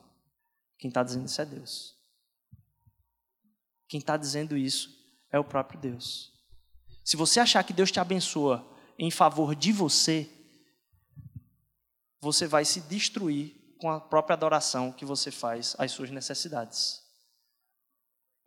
Quem 0.79 0.87
está 0.87 1.03
dizendo 1.03 1.27
isso 1.27 1.43
é 1.43 1.45
Deus. 1.45 1.99
Quem 3.89 3.99
está 3.99 4.17
dizendo 4.17 4.57
isso 4.57 4.89
é 5.33 5.39
o 5.39 5.45
próprio 5.45 5.81
Deus. 5.81 6.33
Se 7.05 7.17
você 7.17 7.41
achar 7.41 7.65
que 7.65 7.73
Deus 7.73 7.91
te 7.91 7.99
abençoa 7.99 8.65
em 8.97 9.11
favor 9.11 9.57
de 9.57 9.73
você, 9.73 10.42
você 12.23 12.47
vai 12.47 12.65
se 12.65 12.81
destruir 12.83 13.53
com 13.81 13.91
a 13.91 14.01
própria 14.01 14.35
adoração 14.35 14.93
que 14.93 15.05
você 15.05 15.33
faz 15.33 15.75
às 15.77 15.91
suas 15.91 16.09
necessidades. 16.09 17.03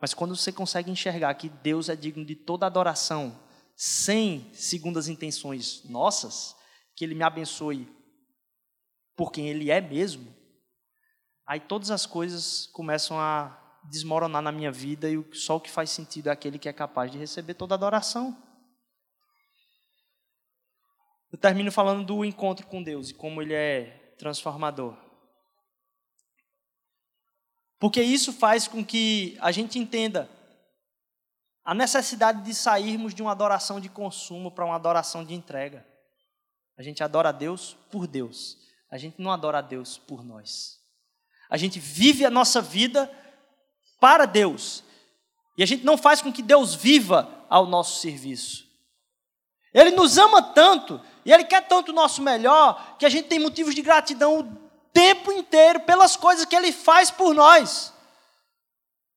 Mas 0.00 0.14
quando 0.14 0.34
você 0.34 0.50
consegue 0.50 0.90
enxergar 0.90 1.34
que 1.34 1.50
Deus 1.50 1.90
é 1.90 1.94
digno 1.94 2.24
de 2.24 2.34
toda 2.34 2.64
adoração, 2.64 3.38
sem 3.76 4.50
segundas 4.54 5.08
intenções 5.08 5.84
nossas, 5.84 6.56
que 6.94 7.04
Ele 7.04 7.14
me 7.14 7.22
abençoe 7.22 7.86
por 9.14 9.30
quem 9.30 9.48
Ele 9.50 9.70
é 9.70 9.80
mesmo, 9.80 10.34
aí 11.46 11.60
todas 11.60 11.90
as 11.90 12.06
coisas 12.06 12.66
começam 12.68 13.20
a 13.20 13.62
desmoronar 13.84 14.40
na 14.40 14.50
minha 14.50 14.72
vida 14.72 15.10
e 15.10 15.22
só 15.34 15.56
o 15.56 15.60
que 15.60 15.70
faz 15.70 15.90
sentido 15.90 16.28
é 16.28 16.32
aquele 16.32 16.58
que 16.58 16.68
é 16.68 16.72
capaz 16.72 17.12
de 17.12 17.18
receber 17.18 17.52
toda 17.52 17.74
adoração. 17.74 18.45
Eu 21.32 21.38
termino 21.38 21.72
falando 21.72 22.04
do 22.04 22.24
encontro 22.24 22.66
com 22.66 22.82
Deus 22.82 23.10
e 23.10 23.14
como 23.14 23.42
ele 23.42 23.54
é 23.54 24.14
transformador. 24.18 24.96
Porque 27.78 28.02
isso 28.02 28.32
faz 28.32 28.66
com 28.66 28.84
que 28.84 29.36
a 29.40 29.52
gente 29.52 29.78
entenda 29.78 30.30
a 31.64 31.74
necessidade 31.74 32.42
de 32.42 32.54
sairmos 32.54 33.14
de 33.14 33.22
uma 33.22 33.32
adoração 33.32 33.80
de 33.80 33.88
consumo 33.88 34.50
para 34.50 34.64
uma 34.64 34.76
adoração 34.76 35.24
de 35.24 35.34
entrega. 35.34 35.86
A 36.78 36.82
gente 36.82 37.02
adora 37.02 37.30
a 37.30 37.32
Deus 37.32 37.76
por 37.90 38.06
Deus. 38.06 38.56
A 38.90 38.96
gente 38.96 39.20
não 39.20 39.32
adora 39.32 39.58
a 39.58 39.62
Deus 39.62 39.98
por 39.98 40.24
nós. 40.24 40.78
A 41.50 41.56
gente 41.56 41.80
vive 41.80 42.24
a 42.24 42.30
nossa 42.30 42.62
vida 42.62 43.10
para 44.00 44.26
Deus. 44.26 44.84
E 45.58 45.62
a 45.62 45.66
gente 45.66 45.84
não 45.84 45.98
faz 45.98 46.22
com 46.22 46.32
que 46.32 46.42
Deus 46.42 46.74
viva 46.74 47.44
ao 47.48 47.66
nosso 47.66 48.00
serviço. 48.00 48.64
Ele 49.72 49.90
nos 49.90 50.18
ama 50.18 50.42
tanto 50.42 51.00
e 51.26 51.32
Ele 51.32 51.42
quer 51.42 51.66
tanto 51.66 51.90
o 51.90 51.94
nosso 51.94 52.22
melhor 52.22 52.96
que 52.96 53.04
a 53.04 53.08
gente 53.08 53.26
tem 53.26 53.40
motivos 53.40 53.74
de 53.74 53.82
gratidão 53.82 54.38
o 54.38 54.44
tempo 54.92 55.32
inteiro 55.32 55.80
pelas 55.80 56.14
coisas 56.14 56.44
que 56.44 56.54
Ele 56.54 56.70
faz 56.70 57.10
por 57.10 57.34
nós. 57.34 57.92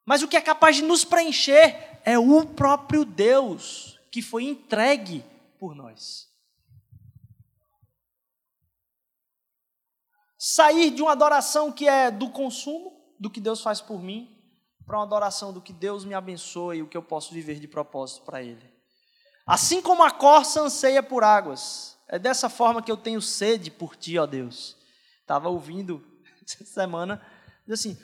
Mas 0.04 0.24
o 0.24 0.28
que 0.28 0.36
é 0.36 0.42
capaz 0.42 0.78
de 0.78 0.82
nos 0.82 1.06
preencher 1.06 2.02
é 2.04 2.18
o 2.18 2.48
próprio 2.48 3.06
Deus 3.06 4.00
que 4.12 4.24
foi 4.24 4.46
entregue 4.46 5.24
por 5.60 5.76
nós. 5.76 6.28
Sair 10.36 10.90
de 10.90 11.04
uma 11.04 11.12
adoração 11.12 11.72
que 11.72 11.88
é 11.88 12.10
do 12.10 12.32
consumo, 12.32 12.92
do 13.20 13.30
que 13.30 13.40
Deus 13.40 13.62
faz 13.62 13.82
por 13.82 14.02
mim, 14.02 14.36
para 14.84 14.98
uma 14.98 15.04
adoração 15.04 15.54
do 15.54 15.62
que 15.62 15.72
Deus 15.72 16.04
me 16.04 16.16
abençoe 16.16 16.78
e 16.78 16.82
o 16.82 16.88
que 16.88 16.98
eu 16.98 17.04
posso 17.04 17.32
viver 17.32 17.60
de 17.60 17.68
propósito 17.68 18.26
para 18.26 18.42
Ele. 18.42 18.74
Assim 19.46 19.80
como 19.80 20.04
a 20.04 20.10
corça 20.10 20.62
anseia 20.62 21.04
por 21.04 21.24
águas, 21.24 21.99
é 22.10 22.18
dessa 22.18 22.50
forma 22.50 22.82
que 22.82 22.92
eu 22.92 22.98
tenho 22.98 23.22
sede 23.22 23.70
por 23.70 23.96
Ti, 23.96 24.18
ó 24.18 24.26
Deus. 24.26 24.76
Estava 25.22 25.48
ouvindo 25.48 26.04
essa 26.44 26.66
semana, 26.66 27.24
assim, 27.70 27.98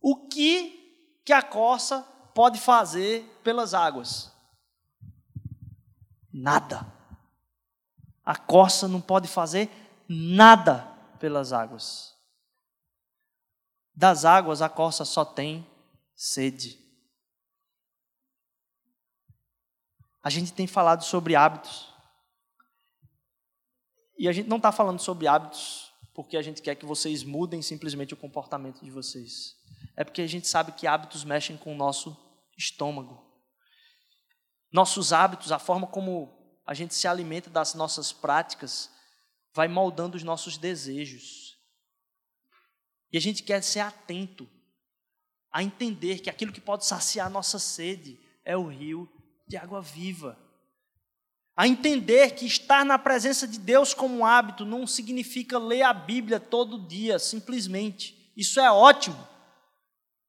o 0.00 0.26
que 0.28 0.80
que 1.24 1.32
a 1.32 1.40
corça 1.40 2.02
pode 2.34 2.58
fazer 2.60 3.24
pelas 3.44 3.72
águas? 3.72 4.32
Nada. 6.32 6.84
A 8.24 8.36
corça 8.36 8.88
não 8.88 9.00
pode 9.00 9.28
fazer 9.28 9.70
nada 10.08 10.78
pelas 11.20 11.52
águas. 11.52 12.16
Das 13.94 14.24
águas 14.24 14.60
a 14.60 14.68
corça 14.68 15.04
só 15.04 15.24
tem 15.24 15.64
sede. 16.16 16.82
A 20.20 20.30
gente 20.30 20.52
tem 20.52 20.66
falado 20.66 21.04
sobre 21.04 21.36
hábitos. 21.36 21.91
E 24.22 24.28
a 24.28 24.32
gente 24.32 24.48
não 24.48 24.58
está 24.58 24.70
falando 24.70 25.00
sobre 25.00 25.26
hábitos 25.26 25.92
porque 26.14 26.36
a 26.36 26.42
gente 26.42 26.62
quer 26.62 26.76
que 26.76 26.86
vocês 26.86 27.24
mudem 27.24 27.60
simplesmente 27.60 28.14
o 28.14 28.16
comportamento 28.16 28.80
de 28.80 28.88
vocês 28.88 29.56
é 29.96 30.04
porque 30.04 30.22
a 30.22 30.28
gente 30.28 30.46
sabe 30.46 30.70
que 30.70 30.86
hábitos 30.86 31.24
mexem 31.24 31.56
com 31.56 31.72
o 31.72 31.76
nosso 31.76 32.16
estômago. 32.56 33.20
Nossos 34.70 35.12
hábitos, 35.12 35.50
a 35.50 35.58
forma 35.58 35.88
como 35.88 36.60
a 36.64 36.72
gente 36.72 36.94
se 36.94 37.08
alimenta 37.08 37.50
das 37.50 37.74
nossas 37.74 38.12
práticas, 38.12 38.88
vai 39.52 39.66
moldando 39.66 40.16
os 40.16 40.22
nossos 40.22 40.56
desejos. 40.56 41.58
E 43.12 43.16
a 43.18 43.20
gente 43.20 43.42
quer 43.42 43.60
ser 43.60 43.80
atento 43.80 44.48
a 45.50 45.64
entender 45.64 46.20
que 46.20 46.30
aquilo 46.30 46.52
que 46.52 46.60
pode 46.60 46.86
saciar 46.86 47.28
nossa 47.28 47.58
sede 47.58 48.20
é 48.44 48.56
o 48.56 48.68
rio 48.68 49.12
de 49.48 49.56
água 49.56 49.82
viva. 49.82 50.38
A 51.56 51.68
entender 51.68 52.32
que 52.32 52.46
estar 52.46 52.84
na 52.84 52.98
presença 52.98 53.46
de 53.46 53.58
Deus 53.58 53.92
como 53.92 54.24
hábito 54.24 54.64
não 54.64 54.86
significa 54.86 55.58
ler 55.58 55.82
a 55.82 55.92
Bíblia 55.92 56.40
todo 56.40 56.78
dia, 56.78 57.18
simplesmente. 57.18 58.32
Isso 58.36 58.58
é 58.58 58.70
ótimo. 58.70 59.28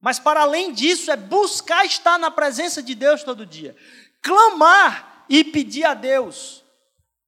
Mas 0.01 0.19
para 0.19 0.41
além 0.41 0.73
disso, 0.73 1.09
é 1.09 1.15
buscar 1.15 1.85
estar 1.85 2.19
na 2.19 2.29
presença 2.29 2.83
de 2.83 2.93
Deus 2.93 3.23
todo 3.23 3.45
dia. 3.45 3.73
Clamar 4.21 5.25
e 5.29 5.45
pedir 5.45 5.85
a 5.85 5.93
Deus 5.93 6.61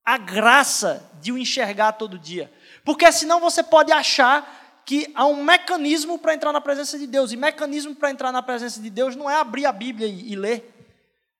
a 0.03 0.17
graça 0.17 1.09
de 1.21 1.31
o 1.31 1.37
enxergar 1.37 1.93
todo 1.93 2.19
dia. 2.19 2.51
Porque 2.83 3.09
senão 3.13 3.39
você 3.39 3.63
pode 3.63 3.93
achar 3.93 4.83
que 4.85 5.09
há 5.15 5.25
um 5.25 5.41
mecanismo 5.41 6.19
para 6.19 6.35
entrar 6.35 6.51
na 6.51 6.61
presença 6.61 6.99
de 6.99 7.07
Deus. 7.07 7.31
E 7.31 7.37
mecanismo 7.37 7.95
para 7.95 8.11
entrar 8.11 8.31
na 8.31 8.43
presença 8.43 8.81
de 8.81 8.89
Deus 8.89 9.15
não 9.15 9.29
é 9.29 9.35
abrir 9.35 9.65
a 9.65 9.71
Bíblia 9.71 10.07
e, 10.07 10.33
e 10.33 10.35
ler. 10.35 10.74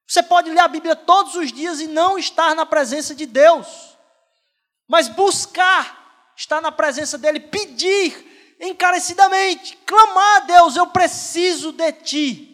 Você 0.07 0.21
pode 0.21 0.49
ler 0.49 0.59
a 0.59 0.67
Bíblia 0.67 0.95
todos 0.95 1.35
os 1.35 1.51
dias 1.51 1.79
e 1.79 1.87
não 1.87 2.17
estar 2.17 2.55
na 2.55 2.65
presença 2.65 3.15
de 3.15 3.25
Deus. 3.25 3.97
Mas 4.87 5.07
buscar 5.07 6.33
estar 6.37 6.61
na 6.61 6.71
presença 6.71 7.17
dEle, 7.17 7.39
pedir 7.39 8.57
encarecidamente, 8.59 9.77
clamar 9.85 10.37
a 10.37 10.45
Deus: 10.45 10.75
eu 10.75 10.87
preciso 10.87 11.71
de 11.71 11.91
Ti. 11.91 12.51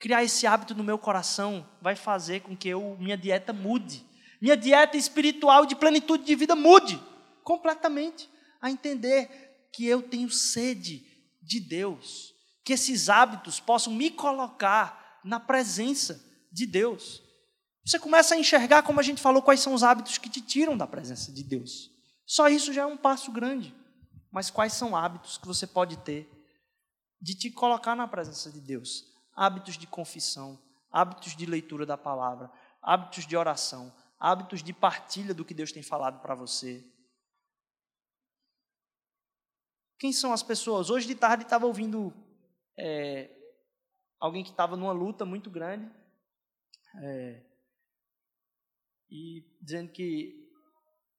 Criar 0.00 0.22
esse 0.22 0.46
hábito 0.46 0.74
no 0.74 0.84
meu 0.84 0.98
coração 0.98 1.68
vai 1.80 1.96
fazer 1.96 2.40
com 2.40 2.56
que 2.56 2.68
eu, 2.68 2.96
minha 3.00 3.16
dieta 3.16 3.52
mude, 3.52 4.04
minha 4.40 4.56
dieta 4.56 4.96
espiritual 4.96 5.66
de 5.66 5.74
plenitude 5.74 6.24
de 6.24 6.34
vida 6.36 6.54
mude 6.54 7.00
completamente, 7.42 8.28
a 8.60 8.70
entender 8.70 9.68
que 9.72 9.86
eu 9.86 10.02
tenho 10.02 10.30
sede 10.30 11.04
de 11.42 11.58
Deus, 11.58 12.34
que 12.64 12.74
esses 12.74 13.08
hábitos 13.08 13.58
possam 13.58 13.92
me 13.92 14.10
colocar 14.10 14.97
na 15.24 15.40
presença 15.40 16.24
de 16.50 16.66
Deus. 16.66 17.22
Você 17.84 17.98
começa 17.98 18.34
a 18.34 18.38
enxergar, 18.38 18.82
como 18.82 19.00
a 19.00 19.02
gente 19.02 19.20
falou, 19.20 19.42
quais 19.42 19.60
são 19.60 19.72
os 19.72 19.82
hábitos 19.82 20.18
que 20.18 20.28
te 20.28 20.40
tiram 20.40 20.76
da 20.76 20.86
presença 20.86 21.32
de 21.32 21.42
Deus. 21.42 21.90
Só 22.26 22.48
isso 22.48 22.72
já 22.72 22.82
é 22.82 22.86
um 22.86 22.96
passo 22.96 23.32
grande. 23.32 23.74
Mas 24.30 24.50
quais 24.50 24.74
são 24.74 24.94
hábitos 24.94 25.38
que 25.38 25.46
você 25.46 25.66
pode 25.66 25.96
ter 25.98 26.30
de 27.20 27.34
te 27.34 27.50
colocar 27.50 27.96
na 27.96 28.06
presença 28.06 28.52
de 28.52 28.60
Deus? 28.60 29.04
Hábitos 29.34 29.78
de 29.78 29.86
confissão, 29.86 30.58
hábitos 30.92 31.34
de 31.34 31.46
leitura 31.46 31.86
da 31.86 31.96
palavra, 31.96 32.50
hábitos 32.82 33.26
de 33.26 33.36
oração, 33.36 33.92
hábitos 34.20 34.62
de 34.62 34.72
partilha 34.72 35.32
do 35.32 35.44
que 35.44 35.54
Deus 35.54 35.72
tem 35.72 35.82
falado 35.82 36.20
para 36.20 36.34
você. 36.34 36.84
Quem 39.98 40.12
são 40.12 40.32
as 40.32 40.42
pessoas? 40.42 40.90
Hoje 40.90 41.06
de 41.06 41.14
tarde 41.14 41.44
estava 41.44 41.66
ouvindo 41.66 42.12
é, 42.76 43.30
alguém 44.18 44.42
que 44.42 44.50
estava 44.50 44.76
numa 44.76 44.92
luta 44.92 45.24
muito 45.24 45.50
grande 45.50 45.90
é, 47.02 47.42
e 49.10 49.44
dizendo 49.60 49.90
que 49.90 50.48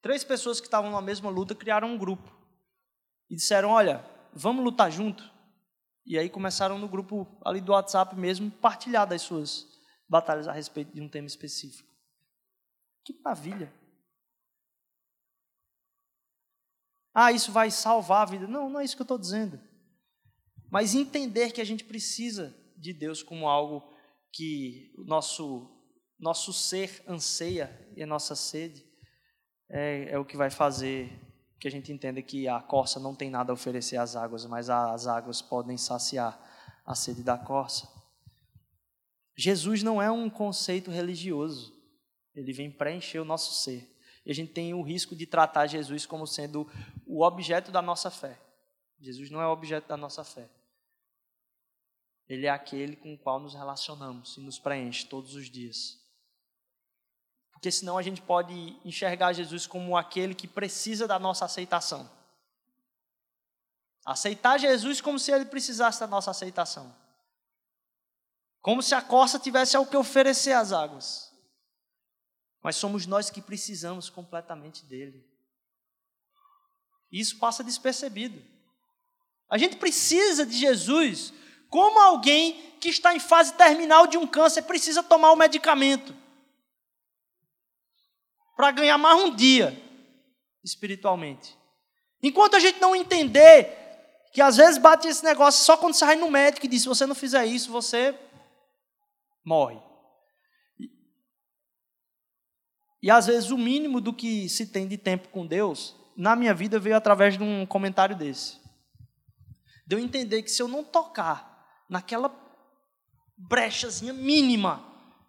três 0.00 0.24
pessoas 0.24 0.60
que 0.60 0.66
estavam 0.66 0.90
na 0.90 1.00
mesma 1.00 1.30
luta 1.30 1.54
criaram 1.54 1.88
um 1.88 1.98
grupo 1.98 2.30
e 3.28 3.36
disseram: 3.36 3.70
Olha, 3.70 4.04
vamos 4.32 4.64
lutar 4.64 4.90
junto. 4.90 5.30
E 6.04 6.18
aí 6.18 6.28
começaram 6.28 6.78
no 6.78 6.88
grupo 6.88 7.26
ali 7.44 7.60
do 7.60 7.72
WhatsApp 7.72 8.16
mesmo 8.16 8.50
partilhar 8.50 9.06
das 9.06 9.22
suas 9.22 9.66
batalhas 10.08 10.48
a 10.48 10.52
respeito 10.52 10.92
de 10.92 11.00
um 11.00 11.08
tema 11.08 11.26
específico. 11.26 11.88
Que 13.04 13.18
maravilha! 13.22 13.72
Ah, 17.12 17.32
isso 17.32 17.52
vai 17.52 17.70
salvar 17.70 18.22
a 18.22 18.30
vida. 18.30 18.46
Não, 18.46 18.70
não 18.70 18.80
é 18.80 18.84
isso 18.84 18.96
que 18.96 19.02
eu 19.02 19.04
estou 19.04 19.18
dizendo. 19.18 19.60
Mas 20.70 20.94
entender 20.94 21.52
que 21.52 21.60
a 21.60 21.64
gente 21.64 21.84
precisa 21.84 22.56
de 22.80 22.92
Deus 22.92 23.22
como 23.22 23.48
algo 23.48 23.82
que 24.32 24.92
o 24.96 25.04
nosso, 25.04 25.70
nosso 26.18 26.52
ser 26.52 27.02
anseia 27.06 27.88
e 27.96 28.02
a 28.02 28.06
nossa 28.06 28.34
sede 28.34 28.84
é, 29.68 30.10
é 30.10 30.18
o 30.18 30.24
que 30.24 30.36
vai 30.36 30.50
fazer 30.50 31.20
que 31.60 31.68
a 31.68 31.70
gente 31.70 31.92
entenda 31.92 32.22
que 32.22 32.48
a 32.48 32.60
corça 32.60 32.98
não 32.98 33.14
tem 33.14 33.28
nada 33.28 33.52
a 33.52 33.54
oferecer 33.54 33.98
às 33.98 34.16
águas, 34.16 34.46
mas 34.46 34.70
as 34.70 35.06
águas 35.06 35.42
podem 35.42 35.76
saciar 35.76 36.40
a 36.86 36.94
sede 36.94 37.22
da 37.22 37.36
corça. 37.36 37.86
Jesus 39.36 39.82
não 39.82 40.00
é 40.00 40.10
um 40.10 40.30
conceito 40.30 40.90
religioso, 40.90 41.78
ele 42.34 42.52
vem 42.52 42.70
preencher 42.70 43.18
o 43.18 43.24
nosso 43.24 43.62
ser. 43.62 43.94
E 44.24 44.30
a 44.30 44.34
gente 44.34 44.52
tem 44.52 44.72
o 44.72 44.82
risco 44.82 45.14
de 45.14 45.26
tratar 45.26 45.66
Jesus 45.66 46.06
como 46.06 46.26
sendo 46.26 46.66
o 47.06 47.22
objeto 47.24 47.70
da 47.70 47.82
nossa 47.82 48.10
fé. 48.10 48.40
Jesus 48.98 49.30
não 49.30 49.40
é 49.40 49.46
o 49.46 49.52
objeto 49.52 49.86
da 49.86 49.96
nossa 49.96 50.24
fé. 50.24 50.48
Ele 52.30 52.46
é 52.46 52.50
aquele 52.50 52.94
com 52.94 53.12
o 53.12 53.18
qual 53.18 53.40
nos 53.40 53.54
relacionamos 53.54 54.36
e 54.36 54.40
nos 54.40 54.56
preenche 54.56 55.04
todos 55.04 55.34
os 55.34 55.50
dias. 55.50 55.98
Porque 57.50 57.72
senão 57.72 57.98
a 57.98 58.02
gente 58.02 58.22
pode 58.22 58.54
enxergar 58.84 59.32
Jesus 59.32 59.66
como 59.66 59.96
aquele 59.96 60.32
que 60.32 60.46
precisa 60.46 61.08
da 61.08 61.18
nossa 61.18 61.44
aceitação. 61.44 62.08
Aceitar 64.06 64.60
Jesus 64.60 65.00
como 65.00 65.18
se 65.18 65.32
ele 65.32 65.44
precisasse 65.44 65.98
da 65.98 66.06
nossa 66.06 66.30
aceitação. 66.30 66.94
Como 68.60 68.80
se 68.80 68.94
a 68.94 69.02
corça 69.02 69.36
tivesse 69.36 69.76
algo 69.76 69.90
que 69.90 69.96
oferecer 69.96 70.52
às 70.52 70.72
águas. 70.72 71.34
Mas 72.62 72.76
somos 72.76 73.06
nós 73.06 73.28
que 73.28 73.42
precisamos 73.42 74.08
completamente 74.08 74.84
dele. 74.84 75.28
E 77.10 77.18
isso 77.18 77.38
passa 77.38 77.64
despercebido. 77.64 78.40
A 79.48 79.58
gente 79.58 79.78
precisa 79.78 80.46
de 80.46 80.56
Jesus 80.56 81.34
Como 81.70 82.00
alguém 82.00 82.74
que 82.80 82.88
está 82.88 83.14
em 83.14 83.20
fase 83.20 83.54
terminal 83.54 84.08
de 84.08 84.18
um 84.18 84.26
câncer 84.26 84.62
precisa 84.62 85.02
tomar 85.02 85.30
o 85.30 85.36
medicamento 85.36 86.14
para 88.56 88.72
ganhar 88.72 88.98
mais 88.98 89.22
um 89.22 89.34
dia 89.34 89.80
espiritualmente. 90.64 91.56
Enquanto 92.22 92.56
a 92.56 92.58
gente 92.58 92.80
não 92.80 92.94
entender 92.94 93.76
que 94.32 94.42
às 94.42 94.56
vezes 94.56 94.78
bate 94.78 95.08
esse 95.08 95.24
negócio 95.24 95.64
só 95.64 95.76
quando 95.76 95.94
você 95.94 96.04
vai 96.04 96.16
no 96.16 96.30
médico 96.30 96.66
e 96.66 96.68
diz: 96.68 96.82
se 96.82 96.88
você 96.88 97.06
não 97.06 97.14
fizer 97.14 97.46
isso, 97.46 97.70
você 97.70 98.18
morre. 99.44 99.80
E 103.02 103.10
às 103.10 103.26
vezes 103.26 103.50
o 103.50 103.56
mínimo 103.56 104.00
do 104.00 104.12
que 104.12 104.48
se 104.48 104.66
tem 104.66 104.86
de 104.86 104.98
tempo 104.98 105.28
com 105.28 105.46
Deus, 105.46 105.96
na 106.16 106.36
minha 106.36 106.52
vida 106.52 106.78
veio 106.78 106.96
através 106.96 107.38
de 107.38 107.42
um 107.42 107.64
comentário 107.64 108.14
desse. 108.14 108.58
De 109.86 109.96
eu 109.96 109.98
entender 109.98 110.42
que 110.42 110.50
se 110.50 110.60
eu 110.60 110.68
não 110.68 110.84
tocar 110.84 111.49
naquela 111.90 112.34
brechazinha 113.36 114.14
mínima 114.14 114.82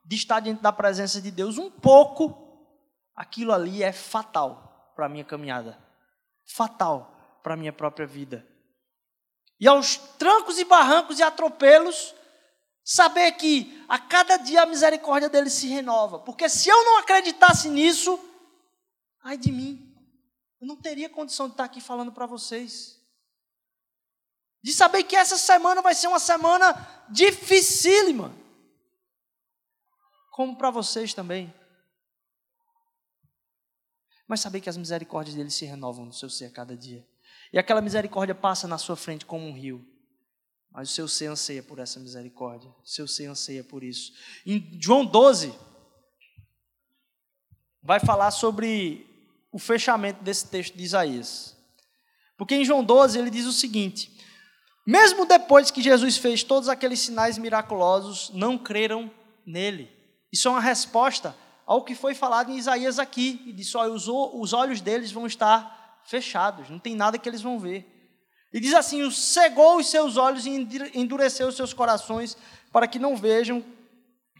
de 0.06 0.16
estar 0.16 0.40
diante 0.40 0.62
da 0.62 0.72
presença 0.72 1.22
de 1.22 1.32
Deus 1.32 1.58
um 1.58 1.70
pouco, 1.70 2.66
aquilo 3.16 3.52
ali 3.52 3.84
é 3.84 3.92
fatal 3.92 4.94
para 4.96 5.08
a 5.08 5.10
minha 5.10 5.26
caminhada. 5.26 5.78
Fatal 6.46 7.40
para 7.44 7.56
a 7.56 7.58
minha 7.58 7.74
própria 7.74 8.08
vida. 8.08 8.48
E 9.60 9.68
aos 9.68 9.98
trancos 9.98 10.58
e 10.58 10.64
barrancos 10.64 11.20
e 11.20 11.24
atropelos, 11.24 12.16
Saber 12.84 13.32
que 13.34 13.86
a 13.88 14.00
cada 14.00 14.38
dia 14.38 14.64
a 14.64 14.66
misericórdia 14.66 15.30
dele 15.30 15.50
se 15.50 15.68
renova. 15.68 16.20
Porque 16.20 16.50
se 16.50 16.70
eu 16.70 16.84
não 16.84 16.98
acreditasse 16.98 17.70
nisso, 17.70 18.20
ai 19.24 19.38
de 19.38 19.52
mim, 19.52 19.96
eu 20.60 20.68
não 20.68 20.76
teria 20.76 21.10
condição 21.10 21.48
de 21.48 21.54
estar 21.54 21.64
aqui 21.64 21.80
falando 21.80 22.12
para 22.12 22.26
vocês. 22.26 23.01
De 24.64 24.72
saber 24.72 25.04
que 25.04 25.16
essa 25.16 25.38
semana 25.38 25.82
vai 25.82 25.96
ser 25.96 26.08
uma 26.08 26.20
semana 26.20 27.06
dificílima. 27.10 28.34
Como 30.32 30.56
para 30.56 30.70
vocês 30.70 31.14
também. 31.14 31.54
Mas 34.28 34.40
saber 34.40 34.62
que 34.62 34.70
as 34.70 34.78
misericórdias 34.78 35.36
dele 35.36 35.52
se 35.52 35.66
renovam 35.66 36.06
no 36.06 36.14
seu 36.14 36.30
ser 36.30 36.46
a 36.46 36.52
cada 36.52 36.78
dia. 36.78 37.06
E 37.52 37.60
aquela 37.60 37.82
misericórdia 37.82 38.34
passa 38.34 38.68
na 38.68 38.78
sua 38.78 38.96
frente 38.96 39.26
como 39.26 39.46
um 39.46 39.54
rio. 39.54 39.86
Mas 40.72 40.90
o 40.90 40.94
seu 40.94 41.08
ser 41.08 41.28
anseia 41.28 41.62
por 41.62 41.80
essa 41.80 42.00
misericórdia. 42.00 42.70
O 42.82 42.88
seu 42.88 43.08
ser 43.08 43.26
anseia 43.26 43.64
por 43.64 43.84
isso. 43.84 44.14
Em 44.46 44.80
João 44.80 45.06
12, 45.06 45.54
vai 47.84 48.00
falar 48.00 48.32
sobre 48.32 49.06
o 49.52 49.60
fechamento 49.60 50.24
desse 50.24 50.48
texto 50.48 50.78
de 50.78 50.84
Isaías. 50.84 51.58
Porque 52.38 52.56
em 52.56 52.64
João 52.64 52.84
12 52.84 53.20
ele 53.20 53.30
diz 53.30 53.46
o 53.46 53.52
seguinte: 53.52 54.18
Mesmo 54.86 55.26
depois 55.26 55.70
que 55.70 55.82
Jesus 55.82 56.18
fez 56.18 56.44
todos 56.44 56.68
aqueles 56.68 57.00
sinais 57.00 57.38
miraculosos, 57.38 58.32
não 58.34 58.58
creram 58.58 59.12
nele. 59.46 59.90
Isso 60.32 60.48
é 60.48 60.52
uma 60.52 60.62
resposta 60.62 61.36
ao 61.66 61.84
que 61.84 61.94
foi 61.94 62.16
falado 62.16 62.52
em 62.52 62.58
Isaías 62.58 63.00
aqui. 63.00 63.42
E 63.46 63.54
disse: 63.54 63.78
olha, 63.78 63.92
os 63.92 64.54
olhos 64.54 64.82
deles 64.82 65.12
vão 65.12 65.28
estar 65.28 66.02
fechados, 66.06 66.70
não 66.70 66.80
tem 66.80 66.96
nada 66.96 67.18
que 67.18 67.30
eles 67.30 67.42
vão 67.42 67.60
ver. 67.60 67.86
E 68.54 68.60
diz 68.60 68.74
assim: 68.74 69.10
cegou 69.12 69.78
os 69.78 69.88
seus 69.88 70.18
olhos 70.18 70.46
e 70.46 70.50
endureceu 70.94 71.48
os 71.48 71.56
seus 71.56 71.74
corações, 71.74 72.38
para 72.72 72.88
que 72.88 73.00
não 73.00 73.16
vejam 73.16 73.64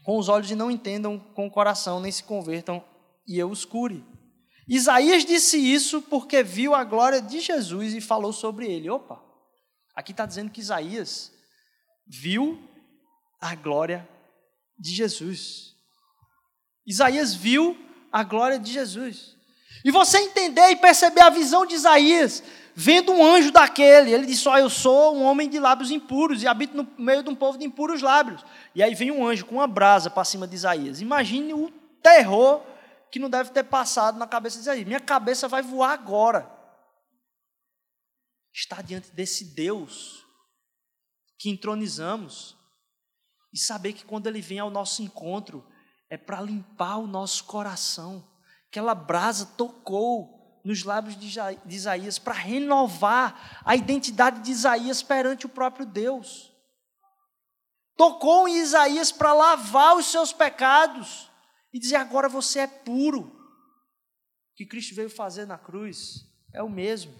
com 0.04 0.18
os 0.18 0.28
olhos 0.28 0.50
e 0.50 0.56
não 0.56 0.70
entendam 0.70 1.18
com 1.18 1.46
o 1.46 1.50
coração, 1.50 2.00
nem 2.00 2.10
se 2.10 2.24
convertam 2.24 2.84
e 3.26 3.38
eu 3.38 3.48
os 3.48 3.64
cure. 3.64 4.04
Isaías 4.68 5.24
disse 5.24 5.56
isso 5.56 6.02
porque 6.02 6.42
viu 6.42 6.74
a 6.74 6.84
glória 6.84 7.20
de 7.20 7.40
Jesus 7.40 7.94
e 7.94 8.00
falou 8.00 8.32
sobre 8.32 8.66
ele. 8.66 8.90
Opa, 8.90 9.22
aqui 9.94 10.12
está 10.12 10.26
dizendo 10.26 10.50
que 10.50 10.60
Isaías 10.60 11.32
viu 12.06 12.62
a 13.40 13.54
glória 13.54 14.08
de 14.78 14.94
Jesus. 14.94 15.74
Isaías 16.86 17.34
viu 17.34 17.76
a 18.10 18.22
glória 18.22 18.58
de 18.58 18.72
Jesus. 18.72 19.36
E 19.84 19.90
você 19.90 20.18
entender 20.18 20.70
e 20.70 20.76
perceber 20.76 21.22
a 21.22 21.30
visão 21.30 21.64
de 21.66 21.74
Isaías, 21.74 22.42
vendo 22.74 23.12
um 23.12 23.24
anjo 23.24 23.50
daquele, 23.50 24.12
ele 24.12 24.26
disse: 24.26 24.48
Ó, 24.48 24.52
oh, 24.52 24.58
eu 24.58 24.70
sou 24.70 25.16
um 25.16 25.22
homem 25.22 25.48
de 25.48 25.58
lábios 25.58 25.90
impuros 25.90 26.42
e 26.42 26.48
habito 26.48 26.76
no 26.76 26.86
meio 26.98 27.22
de 27.22 27.30
um 27.30 27.34
povo 27.34 27.58
de 27.58 27.64
impuros 27.64 28.02
lábios. 28.02 28.44
E 28.74 28.82
aí 28.82 28.94
vem 28.94 29.10
um 29.10 29.26
anjo 29.26 29.46
com 29.46 29.56
uma 29.56 29.66
brasa 29.66 30.10
para 30.10 30.24
cima 30.24 30.46
de 30.46 30.54
Isaías. 30.54 31.00
Imagine 31.00 31.54
o 31.54 31.70
terror 32.02 32.62
que 33.10 33.18
não 33.18 33.28
deve 33.28 33.50
ter 33.50 33.64
passado 33.64 34.18
na 34.18 34.26
cabeça 34.26 34.56
de 34.56 34.62
Isaías. 34.62 34.86
Minha 34.86 35.00
cabeça 35.00 35.48
vai 35.48 35.62
voar 35.62 35.92
agora. 35.92 36.50
Estar 38.52 38.82
diante 38.82 39.10
desse 39.10 39.54
Deus 39.54 40.26
que 41.38 41.50
entronizamos 41.50 42.56
e 43.52 43.58
saber 43.58 43.92
que 43.92 44.04
quando 44.04 44.26
ele 44.26 44.40
vem 44.40 44.58
ao 44.58 44.70
nosso 44.70 45.02
encontro 45.02 45.66
é 46.08 46.16
para 46.16 46.40
limpar 46.40 46.98
o 46.98 47.06
nosso 47.06 47.44
coração. 47.44 48.28
Aquela 48.68 48.94
brasa 48.94 49.46
tocou 49.46 50.60
nos 50.64 50.84
lábios 50.84 51.18
de 51.18 51.74
Isaías 51.74 52.18
para 52.18 52.34
renovar 52.34 53.60
a 53.64 53.74
identidade 53.74 54.40
de 54.40 54.50
Isaías 54.50 55.02
perante 55.02 55.46
o 55.46 55.48
próprio 55.48 55.84
Deus. 55.84 56.52
Tocou 57.96 58.48
em 58.48 58.58
Isaías 58.58 59.10
para 59.12 59.32
lavar 59.32 59.96
os 59.96 60.06
seus 60.06 60.32
pecados 60.32 61.30
e 61.72 61.78
dizer: 61.78 61.96
agora 61.96 62.28
você 62.28 62.60
é 62.60 62.66
puro. 62.66 63.22
O 63.22 64.54
que 64.54 64.66
Cristo 64.66 64.94
veio 64.94 65.10
fazer 65.10 65.46
na 65.46 65.58
cruz 65.58 66.26
é 66.52 66.62
o 66.62 66.70
mesmo. 66.70 67.18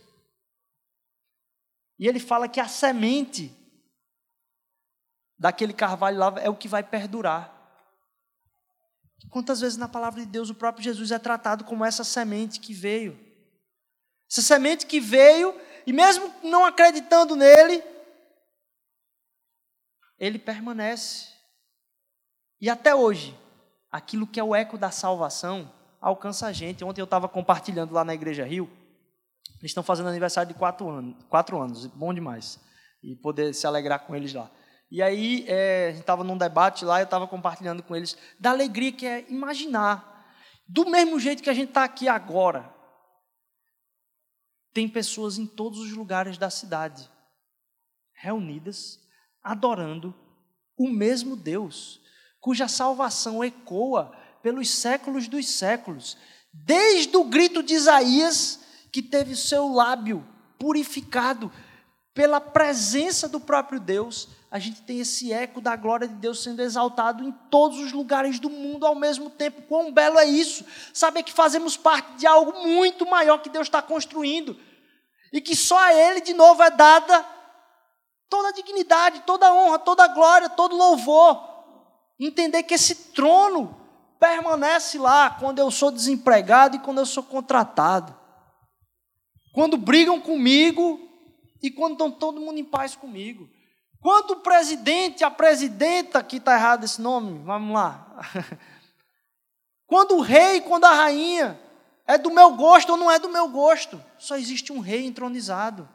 E 2.03 2.09
ele 2.09 2.18
fala 2.18 2.48
que 2.48 2.59
a 2.59 2.66
semente 2.66 3.57
daquele 5.38 5.72
carvalho 5.72 6.18
lá 6.18 6.34
é 6.40 6.50
o 6.50 6.57
que 6.57 6.66
vai 6.66 6.82
perdurar. 6.82 7.57
Quantas 9.30 9.61
vezes 9.61 9.78
na 9.78 9.86
palavra 9.86 10.18
de 10.20 10.26
Deus 10.26 10.50
o 10.50 10.55
próprio 10.57 10.82
Jesus 10.82 11.12
é 11.12 11.18
tratado 11.20 11.62
como 11.62 11.84
essa 11.84 12.03
semente 12.03 12.59
que 12.59 12.74
veio? 12.74 13.16
Essa 14.28 14.42
semente 14.42 14.84
que 14.84 14.98
veio, 14.98 15.55
e 15.86 15.92
mesmo 15.92 16.34
não 16.42 16.64
acreditando 16.64 17.36
nele, 17.36 17.80
ele 20.18 20.40
permanece. 20.40 21.28
E 22.61 22.68
até 22.68 22.96
hoje, 22.96 23.38
aquilo 23.92 24.26
que 24.26 24.40
é 24.40 24.42
o 24.44 24.57
eco 24.57 24.76
da 24.76 24.90
salvação 24.90 25.72
alcança 26.00 26.48
a 26.48 26.53
gente. 26.53 26.82
Ontem 26.82 27.00
eu 27.00 27.05
estava 27.05 27.28
compartilhando 27.28 27.92
lá 27.92 28.03
na 28.03 28.12
Igreja 28.12 28.44
Rio. 28.44 28.82
Eles 29.62 29.70
estão 29.70 29.82
fazendo 29.84 30.08
aniversário 30.08 30.52
de 30.52 30.58
quatro 30.58 30.90
anos, 30.90 31.24
quatro 31.28 31.56
anos, 31.60 31.86
bom 31.86 32.12
demais. 32.12 32.58
E 33.00 33.14
poder 33.14 33.54
se 33.54 33.64
alegrar 33.64 34.00
com 34.00 34.14
eles 34.14 34.34
lá. 34.34 34.50
E 34.90 35.00
aí, 35.00 35.44
é, 35.46 35.86
a 35.86 35.90
gente 35.92 36.00
estava 36.00 36.24
num 36.24 36.36
debate 36.36 36.84
lá, 36.84 37.00
eu 37.00 37.04
estava 37.04 37.28
compartilhando 37.28 37.80
com 37.80 37.94
eles 37.94 38.18
da 38.40 38.50
alegria 38.50 38.92
que 38.92 39.06
é 39.06 39.24
imaginar. 39.30 40.26
Do 40.66 40.84
mesmo 40.90 41.18
jeito 41.20 41.44
que 41.44 41.48
a 41.48 41.54
gente 41.54 41.68
está 41.68 41.84
aqui 41.84 42.08
agora, 42.08 42.74
tem 44.74 44.88
pessoas 44.88 45.38
em 45.38 45.46
todos 45.46 45.78
os 45.78 45.92
lugares 45.92 46.36
da 46.36 46.50
cidade, 46.50 47.08
reunidas, 48.14 48.98
adorando 49.44 50.12
o 50.76 50.88
mesmo 50.88 51.36
Deus, 51.36 52.00
cuja 52.40 52.66
salvação 52.66 53.44
ecoa 53.44 54.12
pelos 54.42 54.68
séculos 54.70 55.28
dos 55.28 55.48
séculos, 55.48 56.16
desde 56.52 57.16
o 57.16 57.24
grito 57.24 57.62
de 57.62 57.74
Isaías, 57.74 58.61
que 58.93 59.03
teve 59.03 59.34
seu 59.34 59.72
lábio 59.72 60.26
purificado 60.59 61.51
pela 62.14 62.40
presença 62.40 63.26
do 63.26 63.40
próprio 63.40 63.80
Deus, 63.80 64.28
a 64.51 64.59
gente 64.59 64.82
tem 64.82 65.01
esse 65.01 65.32
eco 65.32 65.62
da 65.62 65.74
glória 65.74 66.07
de 66.07 66.14
Deus 66.14 66.43
sendo 66.43 66.61
exaltado 66.61 67.24
em 67.24 67.32
todos 67.51 67.78
os 67.78 67.90
lugares 67.90 68.38
do 68.38 68.51
mundo 68.51 68.86
ao 68.86 68.95
mesmo 68.95 69.30
tempo. 69.30 69.62
Quão 69.62 69.90
belo 69.90 70.18
é 70.18 70.26
isso! 70.26 70.62
Saber 70.93 71.22
que 71.22 71.32
fazemos 71.32 71.74
parte 71.74 72.16
de 72.16 72.26
algo 72.26 72.53
muito 72.68 73.07
maior 73.07 73.38
que 73.38 73.49
Deus 73.49 73.66
está 73.66 73.80
construindo. 73.80 74.55
E 75.32 75.40
que 75.40 75.57
só 75.57 75.78
a 75.78 75.95
Ele, 75.95 76.20
de 76.20 76.34
novo, 76.34 76.62
é 76.62 76.70
dada 76.70 77.24
toda 78.28 78.49
a 78.49 78.53
dignidade, 78.53 79.22
toda 79.26 79.49
a 79.49 79.55
honra, 79.55 79.78
toda 79.78 80.05
a 80.05 80.09
glória, 80.09 80.51
todo 80.51 80.76
louvor. 80.76 81.43
Entender 82.20 82.62
que 82.62 82.74
esse 82.74 82.95
trono 83.12 83.74
permanece 84.20 84.99
lá 84.99 85.30
quando 85.30 85.59
eu 85.59 85.70
sou 85.70 85.90
desempregado 85.90 86.76
e 86.76 86.80
quando 86.80 86.99
eu 86.99 87.07
sou 87.07 87.22
contratado. 87.22 88.22
Quando 89.53 89.76
brigam 89.76 90.20
comigo 90.20 91.09
e 91.62 91.70
quando 91.70 91.92
estão 91.92 92.11
todo 92.11 92.40
mundo 92.40 92.59
em 92.59 92.64
paz 92.64 92.96
comigo. 92.96 93.48
Quando 94.00 94.32
o 94.32 94.40
presidente, 94.40 95.22
a 95.22 95.30
presidenta, 95.30 96.18
aqui 96.18 96.38
está 96.38 96.55
errado 96.55 96.84
esse 96.84 97.00
nome, 97.00 97.38
vamos 97.44 97.72
lá. 97.72 98.20
Quando 99.86 100.16
o 100.16 100.20
rei, 100.22 100.62
quando 100.62 100.84
a 100.84 100.94
rainha, 100.94 101.61
é 102.07 102.16
do 102.16 102.30
meu 102.30 102.53
gosto 102.53 102.90
ou 102.92 102.96
não 102.96 103.11
é 103.11 103.18
do 103.18 103.28
meu 103.28 103.46
gosto. 103.48 104.03
Só 104.18 104.38
existe 104.38 104.72
um 104.72 104.80
rei 104.80 105.05
entronizado. 105.05 105.86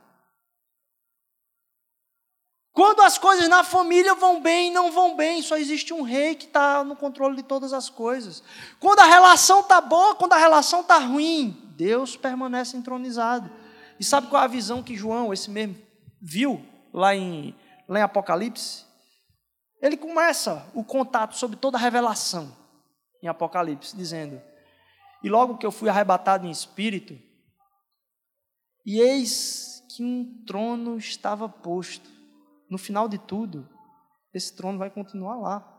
Quando 2.72 3.02
as 3.02 3.18
coisas 3.18 3.50
na 3.50 3.64
família 3.64 4.14
vão 4.14 4.40
bem 4.40 4.68
e 4.68 4.72
não 4.72 4.92
vão 4.92 5.16
bem, 5.16 5.42
só 5.42 5.58
existe 5.58 5.96
um 5.96 6.04
rei 6.04 6.36
que 6.36 6.46
está 6.46 6.84
no 6.84 6.96
controle 6.96 7.38
de 7.38 7.42
todas 7.42 7.74
as 7.74 7.90
coisas. 7.90 8.44
Quando 8.80 9.00
a 9.00 9.06
relação 9.06 9.62
está 9.62 9.82
boa, 9.82 10.14
quando 10.14 10.34
a 10.34 10.38
relação 10.38 10.82
está 10.82 11.00
ruim, 11.00 11.67
Deus 11.78 12.18
permanece 12.18 12.76
entronizado. 12.76 13.50
E 14.00 14.04
sabe 14.04 14.28
qual 14.28 14.42
é 14.42 14.46
a 14.46 14.50
visão 14.50 14.84
que 14.84 14.96
João, 14.96 15.32
esse 15.32 15.50
mesmo, 15.50 15.78
viu 16.20 16.66
lá 16.92 17.16
em 17.16 17.56
lá 17.88 18.00
em 18.00 18.04
Apocalipse, 18.04 18.86
ele 19.82 19.96
começa 19.96 20.70
o 20.74 20.84
contato 20.84 21.36
sobre 21.36 21.56
toda 21.56 21.78
a 21.78 21.82
revelação 21.82 22.56
em 23.22 23.28
Apocalipse, 23.28 23.96
dizendo: 23.96 24.42
E 25.24 25.30
logo 25.30 25.58
que 25.58 25.66
eu 25.66 25.72
fui 25.72 25.88
arrebatado 25.88 26.46
em 26.46 26.52
espírito, 26.52 27.18
e 28.86 29.00
eis 29.00 29.84
que 29.96 30.04
um 30.04 30.44
trono 30.46 30.98
estava 30.98 31.48
posto. 31.48 32.10
No 32.70 32.78
final 32.78 33.08
de 33.08 33.18
tudo, 33.18 33.68
esse 34.34 34.54
trono 34.56 34.78
vai 34.78 34.90
continuar 34.90 35.38
lá. 35.38 35.74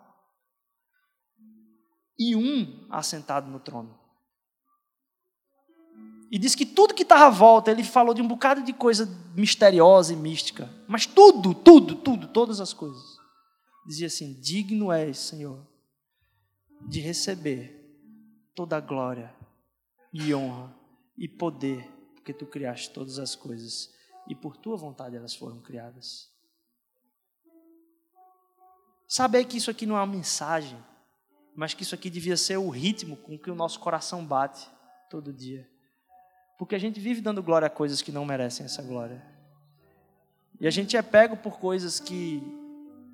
E 2.19 2.35
um 2.35 2.89
assentado 2.91 3.51
no 3.51 3.61
trono. 3.61 3.98
E 6.31 6.39
diz 6.39 6.55
que 6.55 6.67
tudo 6.67 6.95
que 6.95 7.03
estava 7.03 7.27
à 7.27 7.31
volta, 7.31 7.71
ele 7.71 7.83
falou 7.83 8.13
de 8.13 8.21
um 8.21 8.29
bocado 8.29 8.63
de 8.63 8.73
coisa 8.73 9.07
misteriosa 9.35 10.13
e 10.13 10.17
mística. 10.17 10.69
Mas 10.87 11.07
tudo, 11.07 11.55
tudo, 11.55 11.95
tudo, 11.97 12.29
todas 12.29 12.61
as 12.61 12.73
coisas. 12.73 13.03
Dizia 13.87 14.09
assim: 14.09 14.35
Digno 14.35 14.93
és, 14.93 15.19
Senhor, 15.19 15.67
de 16.87 17.01
receber 17.01 17.75
toda 18.55 18.77
a 18.77 18.81
glória 18.81 19.35
e 20.13 20.35
honra 20.35 20.75
e 21.17 21.27
poder, 21.27 21.91
porque 22.15 22.35
tu 22.35 22.45
criaste 22.45 22.91
todas 22.91 23.19
as 23.19 23.35
coisas 23.35 23.91
e 24.29 24.35
por 24.35 24.57
tua 24.57 24.77
vontade 24.77 25.17
elas 25.17 25.35
foram 25.35 25.61
criadas. 25.61 26.31
Saber 29.07 29.47
que 29.47 29.57
isso 29.57 29.71
aqui 29.71 29.87
não 29.87 29.97
é 29.97 30.01
uma 30.01 30.07
mensagem, 30.07 30.79
mas 31.57 31.73
que 31.73 31.83
isso 31.83 31.95
aqui 31.95 32.11
devia 32.11 32.37
ser 32.37 32.59
o 32.59 32.69
ritmo 32.69 33.17
com 33.17 33.39
que 33.39 33.51
o 33.51 33.55
nosso 33.55 33.81
coração 33.81 34.25
bate 34.25 34.69
todo 35.09 35.33
dia. 35.33 35.67
Porque 36.59 36.75
a 36.75 36.79
gente 36.79 36.99
vive 36.99 37.21
dando 37.21 37.41
glória 37.41 37.67
a 37.67 37.71
coisas 37.71 38.03
que 38.03 38.11
não 38.11 38.25
merecem 38.25 38.67
essa 38.67 38.83
glória. 38.83 39.25
E 40.61 40.67
a 40.67 40.71
gente 40.71 40.97
é 40.97 41.03
pego 41.03 41.37
por 41.37 41.61
coisas 41.61 42.01
que 42.01 42.43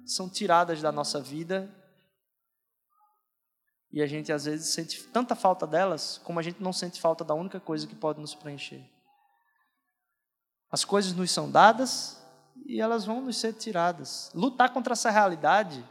são 0.07 0.31
tiradas 0.31 0.81
da 0.81 0.91
nossa 0.91 1.21
vida. 1.21 1.71
E 3.93 4.01
a 4.01 4.07
gente 4.07 4.33
às 4.33 4.47
vezes 4.47 4.69
sente 4.69 5.05
tanta 5.09 5.37
falta 5.37 5.67
delas, 5.67 6.19
como 6.25 6.41
a 6.41 6.43
gente 6.43 6.63
não 6.63 6.73
sente 6.73 6.99
falta 6.99 7.23
da 7.23 7.35
única 7.35 7.61
coisa 7.61 7.87
que 7.87 7.95
pode 7.95 8.19
nos 8.19 8.35
preencher. 8.35 8.83
As 10.71 10.83
coisas 10.83 11.13
nos 11.13 11.31
são 11.31 11.51
dadas 11.51 12.21
e 12.65 12.81
elas 12.81 13.05
vão 13.05 13.21
nos 13.21 13.37
ser 13.37 13.53
tiradas. 13.53 14.33
Lutar 14.35 14.73
contra 14.73 14.95
essa 14.95 15.11
realidade 15.11 15.87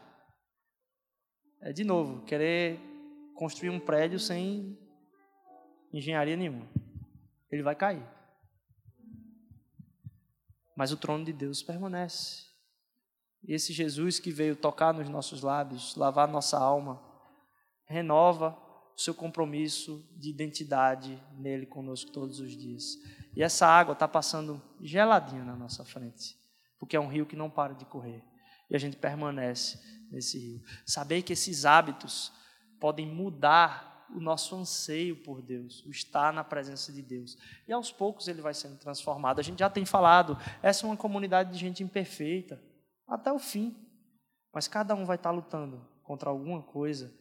é, 1.61 1.71
de 1.71 1.83
novo, 1.83 2.25
querer 2.25 2.79
construir 3.35 3.69
um 3.69 3.79
prédio 3.79 4.19
sem 4.19 4.77
engenharia 5.93 6.35
nenhuma 6.35 6.67
ele 7.53 7.63
vai 7.63 7.75
cair. 7.75 8.03
Mas 10.75 10.91
o 10.91 10.97
trono 10.97 11.23
de 11.23 11.31
Deus 11.31 11.61
permanece. 11.61 12.45
E 13.43 13.53
esse 13.53 13.71
Jesus 13.73 14.19
que 14.19 14.31
veio 14.31 14.55
tocar 14.55 14.93
nos 14.93 15.07
nossos 15.09 15.41
lábios, 15.41 15.95
lavar 15.95 16.27
nossa 16.27 16.57
alma, 16.57 17.01
renova 17.85 18.57
o 18.95 18.99
seu 18.99 19.13
compromisso 19.13 20.07
de 20.17 20.29
identidade 20.29 21.21
nele 21.37 21.65
conosco 21.65 22.11
todos 22.11 22.39
os 22.39 22.57
dias. 22.57 22.95
E 23.35 23.43
essa 23.43 23.67
água 23.67 23.93
está 23.93 24.07
passando 24.07 24.61
geladinha 24.81 25.43
na 25.43 25.55
nossa 25.55 25.83
frente, 25.83 26.35
porque 26.79 26.95
é 26.95 26.99
um 26.99 27.07
rio 27.07 27.25
que 27.25 27.35
não 27.35 27.49
para 27.49 27.73
de 27.73 27.85
correr. 27.85 28.23
E 28.69 28.75
a 28.75 28.79
gente 28.79 28.97
permanece 28.97 29.79
nesse 30.09 30.39
rio. 30.39 30.63
Saber 30.85 31.21
que 31.21 31.33
esses 31.33 31.65
hábitos 31.65 32.31
podem 32.79 33.05
mudar 33.05 33.92
o 34.09 34.19
nosso 34.19 34.55
anseio 34.55 35.15
por 35.23 35.41
Deus, 35.41 35.83
o 35.85 35.91
estar 35.91 36.33
na 36.33 36.43
presença 36.43 36.91
de 36.91 37.01
Deus. 37.01 37.37
E 37.67 37.73
aos 37.73 37.91
poucos 37.91 38.27
ele 38.27 38.41
vai 38.41 38.53
sendo 38.53 38.77
transformado. 38.77 39.39
A 39.39 39.43
gente 39.43 39.59
já 39.59 39.69
tem 39.69 39.85
falado, 39.85 40.37
essa 40.61 40.85
é 40.85 40.89
uma 40.89 40.97
comunidade 40.97 41.51
de 41.51 41.57
gente 41.57 41.83
imperfeita, 41.83 42.61
até 43.07 43.31
o 43.31 43.39
fim. 43.39 43.75
Mas 44.53 44.67
cada 44.67 44.93
um 44.95 45.05
vai 45.05 45.15
estar 45.15 45.31
lutando 45.31 45.85
contra 46.03 46.29
alguma 46.29 46.61
coisa 46.61 47.13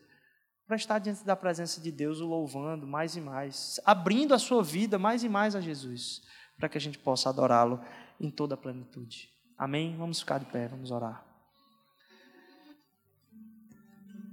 para 0.66 0.76
estar 0.76 0.98
diante 0.98 1.24
da 1.24 1.36
presença 1.36 1.80
de 1.80 1.90
Deus, 1.90 2.20
o 2.20 2.26
louvando 2.26 2.86
mais 2.86 3.16
e 3.16 3.20
mais, 3.20 3.80
abrindo 3.84 4.32
a 4.32 4.38
sua 4.38 4.62
vida 4.62 4.98
mais 4.98 5.22
e 5.22 5.28
mais 5.28 5.54
a 5.54 5.60
Jesus, 5.60 6.22
para 6.56 6.68
que 6.68 6.78
a 6.78 6.80
gente 6.80 6.98
possa 6.98 7.28
adorá-lo 7.28 7.80
em 8.18 8.30
toda 8.30 8.54
a 8.54 8.58
plenitude. 8.58 9.30
Amém? 9.58 9.96
Vamos 9.96 10.20
ficar 10.20 10.38
de 10.38 10.46
pé, 10.46 10.68
vamos 10.68 10.90
orar. 10.90 11.24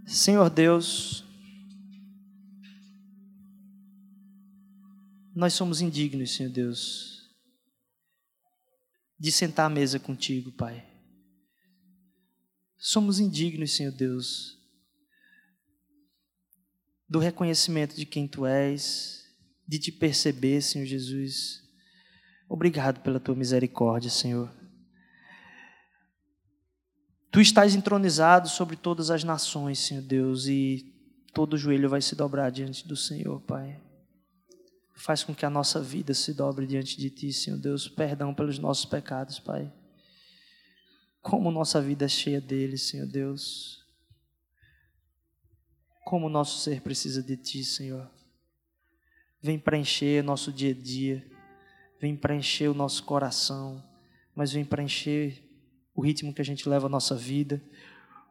Senhor 0.05 0.49
Deus, 0.49 1.23
Nós 5.35 5.53
somos 5.53 5.81
indignos, 5.81 6.35
Senhor 6.35 6.51
Deus, 6.51 7.29
de 9.17 9.31
sentar 9.31 9.67
à 9.67 9.69
mesa 9.69 9.99
contigo, 9.99 10.51
Pai. 10.51 10.85
Somos 12.77 13.19
indignos, 13.19 13.75
Senhor 13.75 13.91
Deus, 13.91 14.57
do 17.07 17.19
reconhecimento 17.19 17.95
de 17.95 18.05
quem 18.05 18.27
Tu 18.27 18.45
és, 18.45 19.25
de 19.67 19.77
te 19.77 19.91
perceber, 19.91 20.61
Senhor 20.61 20.85
Jesus. 20.85 21.61
Obrigado 22.47 23.01
pela 23.01 23.19
Tua 23.19 23.35
misericórdia, 23.35 24.09
Senhor. 24.09 24.51
Tu 27.31 27.41
estás 27.41 27.75
entronizado 27.75 28.49
sobre 28.49 28.75
todas 28.75 29.11
as 29.11 29.23
nações, 29.23 29.79
Senhor 29.79 30.01
Deus, 30.01 30.47
e 30.47 30.95
todo 31.33 31.57
joelho 31.57 31.89
vai 31.89 32.01
se 32.01 32.15
dobrar 32.15 32.49
diante 32.49 32.87
do 32.87 32.95
Senhor, 32.95 33.39
Pai. 33.41 33.79
Faz 34.99 35.23
com 35.23 35.33
que 35.33 35.45
a 35.45 35.49
nossa 35.49 35.81
vida 35.81 36.13
se 36.13 36.33
dobre 36.33 36.67
diante 36.67 36.97
de 36.97 37.09
Ti, 37.09 37.31
Senhor 37.31 37.57
Deus. 37.57 37.87
Perdão 37.87 38.33
pelos 38.33 38.59
nossos 38.59 38.83
pecados, 38.83 39.39
Pai. 39.39 39.71
Como 41.21 41.49
nossa 41.51 41.81
vida 41.81 42.03
é 42.03 42.09
cheia 42.09 42.41
deles, 42.41 42.83
Senhor 42.83 43.07
Deus. 43.07 43.81
Como 46.03 46.25
o 46.25 46.29
nosso 46.29 46.59
ser 46.59 46.81
precisa 46.81 47.23
de 47.23 47.37
Ti, 47.37 47.63
Senhor. 47.63 48.11
Vem 49.41 49.57
preencher 49.57 50.21
nosso 50.21 50.51
dia 50.51 50.71
a 50.71 50.75
dia. 50.75 51.25
Vem 52.01 52.17
preencher 52.17 52.67
o 52.67 52.73
nosso 52.73 53.05
coração. 53.05 53.81
Mas 54.35 54.51
vem 54.51 54.65
preencher 54.65 55.41
o 55.95 56.01
ritmo 56.01 56.33
que 56.33 56.41
a 56.41 56.45
gente 56.45 56.67
leva 56.67 56.87
a 56.87 56.89
nossa 56.89 57.15
vida. 57.15 57.63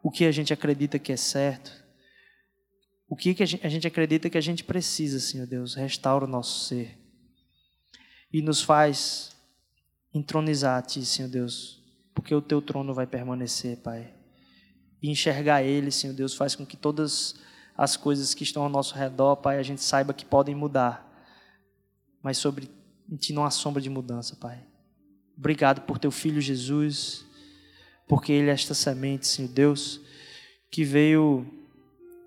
O 0.03 0.11
que 0.11 0.27
a 0.27 0.33
gente 0.33 0.53
acredita 0.53 0.99
que 0.99 1.13
é 1.13 1.17
certo 1.17 1.88
o 3.09 3.17
que, 3.17 3.35
que 3.35 3.43
a, 3.43 3.47
gente, 3.47 3.67
a 3.67 3.71
gente 3.71 3.87
acredita 3.87 4.29
que 4.29 4.37
a 4.37 4.43
gente 4.43 4.63
precisa, 4.63 5.19
Senhor 5.19 5.47
Deus, 5.47 5.75
restaura 5.75 6.27
o 6.27 6.29
nosso 6.29 6.67
ser 6.67 6.99
e 8.31 8.43
nos 8.43 8.61
faz 8.61 9.35
entronizar 10.13 10.79
a 10.79 10.83
Ti, 10.83 11.05
Senhor 11.07 11.29
Deus, 11.29 11.83
porque 12.15 12.35
o 12.35 12.43
Teu 12.43 12.61
trono 12.61 12.93
vai 12.93 13.07
permanecer, 13.07 13.79
Pai. 13.79 14.13
E 15.03 15.11
enxergar 15.11 15.63
Ele, 15.63 15.91
Senhor 15.91 16.13
Deus, 16.13 16.35
faz 16.35 16.55
com 16.55 16.67
que 16.67 16.77
todas 16.77 17.37
as 17.75 17.97
coisas 17.97 18.35
que 18.35 18.43
estão 18.43 18.63
ao 18.63 18.69
nosso 18.69 18.95
redor, 18.95 19.37
Pai, 19.37 19.59
a 19.59 19.63
gente 19.63 19.83
saiba 19.83 20.13
que 20.13 20.27
podem 20.27 20.55
mudar, 20.55 21.09
mas 22.23 22.37
sobre 22.37 22.69
Ti 23.19 23.33
não 23.33 23.45
há 23.45 23.51
sombra 23.51 23.81
de 23.81 23.89
mudança, 23.89 24.37
Pai. 24.37 24.63
Obrigado 25.35 25.83
por 25.83 25.99
Teu 25.99 26.11
Filho 26.11 26.43
Jesus, 26.43 27.25
porque 28.07 28.33
Ele 28.33 28.51
é 28.51 28.53
esta 28.53 28.75
semente, 28.75 29.27
Senhor 29.27 29.49
Deus, 29.49 30.01
que 30.71 30.85
veio 30.85 31.58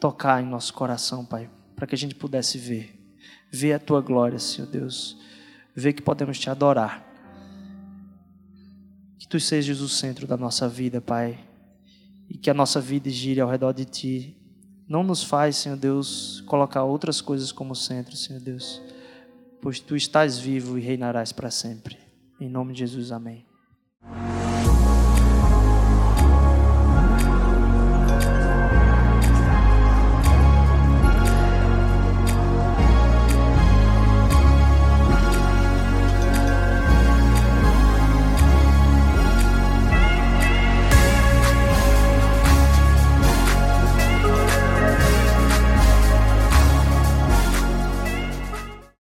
tocar 0.02 0.42
em 0.42 0.48
nosso 0.48 0.74
coração, 0.74 1.24
Pai, 1.24 1.48
para 1.76 1.86
que 1.86 1.94
a 1.94 1.98
gente 1.98 2.16
pudesse 2.16 2.58
ver, 2.58 3.00
ver 3.52 3.74
a 3.74 3.80
tua 3.80 4.02
glória, 4.02 4.40
Senhor 4.40 4.68
Deus, 4.68 5.16
ver 5.76 5.94
que 5.94 6.02
podemos 6.02 6.40
te 6.40 6.50
adorar. 6.50 7.08
Que 9.20 9.28
tu 9.28 9.40
sejas 9.40 9.80
o 9.80 9.88
centro 9.88 10.26
da 10.26 10.36
nossa 10.36 10.68
vida, 10.68 11.00
Pai, 11.00 11.40
e 12.28 12.36
que 12.36 12.50
a 12.50 12.54
nossa 12.54 12.82
vida 12.82 13.12
gire 13.12 13.40
ao 13.40 13.50
redor 13.50 13.74
de 13.74 13.86
ti. 13.86 14.36
Não 14.88 15.04
nos 15.04 15.24
faz, 15.24 15.58
Senhor 15.58 15.78
Deus, 15.78 16.42
colocar 16.48 16.84
outras 16.84 17.22
coisas 17.22 17.52
como 17.52 17.76
centro, 17.76 18.18
Senhor 18.18 18.42
Deus, 18.42 18.82
pois 19.62 19.80
tu 19.80 19.96
estás 19.96 20.40
vivo 20.40 20.80
e 20.80 20.82
reinarás 20.82 21.32
para 21.32 21.52
sempre. 21.52 21.96
Em 22.40 22.50
nome 22.50 22.74
de 22.74 22.80
Jesus, 22.80 23.12
amém. 23.12 23.46